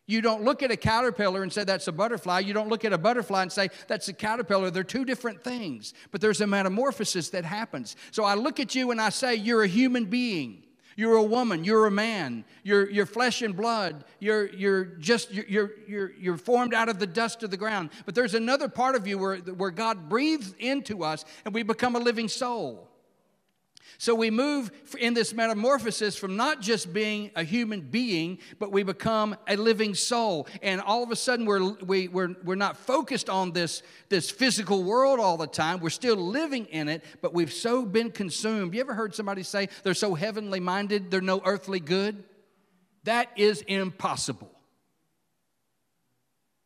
You 0.10 0.22
don't 0.22 0.44
look 0.44 0.64
at 0.64 0.72
a 0.72 0.76
caterpillar 0.76 1.44
and 1.44 1.54
say 1.54 1.64
that's 1.64 1.88
a 1.88 1.92
butterfly. 1.92 2.40
You 2.40 2.52
don't 2.52 2.68
look 2.68 2.84
at 2.84 2.92
a 2.92 2.98
butterfly 2.98 3.44
and 3.44 3.52
say 3.52 3.70
that's 3.88 4.08
a 4.08 4.14
caterpillar. 4.14 4.72
They're 4.72 4.84
two 4.84 5.06
different 5.06 5.44
things, 5.44 5.94
but 6.10 6.20
there's 6.20 6.42
a 6.42 6.48
metamorphosis 6.48 7.30
that 7.30 7.46
happens. 7.46 7.96
So 8.10 8.24
I 8.24 8.34
look 8.34 8.60
at 8.60 8.74
you 8.74 8.90
and 8.90 9.00
I 9.00 9.10
say, 9.10 9.36
You're 9.36 9.62
a 9.62 9.68
human 9.68 10.06
being. 10.06 10.64
You're 10.96 11.18
a 11.18 11.24
woman. 11.24 11.64
You're 11.64 11.86
a 11.86 11.92
man. 11.92 12.44
You're, 12.64 12.90
you're 12.90 13.06
flesh 13.06 13.44
and 13.44 13.56
blood. 13.56 14.04
You're, 14.20 14.48
you're 14.48 14.86
just, 14.86 15.32
you're, 15.32 15.74
you're, 15.88 16.12
you're 16.20 16.38
formed 16.38 16.74
out 16.74 16.90
of 16.90 16.98
the 16.98 17.06
dust 17.06 17.44
of 17.44 17.52
the 17.52 17.58
ground. 17.58 17.92
But 18.08 18.16
there's 18.16 18.34
another 18.34 18.68
part 18.68 18.96
of 18.96 19.06
you 19.06 19.20
where, 19.20 19.38
where 19.38 19.70
God 19.70 20.10
breathes 20.10 20.56
into 20.58 21.04
us 21.04 21.24
and 21.46 21.54
we 21.54 21.62
become 21.62 21.96
a 21.96 22.00
living 22.00 22.28
soul. 22.28 22.89
So 23.98 24.16
we 24.16 24.30
move 24.30 24.72
in 24.98 25.14
this 25.14 25.34
metamorphosis 25.34 26.16
from 26.16 26.36
not 26.36 26.62
just 26.62 26.94
being 26.94 27.32
a 27.36 27.44
human 27.44 27.82
being, 27.82 28.40
but 28.60 28.72
we 28.72 28.84
become 28.84 29.36
a 29.48 29.56
living 29.56 29.96
soul. 29.96 30.48
And 30.62 30.80
all 30.82 31.04
of 31.04 31.12
a 31.12 31.16
sudden, 31.16 31.46
we're, 31.46 31.74
we, 31.74 32.08
we're, 32.08 32.36
we're 32.44 32.56
not 32.56 32.78
focused 32.78 33.30
on 33.30 33.52
this, 33.52 33.82
this 34.10 34.30
physical 34.30 34.84
world 34.84 35.20
all 35.20 35.38
the 35.38 35.48
time. 35.48 35.80
We're 35.80 35.90
still 35.90 36.16
living 36.16 36.66
in 36.68 36.88
it, 36.88 37.04
but 37.22 37.34
we've 37.34 37.52
so 37.52 37.86
been 37.86 38.12
consumed. 38.12 38.74
You 38.74 38.82
ever 38.82 38.94
heard 38.94 39.16
somebody 39.16 39.44
say 39.44 39.70
they're 39.84 39.94
so 39.94 40.16
heavenly 40.16 40.60
minded, 40.60 41.12
they're 41.12 41.22
no 41.22 41.42
earthly 41.44 41.80
good? 41.80 42.24
That 43.04 43.30
is 43.38 43.62
impossible. 43.62 44.52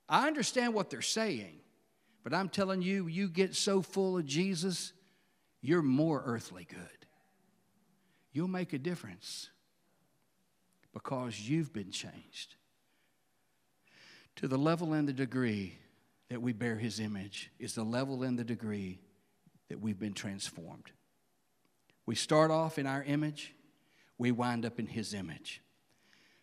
I 0.09 0.27
understand 0.27 0.73
what 0.73 0.89
they're 0.89 1.01
saying, 1.01 1.59
but 2.23 2.33
I'm 2.33 2.49
telling 2.49 2.81
you, 2.81 3.07
you 3.07 3.29
get 3.29 3.55
so 3.55 3.81
full 3.81 4.17
of 4.17 4.25
Jesus, 4.25 4.93
you're 5.62 5.81
more 5.81 6.21
earthly 6.25 6.67
good 6.69 7.02
you'll 8.34 8.48
make 8.48 8.74
a 8.74 8.80
difference 8.80 9.50
because 10.93 11.39
you've 11.39 11.72
been 11.72 11.91
changed. 11.91 12.56
To 14.38 14.48
the 14.48 14.58
level 14.58 14.93
and 14.93 15.08
the 15.08 15.13
degree 15.13 15.78
that 16.30 16.41
we 16.41 16.52
bear 16.52 16.76
His 16.76 17.00
image 17.00 17.52
is 17.60 17.76
the 17.76 17.84
level 17.84 18.24
and 18.24 18.38
the 18.38 18.43
degree 18.43 19.00
that 19.69 19.80
we've 19.80 20.00
been 20.00 20.13
transformed. 20.13 20.91
We 22.06 22.15
start 22.15 22.52
off 22.52 22.78
in 22.78 22.88
our 22.88 23.04
image, 23.04 23.54
we 24.17 24.32
wind 24.32 24.65
up 24.65 24.80
in 24.80 24.88
His 24.88 25.13
image. 25.13 25.62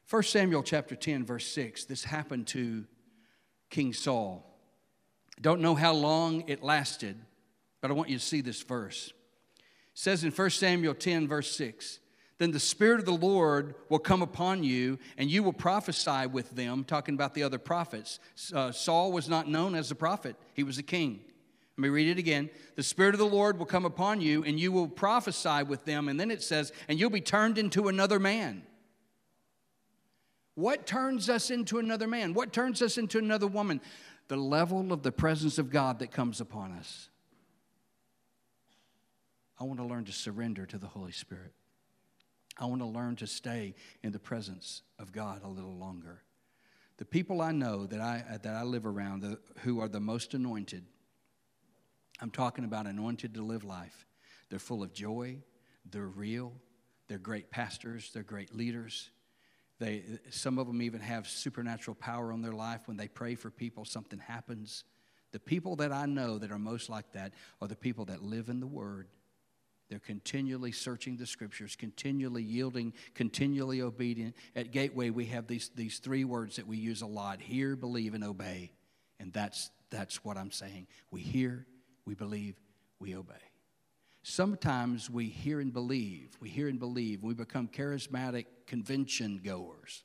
1 0.08 0.22
Samuel 0.22 0.62
chapter 0.62 0.96
10, 0.96 1.24
verse 1.24 1.46
6, 1.46 1.84
this 1.84 2.04
happened 2.04 2.46
to 2.48 2.84
King 3.68 3.92
Saul. 3.92 4.46
Don't 5.40 5.60
know 5.60 5.74
how 5.74 5.92
long 5.92 6.44
it 6.48 6.62
lasted, 6.62 7.16
but 7.80 7.90
I 7.90 7.94
want 7.94 8.10
you 8.10 8.18
to 8.18 8.24
see 8.24 8.40
this 8.40 8.62
verse 8.62 9.12
says 9.94 10.24
in 10.24 10.30
1 10.30 10.50
Samuel 10.50 10.94
10, 10.94 11.28
verse 11.28 11.54
6 11.56 12.00
Then 12.38 12.50
the 12.50 12.60
Spirit 12.60 13.00
of 13.00 13.06
the 13.06 13.12
Lord 13.12 13.74
will 13.88 13.98
come 13.98 14.22
upon 14.22 14.62
you, 14.62 14.98
and 15.16 15.30
you 15.30 15.42
will 15.42 15.52
prophesy 15.52 16.26
with 16.26 16.50
them, 16.50 16.84
talking 16.84 17.14
about 17.14 17.34
the 17.34 17.42
other 17.42 17.58
prophets. 17.58 18.18
Uh, 18.54 18.72
Saul 18.72 19.12
was 19.12 19.28
not 19.28 19.48
known 19.48 19.74
as 19.74 19.90
a 19.90 19.96
prophet, 19.96 20.36
he 20.54 20.62
was 20.62 20.78
a 20.78 20.82
king. 20.82 21.20
Let 21.76 21.82
me 21.82 21.88
read 21.88 22.08
it 22.08 22.18
again. 22.18 22.50
The 22.76 22.82
Spirit 22.82 23.14
of 23.14 23.20
the 23.20 23.24
Lord 23.24 23.58
will 23.58 23.64
come 23.64 23.86
upon 23.86 24.20
you, 24.20 24.44
and 24.44 24.60
you 24.60 24.70
will 24.70 24.86
prophesy 24.86 25.62
with 25.62 25.86
them. 25.86 26.10
And 26.10 26.20
then 26.20 26.30
it 26.30 26.42
says, 26.42 26.72
and 26.88 27.00
you'll 27.00 27.08
be 27.08 27.22
turned 27.22 27.56
into 27.56 27.88
another 27.88 28.18
man. 28.18 28.64
What 30.56 30.86
turns 30.86 31.30
us 31.30 31.50
into 31.50 31.78
another 31.78 32.06
man? 32.06 32.34
What 32.34 32.52
turns 32.52 32.82
us 32.82 32.98
into 32.98 33.18
another 33.18 33.46
woman? 33.46 33.80
The 34.28 34.36
level 34.36 34.92
of 34.92 35.02
the 35.02 35.10
presence 35.10 35.58
of 35.58 35.70
God 35.70 36.00
that 36.00 36.12
comes 36.12 36.38
upon 36.38 36.72
us. 36.72 37.08
I 39.60 39.64
want 39.64 39.78
to 39.78 39.84
learn 39.84 40.06
to 40.06 40.12
surrender 40.12 40.64
to 40.66 40.78
the 40.78 40.86
Holy 40.86 41.12
Spirit. 41.12 41.52
I 42.58 42.64
want 42.64 42.80
to 42.80 42.86
learn 42.86 43.16
to 43.16 43.26
stay 43.26 43.74
in 44.02 44.10
the 44.10 44.18
presence 44.18 44.82
of 44.98 45.12
God 45.12 45.42
a 45.44 45.48
little 45.48 45.76
longer. 45.76 46.22
The 46.96 47.04
people 47.04 47.42
I 47.42 47.52
know 47.52 47.86
that 47.86 48.00
I, 48.00 48.38
that 48.42 48.54
I 48.54 48.62
live 48.62 48.86
around 48.86 49.20
the, 49.20 49.38
who 49.60 49.80
are 49.80 49.88
the 49.88 50.00
most 50.00 50.34
anointed, 50.34 50.84
I'm 52.20 52.30
talking 52.30 52.64
about 52.64 52.86
anointed 52.86 53.34
to 53.34 53.42
live 53.42 53.64
life. 53.64 54.06
They're 54.48 54.58
full 54.58 54.82
of 54.82 54.92
joy, 54.92 55.38
they're 55.90 56.06
real, 56.06 56.52
they're 57.08 57.18
great 57.18 57.50
pastors, 57.50 58.10
they're 58.12 58.22
great 58.22 58.54
leaders. 58.54 59.10
They, 59.78 60.04
some 60.28 60.58
of 60.58 60.66
them 60.66 60.82
even 60.82 61.00
have 61.00 61.26
supernatural 61.26 61.94
power 61.94 62.32
on 62.32 62.42
their 62.42 62.52
life. 62.52 62.82
When 62.86 62.98
they 62.98 63.08
pray 63.08 63.34
for 63.34 63.50
people, 63.50 63.86
something 63.86 64.18
happens. 64.18 64.84
The 65.32 65.40
people 65.40 65.76
that 65.76 65.92
I 65.92 66.04
know 66.04 66.36
that 66.38 66.50
are 66.50 66.58
most 66.58 66.90
like 66.90 67.12
that 67.12 67.32
are 67.62 67.68
the 67.68 67.76
people 67.76 68.04
that 68.06 68.22
live 68.22 68.50
in 68.50 68.60
the 68.60 68.66
Word 68.66 69.08
they're 69.90 69.98
continually 69.98 70.70
searching 70.70 71.16
the 71.16 71.26
scriptures, 71.26 71.74
continually 71.74 72.44
yielding, 72.44 72.94
continually 73.14 73.82
obedient. 73.82 74.36
At 74.54 74.70
Gateway, 74.70 75.10
we 75.10 75.26
have 75.26 75.48
these, 75.48 75.68
these 75.74 75.98
three 75.98 76.24
words 76.24 76.56
that 76.56 76.66
we 76.68 76.76
use 76.76 77.02
a 77.02 77.06
lot 77.06 77.40
hear, 77.40 77.74
believe, 77.74 78.14
and 78.14 78.22
obey. 78.22 78.70
And 79.18 79.32
that's, 79.32 79.70
that's 79.90 80.24
what 80.24 80.36
I'm 80.36 80.52
saying. 80.52 80.86
We 81.10 81.22
hear, 81.22 81.66
we 82.06 82.14
believe, 82.14 82.54
we 83.00 83.16
obey. 83.16 83.34
Sometimes 84.22 85.10
we 85.10 85.26
hear 85.26 85.58
and 85.58 85.72
believe, 85.72 86.36
we 86.40 86.48
hear 86.48 86.68
and 86.68 86.78
believe, 86.78 87.24
we 87.24 87.34
become 87.34 87.66
charismatic 87.66 88.46
convention 88.68 89.40
goers. 89.44 90.04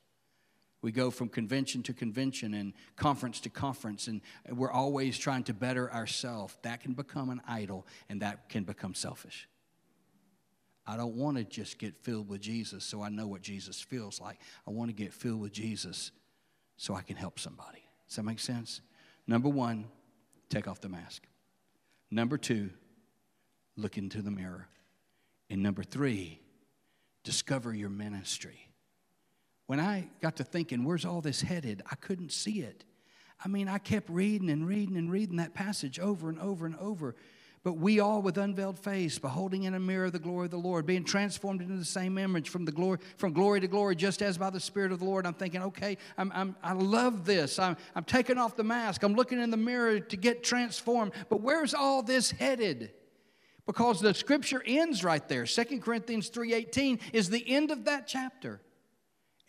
We 0.81 0.91
go 0.91 1.11
from 1.11 1.29
convention 1.29 1.83
to 1.83 1.93
convention 1.93 2.55
and 2.55 2.73
conference 2.95 3.39
to 3.41 3.49
conference, 3.49 4.07
and 4.07 4.21
we're 4.49 4.71
always 4.71 5.17
trying 5.17 5.43
to 5.43 5.53
better 5.53 5.91
ourselves. 5.91 6.57
That 6.63 6.81
can 6.81 6.93
become 6.93 7.29
an 7.29 7.41
idol, 7.47 7.85
and 8.09 8.21
that 8.21 8.49
can 8.49 8.63
become 8.63 8.95
selfish. 8.95 9.47
I 10.87 10.97
don't 10.97 11.15
want 11.15 11.37
to 11.37 11.43
just 11.43 11.79
get 11.79 11.95
filled 11.97 12.29
with 12.29 12.41
Jesus 12.41 12.83
so 12.83 13.01
I 13.01 13.09
know 13.09 13.27
what 13.27 13.41
Jesus 13.41 13.81
feels 13.81 14.21
like. 14.21 14.39
I 14.67 14.71
want 14.71 14.89
to 14.89 14.93
get 14.93 15.13
filled 15.13 15.41
with 15.41 15.51
Jesus 15.51 16.11
so 16.77 16.93
I 16.93 17.01
can 17.01 17.15
help 17.15 17.39
somebody. 17.39 17.83
Does 18.07 18.17
that 18.17 18.23
make 18.23 18.39
sense? 18.39 18.81
Number 19.25 19.49
one, 19.49 19.85
take 20.49 20.67
off 20.67 20.81
the 20.81 20.89
mask. 20.89 21.23
Number 22.11 22.37
two, 22.37 22.69
look 23.75 23.97
into 23.97 24.21
the 24.21 24.31
mirror. 24.31 24.67
And 25.49 25.63
number 25.63 25.83
three, 25.83 26.39
discover 27.23 27.73
your 27.73 27.89
ministry. 27.89 28.69
When 29.67 29.79
I 29.79 30.07
got 30.21 30.35
to 30.35 30.43
thinking, 30.43 30.83
where's 30.83 31.05
all 31.05 31.21
this 31.21 31.41
headed? 31.41 31.81
I 31.91 31.95
couldn't 31.95 32.31
see 32.31 32.61
it. 32.61 32.85
I 33.43 33.47
mean, 33.47 33.67
I 33.67 33.79
kept 33.79 34.09
reading 34.09 34.49
and 34.49 34.67
reading 34.67 34.95
and 34.95 35.11
reading 35.11 35.37
that 35.37 35.53
passage 35.53 35.99
over 35.99 36.29
and 36.29 36.39
over 36.39 36.65
and 36.65 36.75
over. 36.77 37.15
But 37.65 37.77
we 37.77 37.99
all, 37.99 38.21
with 38.21 38.37
unveiled 38.37 38.77
face, 38.77 39.17
beholding 39.17 39.63
in 39.63 39.73
a 39.73 39.79
mirror 39.79 40.11
the 40.11 40.19
glory 40.19 40.45
of 40.45 40.51
the 40.51 40.57
Lord, 40.57 40.85
being 40.85 41.03
transformed 41.03 41.63
into 41.63 41.75
the 41.75 41.83
same 41.83 42.19
image 42.19 42.49
from, 42.49 42.63
the 42.63 42.71
glory, 42.71 42.99
from 43.17 43.33
glory 43.33 43.59
to 43.59 43.67
glory, 43.67 43.95
just 43.95 44.21
as 44.21 44.37
by 44.37 44.51
the 44.51 44.59
Spirit 44.59 44.91
of 44.91 44.99
the 44.99 45.05
Lord. 45.05 45.25
I'm 45.25 45.33
thinking, 45.33 45.63
okay, 45.63 45.97
I'm, 46.15 46.31
I'm, 46.35 46.55
i 46.61 46.73
love 46.73 47.25
this. 47.25 47.57
I'm, 47.57 47.75
I'm 47.95 48.03
taking 48.03 48.37
off 48.37 48.55
the 48.55 48.63
mask. 48.63 49.01
I'm 49.01 49.15
looking 49.15 49.41
in 49.41 49.49
the 49.49 49.57
mirror 49.57 49.99
to 49.99 50.15
get 50.15 50.43
transformed. 50.43 51.13
But 51.27 51.41
where's 51.41 51.73
all 51.73 52.03
this 52.03 52.29
headed? 52.29 52.91
Because 53.65 53.99
the 53.99 54.13
scripture 54.13 54.61
ends 54.63 55.03
right 55.03 55.27
there. 55.27 55.47
2 55.47 55.79
Corinthians 55.79 56.29
3.18 56.29 56.99
is 57.13 57.31
the 57.31 57.43
end 57.49 57.71
of 57.71 57.85
that 57.85 58.05
chapter. 58.05 58.61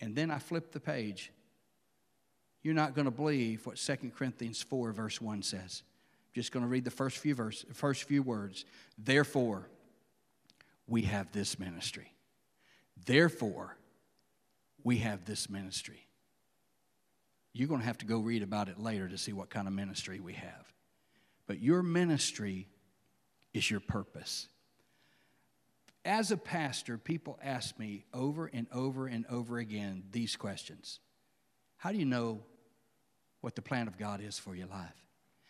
And 0.01 0.17
then 0.17 0.31
I 0.31 0.39
flip 0.39 0.73
the 0.73 0.81
page 0.81 1.33
you're 2.63 2.75
not 2.75 2.95
going 2.95 3.05
to 3.05 3.11
believe 3.11 3.67
what 3.67 3.77
2 3.77 4.11
Corinthians 4.17 4.63
4, 4.63 4.91
verse 4.93 5.21
1 5.21 5.43
says. 5.43 5.83
Just 6.37 6.53
going 6.53 6.63
to 6.65 6.69
read 6.69 6.85
the 6.85 6.91
first 6.91 7.17
few 7.17 7.35
verse, 7.35 7.65
first 7.73 8.05
few 8.05 8.23
words. 8.23 8.67
Therefore, 8.99 9.71
we 10.87 11.01
have 11.01 11.33
this 11.33 11.59
ministry. 11.59 12.13
Therefore, 13.07 13.79
we 14.85 14.99
have 14.99 15.25
this 15.25 15.49
ministry. 15.49 16.07
You're 17.55 17.69
going 17.69 17.81
to 17.81 17.87
have 17.87 17.97
to 17.99 18.05
go 18.05 18.19
read 18.19 18.43
about 18.43 18.69
it 18.69 18.79
later 18.79 19.09
to 19.09 19.17
see 19.17 19.33
what 19.33 19.49
kind 19.49 19.67
of 19.67 19.73
ministry 19.73 20.21
we 20.21 20.35
have. 20.35 20.71
But 21.47 21.63
your 21.63 21.83
ministry 21.83 22.69
is 23.55 23.71
your 23.71 23.81
purpose. 23.81 24.49
As 26.05 26.33
a 26.33 26.37
pastor, 26.37 26.99
people 26.99 27.39
ask 27.43 27.79
me 27.79 28.05
over 28.13 28.45
and 28.45 28.67
over 28.75 29.07
and 29.07 29.25
over 29.31 29.57
again 29.57 30.03
these 30.11 30.37
questions 30.37 31.01
How 31.79 31.93
do 31.93 31.99
you 31.99 32.05
know 32.05 32.43
what 33.41 33.55
the 33.55 33.63
plan 33.63 33.89
of 33.89 33.97
God 33.97 34.21
is 34.21 34.39
for 34.39 34.55
your 34.55 34.67
life? 34.67 35.06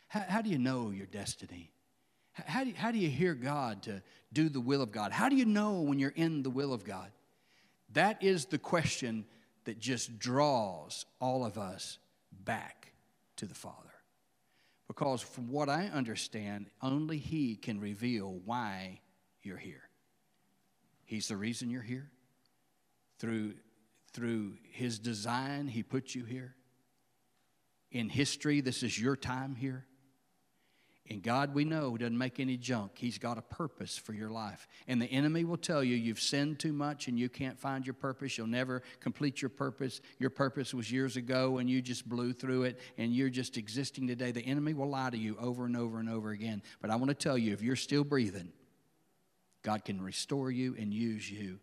How, 0.09 0.25
how 0.29 0.43
do 0.43 0.51
you 0.51 0.59
know 0.59 0.91
your 0.91 1.07
destiny? 1.07 1.73
How 2.33 2.65
do, 2.65 2.71
you, 2.71 2.77
how 2.77 2.91
do 2.91 2.99
you 2.99 3.09
hear 3.09 3.35
God 3.35 3.83
to 3.85 4.03
do 4.33 4.49
the 4.49 4.61
will 4.61 4.83
of 4.83 4.93
God? 4.93 5.11
How 5.11 5.29
do 5.29 5.37
you 5.37 5.47
know 5.47 5.81
when 5.81 5.99
you're 5.99 6.13
in 6.15 6.43
the 6.43 6.51
will 6.51 6.75
of 6.75 6.85
God? 6.85 7.11
That 7.93 8.23
is 8.23 8.47
the 8.47 8.59
question 8.59 9.25
that 9.65 9.79
just 9.79 10.19
draws 10.19 11.07
all 11.21 11.47
of 11.47 11.57
us 11.57 11.99
back 12.45 12.93
to 13.37 13.47
the 13.47 13.55
Father. 13.55 13.75
Because 14.87 15.23
from 15.23 15.51
what 15.51 15.69
I 15.69 15.87
understand, 15.87 16.67
only 16.83 17.19
He 17.19 17.57
can 17.57 17.81
reveal 17.81 18.41
why 18.45 19.01
you're 19.43 19.57
here. 19.57 19.83
He's 21.05 21.29
the 21.29 21.37
reason 21.37 21.71
you're 21.71 21.83
here. 21.83 22.11
Through, 23.19 23.55
through 24.13 24.59
His 24.71 24.99
design, 24.99 25.69
He 25.69 25.83
put 25.83 26.15
you 26.15 26.25
here. 26.25 26.55
In 27.91 28.09
history, 28.09 28.61
this 28.61 28.83
is 28.83 29.01
your 29.01 29.17
time 29.17 29.55
here. 29.55 29.87
And 31.09 31.23
God, 31.23 31.55
we 31.55 31.65
know, 31.65 31.97
doesn't 31.97 32.19
make 32.19 32.41
any 32.41 32.57
junk. 32.57 32.93
He's 32.97 33.19
got 33.19 33.39
a 33.39 33.43
purpose 33.43 33.97
for 33.97 34.13
your 34.13 34.29
life. 34.29 34.67
And 34.89 35.01
the 35.01 35.07
enemy 35.07 35.45
will 35.45 35.57
tell 35.57 35.85
you 35.85 35.95
you've 35.95 36.21
sinned 36.21 36.59
too 36.59 36.73
much 36.73 37.07
and 37.07 37.17
you 37.19 37.29
can't 37.29 37.59
find 37.59 37.87
your 37.87 37.95
purpose. 37.95 38.37
You'll 38.37 38.49
never 38.49 38.83
complete 38.99 39.41
your 39.41 39.49
purpose. 39.49 40.01
Your 40.19 40.31
purpose 40.31 40.75
was 40.75 40.91
years 40.91 41.17
ago 41.17 41.59
and 41.59 41.71
you 41.71 41.81
just 41.81 42.09
blew 42.09 42.33
through 42.33 42.65
it 42.65 42.81
and 42.99 43.15
you're 43.15 43.31
just 43.31 43.57
existing 43.57 44.09
today. 44.09 44.33
The 44.33 44.45
enemy 44.45 44.75
will 44.75 44.89
lie 44.89 45.11
to 45.11 45.17
you 45.17 45.37
over 45.41 45.65
and 45.65 45.77
over 45.77 46.01
and 46.01 46.11
over 46.11 46.31
again. 46.31 46.61
But 46.81 46.91
I 46.91 46.97
want 46.97 47.11
to 47.11 47.15
tell 47.15 47.39
you 47.39 47.53
if 47.53 47.63
you're 47.63 47.77
still 47.77 48.05
breathing, 48.05 48.53
God 49.63 49.85
can 49.85 50.03
restore 50.03 50.51
you 50.51 50.75
and 50.77 50.93
use 50.93 51.31
you 51.31 51.61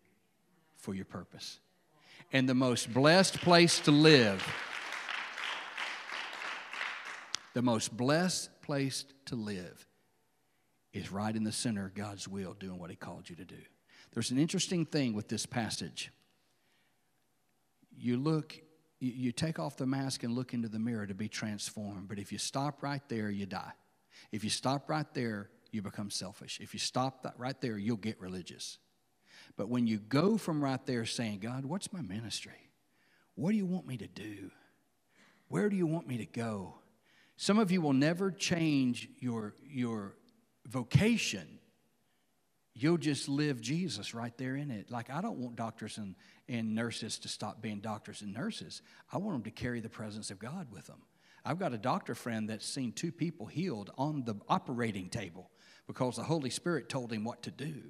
for 0.76 0.94
your 0.94 1.06
purpose. 1.06 1.60
And 2.32 2.48
the 2.48 2.54
most 2.54 2.92
blessed 2.92 3.40
place 3.40 3.78
to 3.80 3.90
live 3.90 4.42
the 7.54 7.62
most 7.62 7.96
blessed 7.96 8.50
place 8.64 9.04
to 9.26 9.36
live 9.36 9.86
is 10.92 11.12
right 11.12 11.34
in 11.34 11.44
the 11.44 11.52
center 11.52 11.86
of 11.86 11.94
God's 11.94 12.26
will, 12.26 12.54
doing 12.54 12.78
what 12.78 12.90
He 12.90 12.96
called 12.96 13.28
you 13.28 13.36
to 13.36 13.44
do. 13.44 13.60
There's 14.12 14.30
an 14.30 14.38
interesting 14.38 14.86
thing 14.86 15.12
with 15.12 15.28
this 15.28 15.44
passage. 15.44 16.10
You 17.96 18.16
look, 18.16 18.56
you 19.00 19.32
take 19.32 19.58
off 19.58 19.76
the 19.76 19.86
mask 19.86 20.22
and 20.22 20.34
look 20.34 20.54
into 20.54 20.68
the 20.68 20.78
mirror 20.78 21.06
to 21.06 21.14
be 21.14 21.28
transformed, 21.28 22.08
but 22.08 22.18
if 22.18 22.32
you 22.32 22.38
stop 22.38 22.82
right 22.82 23.02
there, 23.08 23.30
you 23.30 23.46
die. 23.46 23.72
If 24.32 24.44
you 24.44 24.50
stop 24.50 24.88
right 24.88 25.12
there, 25.14 25.50
you 25.70 25.82
become 25.82 26.10
selfish. 26.10 26.60
If 26.60 26.72
you 26.72 26.80
stop 26.80 27.24
that 27.24 27.34
right 27.36 27.60
there, 27.60 27.76
you'll 27.76 27.96
get 27.96 28.20
religious. 28.20 28.78
But 29.56 29.68
when 29.68 29.86
you 29.86 29.98
go 29.98 30.36
from 30.36 30.62
right 30.62 30.84
there 30.86 31.04
saying, 31.04 31.40
God, 31.40 31.64
what's 31.64 31.92
my 31.92 32.00
ministry? 32.00 32.70
What 33.34 33.50
do 33.50 33.56
you 33.56 33.66
want 33.66 33.86
me 33.86 33.96
to 33.98 34.06
do? 34.06 34.50
Where 35.48 35.68
do 35.68 35.76
you 35.76 35.86
want 35.86 36.06
me 36.06 36.18
to 36.18 36.26
go? 36.26 36.76
Some 37.36 37.58
of 37.58 37.70
you 37.70 37.80
will 37.80 37.92
never 37.92 38.30
change 38.30 39.08
your, 39.18 39.54
your 39.68 40.16
vocation. 40.66 41.58
You'll 42.74 42.98
just 42.98 43.28
live 43.28 43.60
Jesus 43.60 44.14
right 44.14 44.36
there 44.36 44.56
in 44.56 44.70
it. 44.70 44.90
Like, 44.90 45.10
I 45.10 45.20
don't 45.20 45.38
want 45.38 45.56
doctors 45.56 45.98
and, 45.98 46.14
and 46.48 46.74
nurses 46.74 47.18
to 47.20 47.28
stop 47.28 47.60
being 47.60 47.80
doctors 47.80 48.22
and 48.22 48.32
nurses. 48.32 48.82
I 49.12 49.18
want 49.18 49.36
them 49.36 49.42
to 49.44 49.50
carry 49.50 49.80
the 49.80 49.88
presence 49.88 50.30
of 50.30 50.38
God 50.38 50.68
with 50.70 50.86
them. 50.86 51.02
I've 51.44 51.58
got 51.58 51.74
a 51.74 51.78
doctor 51.78 52.14
friend 52.14 52.48
that's 52.48 52.66
seen 52.66 52.92
two 52.92 53.12
people 53.12 53.46
healed 53.46 53.90
on 53.98 54.24
the 54.24 54.36
operating 54.48 55.08
table 55.08 55.50
because 55.86 56.16
the 56.16 56.22
Holy 56.22 56.50
Spirit 56.50 56.88
told 56.88 57.12
him 57.12 57.24
what 57.24 57.42
to 57.42 57.50
do. 57.50 57.82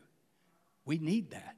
We 0.85 0.99
need 0.99 1.31
that. 1.31 1.57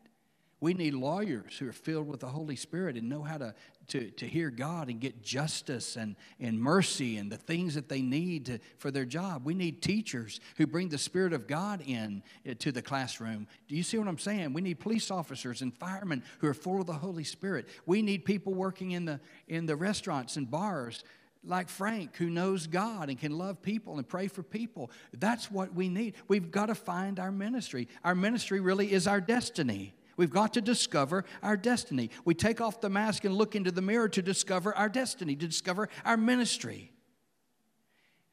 We 0.66 0.74
need 0.74 0.94
lawyers 0.94 1.56
who 1.56 1.68
are 1.68 1.72
filled 1.72 2.08
with 2.08 2.18
the 2.18 2.26
Holy 2.26 2.56
Spirit 2.56 2.96
and 2.96 3.08
know 3.08 3.22
how 3.22 3.38
to, 3.38 3.54
to, 3.86 4.10
to 4.10 4.26
hear 4.26 4.50
God 4.50 4.88
and 4.88 4.98
get 4.98 5.22
justice 5.22 5.94
and, 5.94 6.16
and 6.40 6.58
mercy 6.58 7.18
and 7.18 7.30
the 7.30 7.36
things 7.36 7.76
that 7.76 7.88
they 7.88 8.02
need 8.02 8.46
to, 8.46 8.58
for 8.78 8.90
their 8.90 9.04
job. 9.04 9.46
We 9.46 9.54
need 9.54 9.80
teachers 9.80 10.40
who 10.56 10.66
bring 10.66 10.88
the 10.88 10.98
Spirit 10.98 11.32
of 11.32 11.46
God 11.46 11.84
in 11.86 12.20
uh, 12.44 12.54
to 12.58 12.72
the 12.72 12.82
classroom. 12.82 13.46
Do 13.68 13.76
you 13.76 13.84
see 13.84 13.96
what 13.96 14.08
I'm 14.08 14.18
saying? 14.18 14.54
We 14.54 14.60
need 14.60 14.80
police 14.80 15.08
officers 15.08 15.62
and 15.62 15.72
firemen 15.72 16.24
who 16.40 16.48
are 16.48 16.54
full 16.54 16.80
of 16.80 16.88
the 16.88 16.94
Holy 16.94 17.22
Spirit. 17.22 17.68
We 17.86 18.02
need 18.02 18.24
people 18.24 18.52
working 18.52 18.90
in 18.90 19.04
the, 19.04 19.20
in 19.46 19.66
the 19.66 19.76
restaurants 19.76 20.36
and 20.36 20.50
bars 20.50 21.04
like 21.44 21.68
Frank, 21.68 22.16
who 22.16 22.28
knows 22.28 22.66
God 22.66 23.08
and 23.08 23.16
can 23.16 23.38
love 23.38 23.62
people 23.62 23.98
and 23.98 24.08
pray 24.08 24.26
for 24.26 24.42
people. 24.42 24.90
That's 25.16 25.48
what 25.48 25.72
we 25.74 25.88
need. 25.88 26.14
We've 26.26 26.50
got 26.50 26.66
to 26.66 26.74
find 26.74 27.20
our 27.20 27.30
ministry. 27.30 27.86
Our 28.02 28.16
ministry 28.16 28.58
really 28.58 28.92
is 28.92 29.06
our 29.06 29.20
destiny. 29.20 29.94
We've 30.16 30.30
got 30.30 30.54
to 30.54 30.60
discover 30.60 31.24
our 31.42 31.56
destiny. 31.56 32.10
We 32.24 32.34
take 32.34 32.60
off 32.60 32.80
the 32.80 32.88
mask 32.88 33.24
and 33.24 33.34
look 33.34 33.54
into 33.54 33.70
the 33.70 33.82
mirror 33.82 34.08
to 34.08 34.22
discover 34.22 34.74
our 34.74 34.88
destiny, 34.88 35.36
to 35.36 35.46
discover 35.46 35.88
our 36.04 36.16
ministry. 36.16 36.92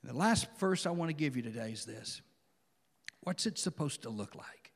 And 0.02 0.12
the 0.12 0.18
last 0.18 0.48
verse 0.60 0.86
I 0.86 0.92
want 0.92 1.10
to 1.10 1.14
give 1.14 1.36
you 1.36 1.42
today 1.42 1.72
is 1.72 1.86
this 1.86 2.22
What's 3.22 3.46
it 3.46 3.58
supposed 3.58 4.04
to 4.04 4.10
look 4.10 4.36
like? 4.36 4.72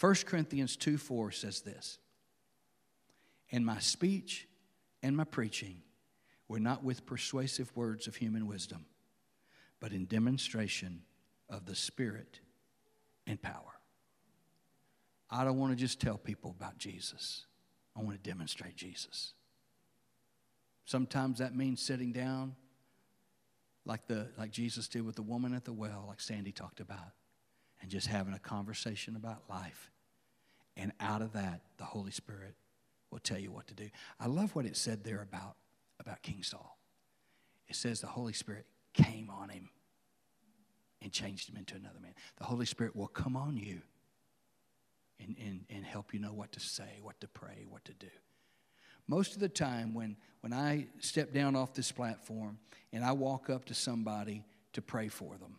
1 0.00 0.14
Corinthians 0.26 0.76
2 0.76 0.98
4 0.98 1.30
says 1.32 1.60
this 1.62 1.98
And 3.50 3.64
my 3.64 3.78
speech 3.78 4.46
and 5.02 5.16
my 5.16 5.24
preaching 5.24 5.82
were 6.48 6.60
not 6.60 6.84
with 6.84 7.06
persuasive 7.06 7.74
words 7.74 8.06
of 8.06 8.16
human 8.16 8.46
wisdom, 8.46 8.86
but 9.80 9.92
in 9.92 10.06
demonstration 10.06 11.02
of 11.48 11.66
the 11.66 11.74
Spirit 11.74 12.40
and 13.26 13.40
power. 13.40 13.75
I 15.30 15.44
don't 15.44 15.58
want 15.58 15.72
to 15.72 15.76
just 15.76 16.00
tell 16.00 16.18
people 16.18 16.54
about 16.58 16.78
Jesus. 16.78 17.46
I 17.96 18.00
want 18.00 18.22
to 18.22 18.30
demonstrate 18.30 18.76
Jesus. 18.76 19.32
Sometimes 20.84 21.38
that 21.38 21.56
means 21.56 21.82
sitting 21.82 22.12
down 22.12 22.54
like, 23.84 24.06
the, 24.06 24.28
like 24.36 24.50
Jesus 24.50 24.88
did 24.88 25.04
with 25.04 25.16
the 25.16 25.22
woman 25.22 25.54
at 25.54 25.64
the 25.64 25.72
well, 25.72 26.04
like 26.08 26.20
Sandy 26.20 26.52
talked 26.52 26.80
about, 26.80 27.12
and 27.80 27.90
just 27.90 28.06
having 28.06 28.34
a 28.34 28.38
conversation 28.38 29.16
about 29.16 29.42
life. 29.48 29.90
And 30.76 30.92
out 31.00 31.22
of 31.22 31.32
that, 31.32 31.62
the 31.78 31.84
Holy 31.84 32.10
Spirit 32.10 32.54
will 33.10 33.18
tell 33.18 33.38
you 33.38 33.50
what 33.50 33.66
to 33.68 33.74
do. 33.74 33.88
I 34.20 34.26
love 34.26 34.54
what 34.54 34.66
it 34.66 34.76
said 34.76 35.04
there 35.04 35.22
about, 35.22 35.56
about 35.98 36.22
King 36.22 36.42
Saul. 36.42 36.78
It 37.68 37.76
says 37.76 38.00
the 38.00 38.06
Holy 38.06 38.32
Spirit 38.32 38.66
came 38.92 39.30
on 39.30 39.48
him 39.48 39.70
and 41.02 41.12
changed 41.12 41.48
him 41.48 41.56
into 41.56 41.74
another 41.74 42.00
man. 42.00 42.14
The 42.38 42.44
Holy 42.44 42.66
Spirit 42.66 42.94
will 42.94 43.08
come 43.08 43.36
on 43.36 43.56
you 43.56 43.82
and, 45.20 45.36
and, 45.40 45.64
and 45.70 45.84
help 45.84 46.12
you 46.12 46.20
know 46.20 46.32
what 46.32 46.52
to 46.52 46.60
say, 46.60 46.98
what 47.02 47.20
to 47.20 47.28
pray, 47.28 47.66
what 47.68 47.84
to 47.84 47.92
do. 47.94 48.08
Most 49.08 49.34
of 49.34 49.40
the 49.40 49.48
time, 49.48 49.94
when, 49.94 50.16
when 50.40 50.52
I 50.52 50.86
step 50.98 51.32
down 51.32 51.54
off 51.54 51.74
this 51.74 51.92
platform 51.92 52.58
and 52.92 53.04
I 53.04 53.12
walk 53.12 53.50
up 53.50 53.64
to 53.66 53.74
somebody 53.74 54.44
to 54.72 54.82
pray 54.82 55.08
for 55.08 55.36
them, 55.38 55.56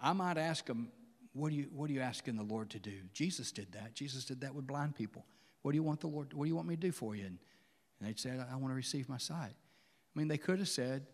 I 0.00 0.12
might 0.12 0.36
ask 0.36 0.66
them, 0.66 0.90
what, 1.32 1.50
do 1.50 1.56
you, 1.56 1.68
what 1.72 1.90
are 1.90 1.92
you 1.92 2.00
asking 2.00 2.36
the 2.36 2.42
Lord 2.42 2.70
to 2.70 2.78
do? 2.78 2.94
Jesus 3.12 3.52
did 3.52 3.72
that. 3.72 3.94
Jesus 3.94 4.24
did 4.24 4.40
that 4.40 4.54
with 4.54 4.66
blind 4.66 4.96
people. 4.96 5.24
What 5.62 5.72
do 5.72 5.76
you 5.76 5.82
want 5.82 6.00
the 6.00 6.06
Lord, 6.08 6.32
what 6.32 6.44
do 6.44 6.48
you 6.48 6.56
want 6.56 6.68
me 6.68 6.76
to 6.76 6.80
do 6.80 6.92
for 6.92 7.14
you? 7.14 7.26
And, 7.26 7.38
and 8.00 8.08
they'd 8.08 8.18
say, 8.18 8.30
I 8.30 8.56
want 8.56 8.72
to 8.72 8.76
receive 8.76 9.08
my 9.08 9.18
sight. 9.18 9.54
I 9.54 10.18
mean, 10.18 10.28
they 10.28 10.38
could 10.38 10.58
have 10.58 10.68
said, 10.68 11.06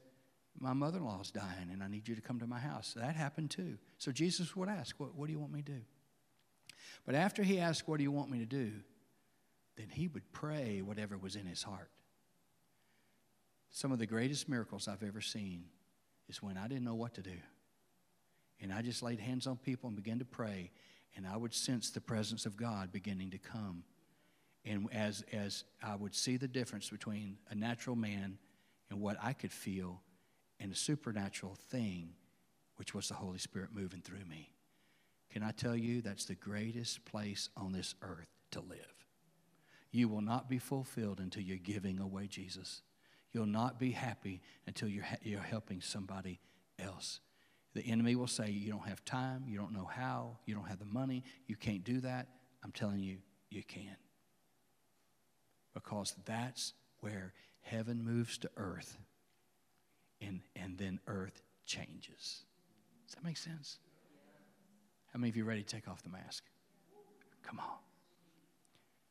my 0.59 0.73
mother 0.73 0.99
in 0.99 1.05
law's 1.05 1.31
dying 1.31 1.71
and 1.73 1.83
I 1.83 1.89
need 1.89 2.07
you 2.09 2.15
to 2.15 2.21
come 2.21 2.39
to 2.41 2.47
my 2.47 2.59
house. 2.59 2.95
That 2.95 3.17
happened 3.17 3.51
too. 3.51 3.79
So 3.99 4.13
Jesus 4.13 4.55
would 4.55 4.69
ask, 4.69 4.99
what, 4.99 5.15
what 5.15 5.27
do 5.27 5.33
you 5.33 5.39
want 5.39 5.53
me 5.53 5.63
to 5.63 5.73
do? 5.73 5.81
But 7.05 7.15
after 7.15 7.43
he 7.43 7.59
asked, 7.59 7.89
What 7.89 7.99
do 7.99 8.03
you 8.03 8.13
want 8.13 8.31
me 8.31 8.39
to 8.39 8.47
do? 8.47 8.73
then 9.77 9.89
he 9.89 10.09
would 10.09 10.33
pray 10.33 10.83
whatever 10.83 11.17
was 11.17 11.37
in 11.37 11.47
his 11.47 11.63
heart. 11.63 11.91
Some 13.71 13.93
of 13.93 13.99
the 13.99 14.07
greatest 14.07 14.49
miracles 14.49 14.87
I've 14.87 15.03
ever 15.03 15.21
seen 15.21 15.65
is 16.29 16.43
when 16.43 16.59
I 16.59 16.69
didn't 16.69 16.85
know 16.85 16.95
what 16.95 17.15
to 17.15 17.23
do. 17.23 17.39
And 18.61 18.73
I 18.73 18.83
just 18.83 19.03
laid 19.03 19.19
hands 19.19 19.47
on 19.47 19.57
people 19.57 19.89
and 19.89 19.97
began 19.97 20.19
to 20.19 20.25
pray, 20.25 20.71
and 21.17 21.27
I 21.27 21.37
would 21.37 21.55
sense 21.55 21.91
the 21.91 22.01
presence 22.01 22.47
of 22.47 22.57
God 22.57 22.93
beginning 22.93 23.31
to 23.31 23.39
come. 23.39 23.85
And 24.65 24.89
as, 24.93 25.25
as 25.33 25.65
I 25.83 25.97
would 25.97 26.15
see 26.15 26.37
the 26.37 26.47
difference 26.47 26.91
between 26.91 27.39
a 27.51 27.55
natural 27.55 27.97
man 27.97 28.39
and 28.91 29.01
what 29.01 29.17
I 29.21 29.33
could 29.33 29.53
feel 29.53 30.03
and 30.61 30.71
a 30.71 30.77
supernatural 30.77 31.57
thing, 31.71 32.11
which 32.77 32.95
was 32.95 33.09
the 33.09 33.15
Holy 33.15 33.39
Spirit 33.39 33.71
moving 33.73 34.03
through 34.03 34.25
me. 34.27 34.52
Can 35.33 35.43
I 35.43 35.51
tell 35.51 35.75
you 35.75 36.03
that's 36.03 36.27
the 36.27 36.35
greatest 36.35 37.05
place 37.07 37.49
on 37.57 37.73
this 37.73 37.95
earth 38.03 38.29
to 38.51 38.61
live? 38.61 38.79
You 39.91 40.09
will 40.09 40.21
not 40.21 40.49
be 40.49 40.59
fulfilled 40.59 41.21
until 41.21 41.43
you're 41.43 41.57
giving 41.57 41.99
away 41.99 42.27
Jesus. 42.27 42.83
You'll 43.33 43.47
not 43.47 43.81
be 43.81 43.93
happy 43.93 44.43
until 44.67 44.89
you're, 44.89 45.05
ha- 45.05 45.17
you're 45.23 45.41
helping 45.41 45.81
somebody 45.81 46.39
else. 46.79 47.21
The 47.75 47.81
enemy 47.81 48.15
will 48.15 48.27
say, 48.27 48.51
You 48.51 48.71
don't 48.71 48.87
have 48.87 49.05
time, 49.07 49.45
you 49.49 49.57
don't 49.57 49.73
know 49.73 49.89
how, 49.91 50.39
you 50.45 50.55
don't 50.55 50.69
have 50.69 50.79
the 50.79 50.85
money, 50.85 51.25
you 51.47 51.57
can't 51.57 51.83
do 51.83 52.01
that. 52.01 52.29
I'm 52.63 52.73
telling 52.73 53.01
you, 53.01 53.19
you 53.49 53.63
can. 53.63 53.97
Because 55.73 56.15
that's 56.27 56.75
where 57.01 57.33
heaven 57.63 58.05
moves 58.05 58.37
to 58.39 58.51
earth, 58.59 58.99
and, 60.21 60.43
and 60.55 60.77
then 60.77 61.01
earth 61.07 61.43
changes. 61.65 62.45
Does 63.07 63.15
that 63.15 63.25
make 63.25 63.39
sense? 63.39 63.79
How 65.13 65.19
many 65.19 65.29
of 65.29 65.37
you 65.37 65.45
ready 65.45 65.63
to 65.63 65.69
take 65.69 65.89
off 65.89 66.03
the 66.03 66.09
mask? 66.09 66.45
Come 67.43 67.61
on. 67.61 67.67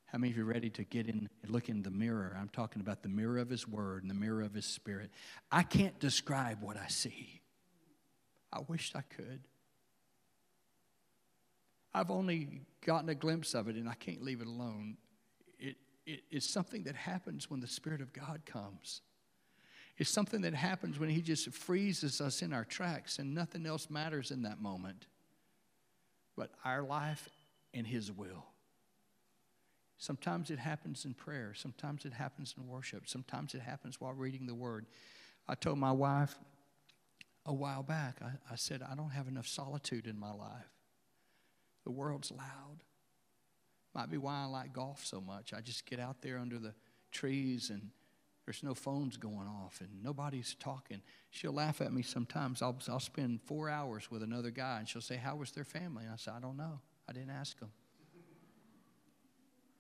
How 0.08 0.18
many 0.18 0.32
of 0.32 0.38
you 0.38 0.44
are 0.44 0.48
ready 0.48 0.70
to 0.72 0.84
get 0.84 1.08
in 1.08 1.30
and 1.44 1.52
look 1.52 1.70
in 1.70 1.84
the 1.84 1.92
mirror? 1.92 2.36
I'm 2.40 2.50
talking 2.50 2.82
about 2.82 3.04
the 3.04 3.10
mirror 3.10 3.38
of 3.38 3.50
His 3.50 3.68
Word 3.68 4.02
and 4.02 4.10
the 4.10 4.16
mirror 4.16 4.42
of 4.42 4.54
His 4.54 4.66
Spirit. 4.66 5.12
I 5.52 5.64
can't 5.64 5.98
describe 6.00 6.62
what 6.62 6.76
I 6.76 6.88
see. 6.88 7.42
I 8.52 8.60
wish 8.68 8.92
I 8.96 9.02
could. 9.02 9.42
I've 11.94 12.10
only 12.10 12.62
gotten 12.86 13.08
a 13.10 13.16
glimpse 13.16 13.54
of 13.54 13.68
it 13.68 13.76
and 13.76 13.88
I 13.88 13.94
can't 13.94 14.24
leave 14.24 14.42
it 14.42 14.48
alone. 14.48 14.98
It, 15.60 15.76
it, 16.06 16.22
it's 16.32 16.50
something 16.50 16.84
that 16.84 16.96
happens 16.96 17.50
when 17.50 17.60
the 17.60 17.68
Spirit 17.68 18.02
of 18.02 18.12
God 18.12 18.42
comes. 18.46 19.02
It's 19.98 20.10
something 20.10 20.42
that 20.42 20.56
happens 20.56 21.00
when 21.00 21.10
He 21.10 21.22
just 21.22 21.54
freezes 21.54 22.22
us 22.22 22.42
in 22.42 22.54
our 22.54 22.66
tracks 22.66 23.20
and 23.20 23.36
nothing 23.36 23.66
else 23.68 23.90
matters 23.90 24.32
in 24.32 24.42
that 24.42 24.60
moment 24.60 25.06
but 26.36 26.52
our 26.64 26.82
life 26.82 27.30
and 27.74 27.86
His 27.86 28.12
will. 28.12 28.46
Sometimes 29.98 30.50
it 30.50 30.60
happens 30.60 31.06
in 31.06 31.14
prayer. 31.14 31.54
Sometimes 31.56 32.06
it 32.06 32.14
happens 32.14 32.56
in 32.58 32.68
worship. 32.68 33.08
Sometimes 33.08 33.54
it 33.54 33.62
happens 33.62 34.02
while 34.02 34.14
reading 34.14 34.48
the 34.48 34.56
Word. 34.56 34.88
I 35.48 35.56
told 35.56 35.78
my 35.78 35.92
wife 35.92 36.36
a 37.46 37.54
while 37.54 37.84
back, 37.84 38.18
I, 38.22 38.32
I 38.52 38.56
said, 38.56 38.82
I 38.82 38.96
don't 38.96 39.12
have 39.12 39.28
enough 39.28 39.48
solitude 39.48 40.08
in 40.08 40.20
my 40.20 40.32
life. 40.32 40.70
The 41.84 41.92
world's 41.92 42.32
loud. 42.32 42.84
Might 43.94 44.10
be 44.10 44.18
why 44.18 44.44
I 44.44 44.46
like 44.46 44.74
golf 44.74 45.06
so 45.06 45.20
much. 45.20 45.54
I 45.54 45.62
just 45.62 45.86
get 45.86 46.00
out 46.00 46.22
there 46.22 46.38
under 46.38 46.60
the 46.60 46.74
trees 47.12 47.70
and 47.70 47.90
there's 48.52 48.64
no 48.64 48.74
phones 48.74 49.16
going 49.16 49.48
off 49.48 49.80
and 49.80 50.04
nobody's 50.04 50.58
talking. 50.60 51.02
She'll 51.30 51.54
laugh 51.54 51.80
at 51.80 51.94
me 51.94 52.02
sometimes. 52.02 52.62
I'll, 52.62 52.78
I'll 52.90 53.00
spend 53.00 53.40
four 53.46 53.70
hours 53.70 54.12
with 54.12 54.24
another 54.24 54.52
guy 54.52 54.80
and 54.80 54.90
she'll 54.90 55.02
say, 55.02 55.16
How 55.16 55.38
was 55.38 55.52
their 55.52 55.64
family? 55.64 56.04
And 56.04 56.12
I 56.12 56.18
say, 56.18 56.32
I 56.36 56.42
don't 56.42 56.58
know. 56.58 56.82
I 57.08 57.14
didn't 57.14 57.30
ask 57.30 57.58
them. 57.62 57.72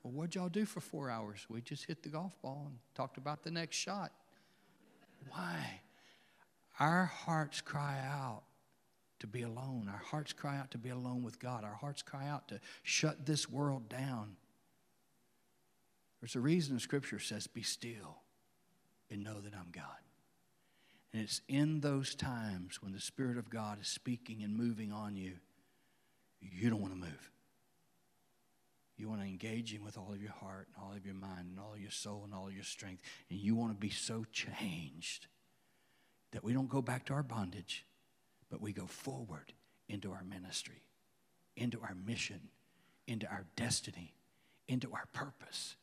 Well, 0.01 0.13
what'd 0.13 0.35
y'all 0.35 0.47
do 0.47 0.63
for 0.63 0.79
four 0.79 1.09
hours? 1.09 1.45
We 1.49 1.59
just 1.59 1.83
hit 1.83 2.01
the 2.01 2.07
golf 2.07 2.41
ball 2.41 2.63
and 2.67 2.77
talked 2.95 3.17
about 3.17 3.43
the 3.43 3.51
next 3.51 3.75
shot. 3.75 4.13
Why? 5.27 5.81
Our 6.79 7.07
hearts 7.07 7.59
cry 7.59 7.99
out 8.01 8.43
to 9.19 9.27
be 9.27 9.41
alone. 9.41 9.89
Our 9.91 10.01
hearts 10.01 10.31
cry 10.31 10.57
out 10.57 10.71
to 10.71 10.77
be 10.77 10.91
alone 10.91 11.23
with 11.23 11.39
God. 11.39 11.65
Our 11.65 11.75
hearts 11.75 12.03
cry 12.03 12.25
out 12.25 12.47
to 12.47 12.61
shut 12.83 13.25
this 13.25 13.49
world 13.49 13.89
down. 13.89 14.37
There's 16.21 16.37
a 16.37 16.39
reason 16.39 16.75
the 16.75 16.79
Scripture 16.79 17.19
says, 17.19 17.47
Be 17.47 17.63
still 17.63 18.21
and 19.11 19.23
know 19.23 19.39
that 19.41 19.53
I'm 19.53 19.71
God. 19.71 19.83
And 21.13 21.21
it's 21.21 21.41
in 21.47 21.81
those 21.81 22.15
times 22.15 22.81
when 22.81 22.93
the 22.93 22.99
Spirit 22.99 23.37
of 23.37 23.49
God 23.49 23.79
is 23.81 23.87
speaking 23.87 24.43
and 24.43 24.55
moving 24.55 24.91
on 24.93 25.15
you, 25.15 25.33
you 26.39 26.69
don't 26.69 26.81
want 26.81 26.93
to 26.93 26.99
move. 26.99 27.31
You 28.97 29.09
want 29.09 29.21
to 29.21 29.27
engage 29.27 29.73
Him 29.73 29.83
with 29.83 29.97
all 29.97 30.13
of 30.13 30.21
your 30.21 30.31
heart 30.31 30.67
and 30.67 30.83
all 30.83 30.93
of 30.95 31.05
your 31.05 31.15
mind 31.15 31.47
and 31.49 31.59
all 31.59 31.73
of 31.73 31.81
your 31.81 31.91
soul 31.91 32.21
and 32.23 32.33
all 32.33 32.47
of 32.47 32.53
your 32.53 32.63
strength. 32.63 33.01
And 33.29 33.39
you 33.39 33.55
want 33.55 33.73
to 33.73 33.77
be 33.77 33.89
so 33.89 34.25
changed 34.31 35.27
that 36.31 36.43
we 36.43 36.53
don't 36.53 36.69
go 36.69 36.81
back 36.81 37.05
to 37.05 37.13
our 37.13 37.23
bondage, 37.23 37.85
but 38.49 38.61
we 38.61 38.71
go 38.71 38.85
forward 38.85 39.53
into 39.89 40.11
our 40.11 40.23
ministry, 40.23 40.83
into 41.57 41.81
our 41.81 41.95
mission, 42.05 42.39
into 43.07 43.27
our 43.27 43.45
destiny, 43.55 44.13
into 44.67 44.91
our 44.93 45.07
purpose. 45.11 45.75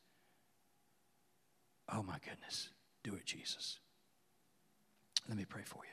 Oh 1.92 2.02
my 2.02 2.16
goodness. 2.24 2.70
Do 3.08 3.14
it, 3.14 3.24
Jesus. 3.24 3.78
Let 5.28 5.38
me 5.38 5.46
pray 5.46 5.62
for 5.64 5.80
you. 5.82 5.90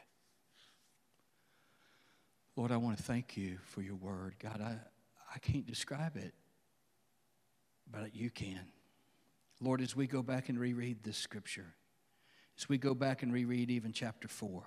Lord, 2.58 2.72
I 2.74 2.78
want 2.78 2.98
to 2.98 3.04
thank 3.04 3.38
you 3.38 3.58
for 3.64 3.82
your 3.82 3.96
word. 3.96 4.36
God, 4.38 4.60
I, 4.62 4.78
I 5.34 5.40
can't 5.40 5.66
describe 5.66 6.18
it 6.18 6.34
but 7.90 8.14
you 8.14 8.30
can. 8.30 8.68
Lord, 9.62 9.80
as 9.80 9.96
we 9.96 10.08
go 10.08 10.22
back 10.22 10.50
and 10.50 10.60
reread 10.60 11.04
this 11.04 11.16
scripture, 11.16 11.76
as 12.58 12.68
we 12.68 12.78
go 12.78 12.94
back 12.94 13.24
and 13.24 13.32
reread 13.32 13.70
even 13.70 13.94
chapter 13.94 14.28
4 14.28 14.64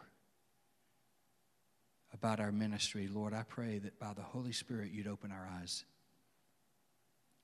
about 2.15 2.41
our 2.41 2.53
ministry, 2.53 3.09
Lord, 3.09 3.35
I 3.35 3.43
pray 3.43 3.79
that 3.81 3.99
by 3.99 4.15
the 4.15 4.23
Holy 4.23 4.53
Spirit 4.53 4.91
you'd 4.91 5.07
open 5.07 5.33
our 5.33 5.51
eyes. 5.61 5.85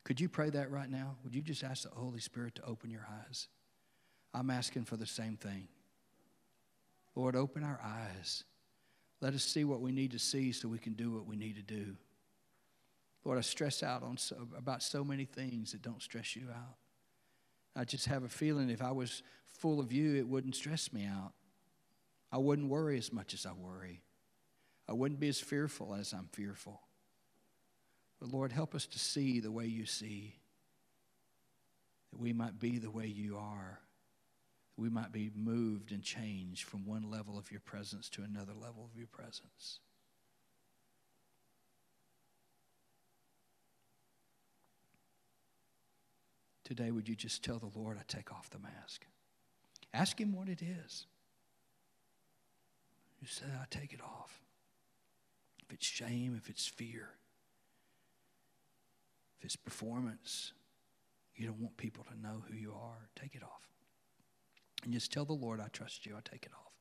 Could 0.05 0.19
you 0.19 0.31
pray 0.31 0.49
that 0.49 0.71
right 0.71 0.89
now? 0.89 1.17
Would 1.25 1.35
you 1.35 1.43
just 1.43 1.63
ask 1.63 1.83
the 1.83 1.91
Holy 1.91 2.21
Spirit 2.21 2.55
to 2.55 2.65
open 2.65 2.89
your 2.91 3.07
eyes? 3.29 3.49
I'm 4.35 4.51
asking 4.51 4.85
for 4.85 4.97
the 4.97 5.07
same 5.07 5.37
thing. 5.37 5.69
Lord, 7.15 7.37
open 7.37 7.63
our 7.63 7.81
eyes. 7.83 8.43
Let 9.21 9.33
us 9.33 9.45
see 9.45 9.65
what 9.65 9.81
we 9.81 9.93
need 9.93 10.11
to 10.11 10.19
see 10.19 10.51
so 10.51 10.69
we 10.69 10.79
can 10.79 10.95
do 10.95 11.13
what 11.13 11.27
we 11.27 11.37
need 11.37 11.55
to 11.57 11.63
do. 11.63 11.97
Lord, 13.25 13.39
I 13.39 13.43
stress 13.43 13.83
out 13.83 14.03
on 14.03 14.19
so, 14.19 14.37
about 14.59 14.83
so 14.83 15.05
many 15.05 15.25
things 15.25 15.73
that 15.73 15.81
don't 15.81 16.03
stress 16.03 16.35
you 16.35 16.49
out. 16.51 16.77
I 17.77 17.85
just 17.85 18.07
have 18.07 18.25
a 18.25 18.29
feeling 18.29 18.69
if 18.69 18.83
I 18.83 18.91
was 18.91 19.23
full 19.47 19.81
of 19.81 19.93
you, 19.93 20.17
it 20.17 20.29
wouldn't 20.29 20.57
stress 20.57 20.93
me 20.93 21.07
out. 21.07 21.33
I 22.31 22.39
wouldn't 22.39 22.69
worry 22.69 22.99
as 22.99 23.13
much 23.13 23.33
as 23.33 23.47
I 23.47 23.53
worry. 23.53 24.03
I 24.89 24.93
wouldn't 24.93 25.21
be 25.21 25.29
as 25.29 25.41
fearful 25.41 25.95
as 25.95 26.13
I'm 26.13 26.29
fearful. 26.33 26.81
But 28.21 28.31
Lord, 28.31 28.53
help 28.53 28.75
us 28.75 28.87
to 28.87 28.99
see 28.99 29.41
the 29.41 29.53
way 29.53 29.67
you 29.67 29.87
see, 29.87 30.35
that 32.11 32.21
we 32.21 32.33
might 32.33 32.59
be 32.59 32.79
the 32.79 32.91
way 32.91 33.07
you 33.07 33.39
are, 33.39 33.81
we 34.77 34.89
might 34.89 35.13
be 35.13 35.31
moved 35.35 35.93
and 35.93 36.03
changed 36.03 36.65
from 36.65 36.85
one 36.85 37.09
level 37.09 37.39
of 37.39 37.51
your 37.51 37.61
presence 37.61 38.09
to 38.11 38.23
another 38.23 38.53
level 38.53 38.89
of 38.91 38.97
your 38.99 39.07
presence. 39.07 39.79
Today, 46.65 46.91
would 46.91 47.09
you 47.09 47.15
just 47.15 47.45
tell 47.45 47.59
the 47.59 47.79
Lord, 47.79 47.99
I 47.99 48.03
take 48.09 48.33
off 48.33 48.51
the 48.51 48.59
mask? 48.59 49.07
Ask 49.93 50.19
Him 50.19 50.33
what 50.33 50.49
it 50.49 50.63
is. 50.63 51.07
You 53.21 53.29
say, 53.29 53.45
I 53.61 53.67
take 53.71 53.93
it 53.93 54.01
off. 54.01 54.43
If 55.63 55.75
it's 55.75 55.87
shame, 55.87 56.35
if 56.37 56.51
it's 56.51 56.67
fear, 56.67 57.11
if 59.39 59.45
it's 59.45 59.57
performance, 59.57 60.53
you 61.37 61.47
don't 61.47 61.61
want 61.61 61.77
people 61.77 62.05
to 62.05 62.21
know 62.21 62.43
who 62.49 62.57
you 62.57 62.73
are, 62.73 63.09
take 63.15 63.35
it 63.35 63.43
off. 63.43 63.74
And 64.85 64.93
just 64.93 65.13
tell 65.13 65.25
the 65.25 65.33
Lord, 65.33 65.61
I 65.61 65.69
trust 65.69 66.07
you, 66.07 66.15
I 66.17 66.21
take 66.21 66.45
it 66.45 66.53
off. 66.53 66.73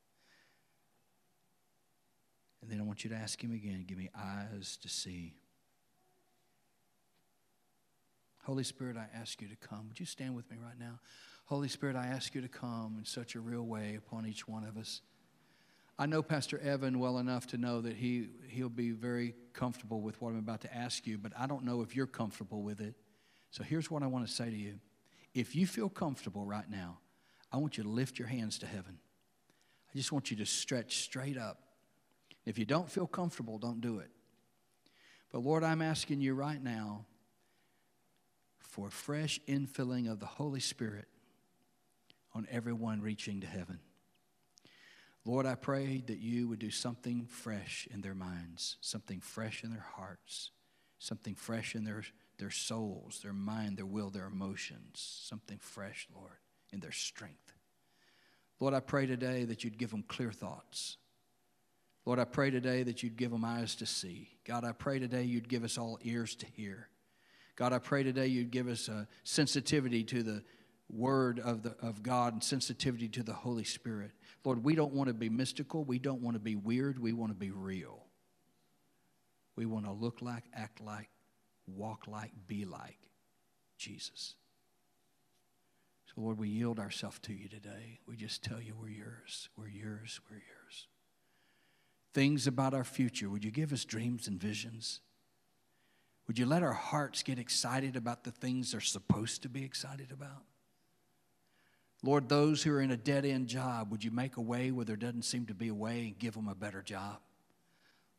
And 2.61 2.71
then 2.71 2.79
I 2.79 2.83
want 2.83 3.03
you 3.03 3.09
to 3.09 3.15
ask 3.15 3.41
Him 3.41 3.51
again, 3.51 3.85
give 3.87 3.97
me 3.97 4.09
eyes 4.17 4.77
to 4.81 4.89
see. 4.89 5.35
Holy 8.43 8.63
Spirit, 8.63 8.97
I 8.97 9.07
ask 9.17 9.41
you 9.41 9.47
to 9.47 9.55
come. 9.55 9.87
Would 9.87 9.99
you 9.99 10.05
stand 10.05 10.35
with 10.35 10.49
me 10.51 10.57
right 10.61 10.77
now? 10.77 10.99
Holy 11.45 11.67
Spirit, 11.67 11.95
I 11.95 12.07
ask 12.07 12.35
you 12.35 12.41
to 12.41 12.47
come 12.47 12.95
in 12.99 13.05
such 13.05 13.35
a 13.35 13.39
real 13.39 13.63
way 13.63 13.95
upon 13.95 14.25
each 14.25 14.47
one 14.47 14.63
of 14.65 14.77
us. 14.77 15.01
I 15.97 16.05
know 16.07 16.23
Pastor 16.23 16.59
Evan 16.59 16.99
well 16.99 17.19
enough 17.19 17.47
to 17.47 17.57
know 17.57 17.81
that 17.81 17.95
he, 17.95 18.29
he'll 18.49 18.69
be 18.69 18.91
very 18.91 19.35
comfortable 19.53 20.01
with 20.01 20.21
what 20.21 20.29
I'm 20.29 20.39
about 20.39 20.61
to 20.61 20.75
ask 20.75 21.05
you, 21.05 21.17
but 21.17 21.31
I 21.37 21.45
don't 21.47 21.63
know 21.63 21.81
if 21.81 21.95
you're 21.95 22.07
comfortable 22.07 22.63
with 22.63 22.81
it. 22.81 22.95
So 23.51 23.63
here's 23.63 23.91
what 23.91 24.03
I 24.03 24.07
want 24.07 24.25
to 24.25 24.33
say 24.33 24.49
to 24.49 24.55
you. 24.55 24.79
If 25.33 25.55
you 25.55 25.67
feel 25.67 25.89
comfortable 25.89 26.45
right 26.45 26.69
now, 26.69 26.99
I 27.53 27.57
want 27.57 27.77
you 27.77 27.83
to 27.83 27.89
lift 27.89 28.17
your 28.17 28.27
hands 28.27 28.57
to 28.59 28.65
heaven. 28.65 28.97
I 29.93 29.97
just 29.97 30.11
want 30.11 30.31
you 30.31 30.37
to 30.37 30.45
stretch 30.45 30.97
straight 30.97 31.37
up. 31.37 31.59
If 32.45 32.57
you 32.57 32.65
don't 32.65 32.89
feel 32.89 33.05
comfortable, 33.05 33.59
don't 33.59 33.79
do 33.79 33.99
it. 33.99 34.09
But 35.31 35.43
Lord, 35.43 35.63
I'm 35.63 35.81
asking 35.81 36.19
you 36.19 36.33
right 36.33 36.61
now 36.61 37.05
for 38.57 38.89
fresh 38.89 39.39
infilling 39.47 40.11
of 40.11 40.19
the 40.19 40.25
Holy 40.25 40.59
Spirit 40.59 41.05
on 42.33 42.47
everyone 42.49 43.01
reaching 43.01 43.41
to 43.41 43.47
heaven. 43.47 43.79
Lord, 45.25 45.45
I 45.45 45.55
pray 45.55 46.03
that 46.07 46.17
you 46.17 46.47
would 46.49 46.59
do 46.59 46.71
something 46.71 47.27
fresh 47.27 47.87
in 47.91 48.01
their 48.01 48.15
minds, 48.15 48.77
something 48.81 49.21
fresh 49.21 49.63
in 49.63 49.69
their 49.69 49.85
hearts, 49.95 50.51
something 50.99 51.35
fresh 51.35 51.75
in 51.75 51.83
their, 51.85 52.03
their 52.39 52.51
souls, 52.51 53.19
their 53.23 53.31
mind, 53.31 53.77
their 53.77 53.85
will, 53.85 54.09
their 54.09 54.25
emotions, 54.25 55.21
something 55.23 55.59
fresh, 55.59 56.07
Lord, 56.13 56.39
in 56.73 56.79
their 56.79 56.91
strength. 56.91 57.53
Lord, 58.59 58.73
I 58.73 58.79
pray 58.79 59.05
today 59.05 59.45
that 59.45 59.63
you'd 59.63 59.77
give 59.77 59.91
them 59.91 60.03
clear 60.07 60.31
thoughts. 60.31 60.97
Lord, 62.05 62.19
I 62.19 62.25
pray 62.25 62.49
today 62.49 62.83
that 62.83 63.03
you'd 63.03 63.15
give 63.15 63.31
them 63.31 63.45
eyes 63.45 63.75
to 63.75 63.85
see. 63.85 64.29
God, 64.45 64.65
I 64.65 64.73
pray 64.73 64.99
today 64.99 65.23
you'd 65.23 65.47
give 65.47 65.63
us 65.63 65.77
all 65.77 65.99
ears 66.01 66.35
to 66.35 66.45
hear. 66.45 66.89
God, 67.55 67.71
I 67.71 67.79
pray 67.79 68.03
today 68.03 68.27
you'd 68.27 68.51
give 68.51 68.67
us 68.67 68.89
a 68.89 69.07
sensitivity 69.23 70.03
to 70.05 70.23
the, 70.23 70.43
word 70.89 71.39
of, 71.39 71.63
the, 71.63 71.75
of 71.81 72.03
God 72.03 72.33
and 72.33 72.43
sensitivity 72.43 73.07
to 73.09 73.23
the 73.23 73.33
Holy 73.33 73.63
Spirit. 73.63 74.11
Lord, 74.43 74.63
we 74.63 74.75
don't 74.75 74.93
want 74.93 75.07
to 75.07 75.13
be 75.13 75.29
mystical. 75.29 75.83
We 75.83 75.99
don't 75.99 76.21
want 76.21 76.35
to 76.35 76.39
be 76.39 76.55
weird. 76.55 76.99
We 76.99 77.13
want 77.13 77.31
to 77.31 77.37
be 77.37 77.51
real. 77.51 78.05
We 79.55 79.65
want 79.65 79.85
to 79.85 79.91
look 79.91 80.21
like, 80.21 80.43
act 80.53 80.81
like, 80.81 81.09
walk 81.67 82.07
like, 82.07 82.31
be 82.47 82.65
like 82.65 83.09
Jesus. 83.77 84.35
So, 86.13 86.21
Lord, 86.21 86.39
we 86.39 86.49
yield 86.49 86.79
ourselves 86.79 87.19
to 87.23 87.33
you 87.33 87.47
today. 87.47 87.99
We 88.07 88.15
just 88.15 88.43
tell 88.43 88.61
you 88.61 88.75
we're 88.79 88.89
yours. 88.89 89.49
We're 89.57 89.67
yours. 89.67 90.19
We're 90.29 90.37
yours. 90.37 90.87
Things 92.13 92.45
about 92.45 92.73
our 92.73 92.83
future, 92.83 93.29
would 93.29 93.43
you 93.43 93.51
give 93.51 93.73
us 93.73 93.85
dreams 93.85 94.27
and 94.27 94.39
visions? 94.39 95.01
Would 96.27 96.37
you 96.37 96.45
let 96.45 96.61
our 96.63 96.73
hearts 96.73 97.23
get 97.23 97.39
excited 97.39 97.95
about 97.95 98.23
the 98.23 98.31
things 98.31 98.71
they're 98.71 98.81
supposed 98.81 99.41
to 99.43 99.49
be 99.49 99.63
excited 99.63 100.11
about? 100.11 100.43
Lord, 102.03 102.29
those 102.29 102.61
who 102.61 102.73
are 102.73 102.81
in 102.81 102.91
a 102.91 102.97
dead 102.97 103.25
end 103.25 103.47
job, 103.47 103.89
would 103.91 104.03
you 104.03 104.11
make 104.11 104.37
a 104.37 104.41
way 104.41 104.71
where 104.71 104.85
there 104.85 104.95
doesn't 104.95 105.23
seem 105.23 105.45
to 105.47 105.53
be 105.53 105.69
a 105.69 105.73
way 105.73 106.01
and 106.01 106.19
give 106.19 106.33
them 106.35 106.47
a 106.47 106.55
better 106.55 106.81
job? 106.81 107.19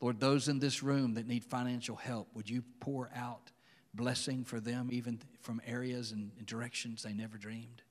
Lord, 0.00 0.20
those 0.20 0.48
in 0.48 0.58
this 0.58 0.82
room 0.82 1.14
that 1.14 1.26
need 1.26 1.44
financial 1.44 1.96
help, 1.96 2.28
would 2.34 2.50
you 2.50 2.64
pour 2.80 3.10
out 3.14 3.52
blessing 3.94 4.44
for 4.44 4.60
them, 4.60 4.88
even 4.90 5.20
from 5.40 5.60
areas 5.66 6.12
and 6.12 6.30
directions 6.46 7.02
they 7.02 7.12
never 7.12 7.38
dreamed? 7.38 7.82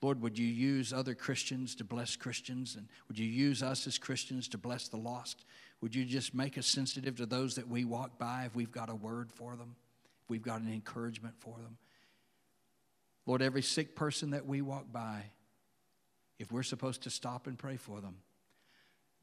Lord, 0.00 0.22
would 0.22 0.38
you 0.38 0.46
use 0.46 0.92
other 0.92 1.14
Christians 1.14 1.74
to 1.76 1.84
bless 1.84 2.14
Christians? 2.14 2.76
And 2.76 2.88
would 3.08 3.18
you 3.18 3.26
use 3.26 3.62
us 3.62 3.86
as 3.86 3.98
Christians 3.98 4.46
to 4.48 4.58
bless 4.58 4.88
the 4.88 4.96
lost? 4.96 5.44
Would 5.80 5.94
you 5.94 6.04
just 6.04 6.34
make 6.34 6.56
us 6.56 6.66
sensitive 6.66 7.16
to 7.16 7.26
those 7.26 7.56
that 7.56 7.68
we 7.68 7.84
walk 7.84 8.18
by 8.18 8.44
if 8.46 8.54
we've 8.54 8.70
got 8.70 8.90
a 8.90 8.94
word 8.94 9.32
for 9.32 9.56
them, 9.56 9.74
if 10.22 10.30
we've 10.30 10.42
got 10.42 10.60
an 10.60 10.72
encouragement 10.72 11.34
for 11.38 11.56
them? 11.56 11.78
Lord, 13.26 13.42
every 13.42 13.62
sick 13.62 13.96
person 13.96 14.30
that 14.30 14.46
we 14.46 14.62
walk 14.62 14.90
by, 14.92 15.24
if 16.38 16.52
we're 16.52 16.62
supposed 16.62 17.02
to 17.02 17.10
stop 17.10 17.48
and 17.48 17.58
pray 17.58 17.76
for 17.76 18.00
them, 18.00 18.18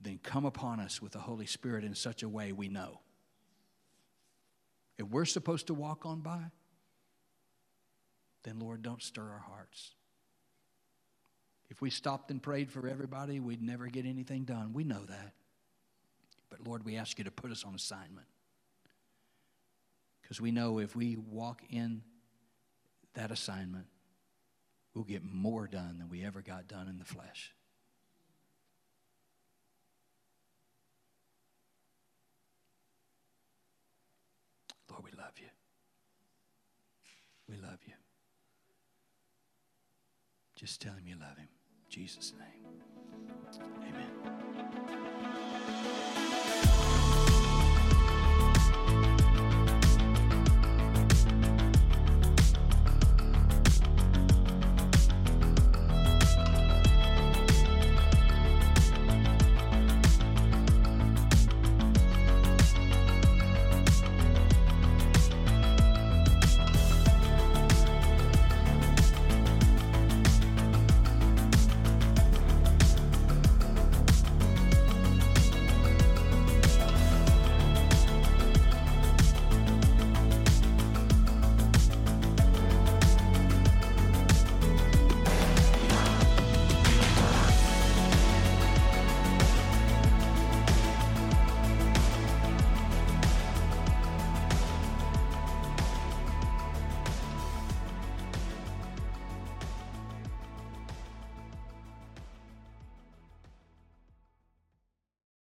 then 0.02 0.20
come 0.22 0.46
upon 0.46 0.82
us 0.82 1.02
with 1.02 1.14
the 1.14 1.20
Holy 1.20 1.46
Spirit 1.46 1.86
in 1.86 1.96
such 1.96 2.22
a 2.22 2.30
way 2.30 2.52
we 2.52 2.68
know. 2.68 3.00
If 4.98 5.08
we're 5.08 5.26
supposed 5.26 5.68
to 5.68 5.74
walk 5.74 6.06
on 6.06 6.22
by, 6.22 6.44
then 8.44 8.60
Lord, 8.60 8.82
don't 8.82 9.02
stir 9.02 9.24
our 9.24 9.44
hearts. 9.48 9.92
If 11.70 11.82
we 11.82 11.90
stopped 11.90 12.32
and 12.32 12.42
prayed 12.42 12.72
for 12.72 12.88
everybody, 12.88 13.40
we'd 13.40 13.62
never 13.62 13.88
get 13.88 14.06
anything 14.06 14.44
done. 14.44 14.72
We 14.74 14.84
know 14.84 15.04
that. 15.06 15.34
But 16.50 16.66
Lord, 16.66 16.86
we 16.86 16.96
ask 16.96 17.18
you 17.18 17.24
to 17.26 17.32
put 17.32 17.52
us 17.52 17.64
on 17.66 17.74
assignment. 17.74 18.28
Because 20.22 20.40
we 20.40 20.52
know 20.52 20.80
if 20.80 20.96
we 20.96 21.18
walk 21.18 21.64
in 21.70 22.02
that 23.16 23.32
assignment, 23.32 23.88
we'll 24.94 25.04
get 25.04 25.24
more 25.24 25.68
done 25.68 25.98
than 25.98 26.10
we 26.10 26.24
ever 26.24 26.42
got 26.42 26.68
done 26.68 26.88
in 26.88 26.98
the 26.98 27.06
flesh. 27.06 27.54
Lord, 34.90 35.04
we 35.04 35.12
love 35.18 35.34
you. 35.38 35.48
We 37.50 37.56
love 37.56 37.80
you. 37.86 37.94
Just 40.56 40.82
tell 40.82 40.94
him 40.94 41.04
you 41.06 41.16
love 41.20 41.38
him. 41.38 41.50
In 41.86 41.90
Jesus' 41.90 42.34
name. 42.40 42.66
Amen. 43.82 44.45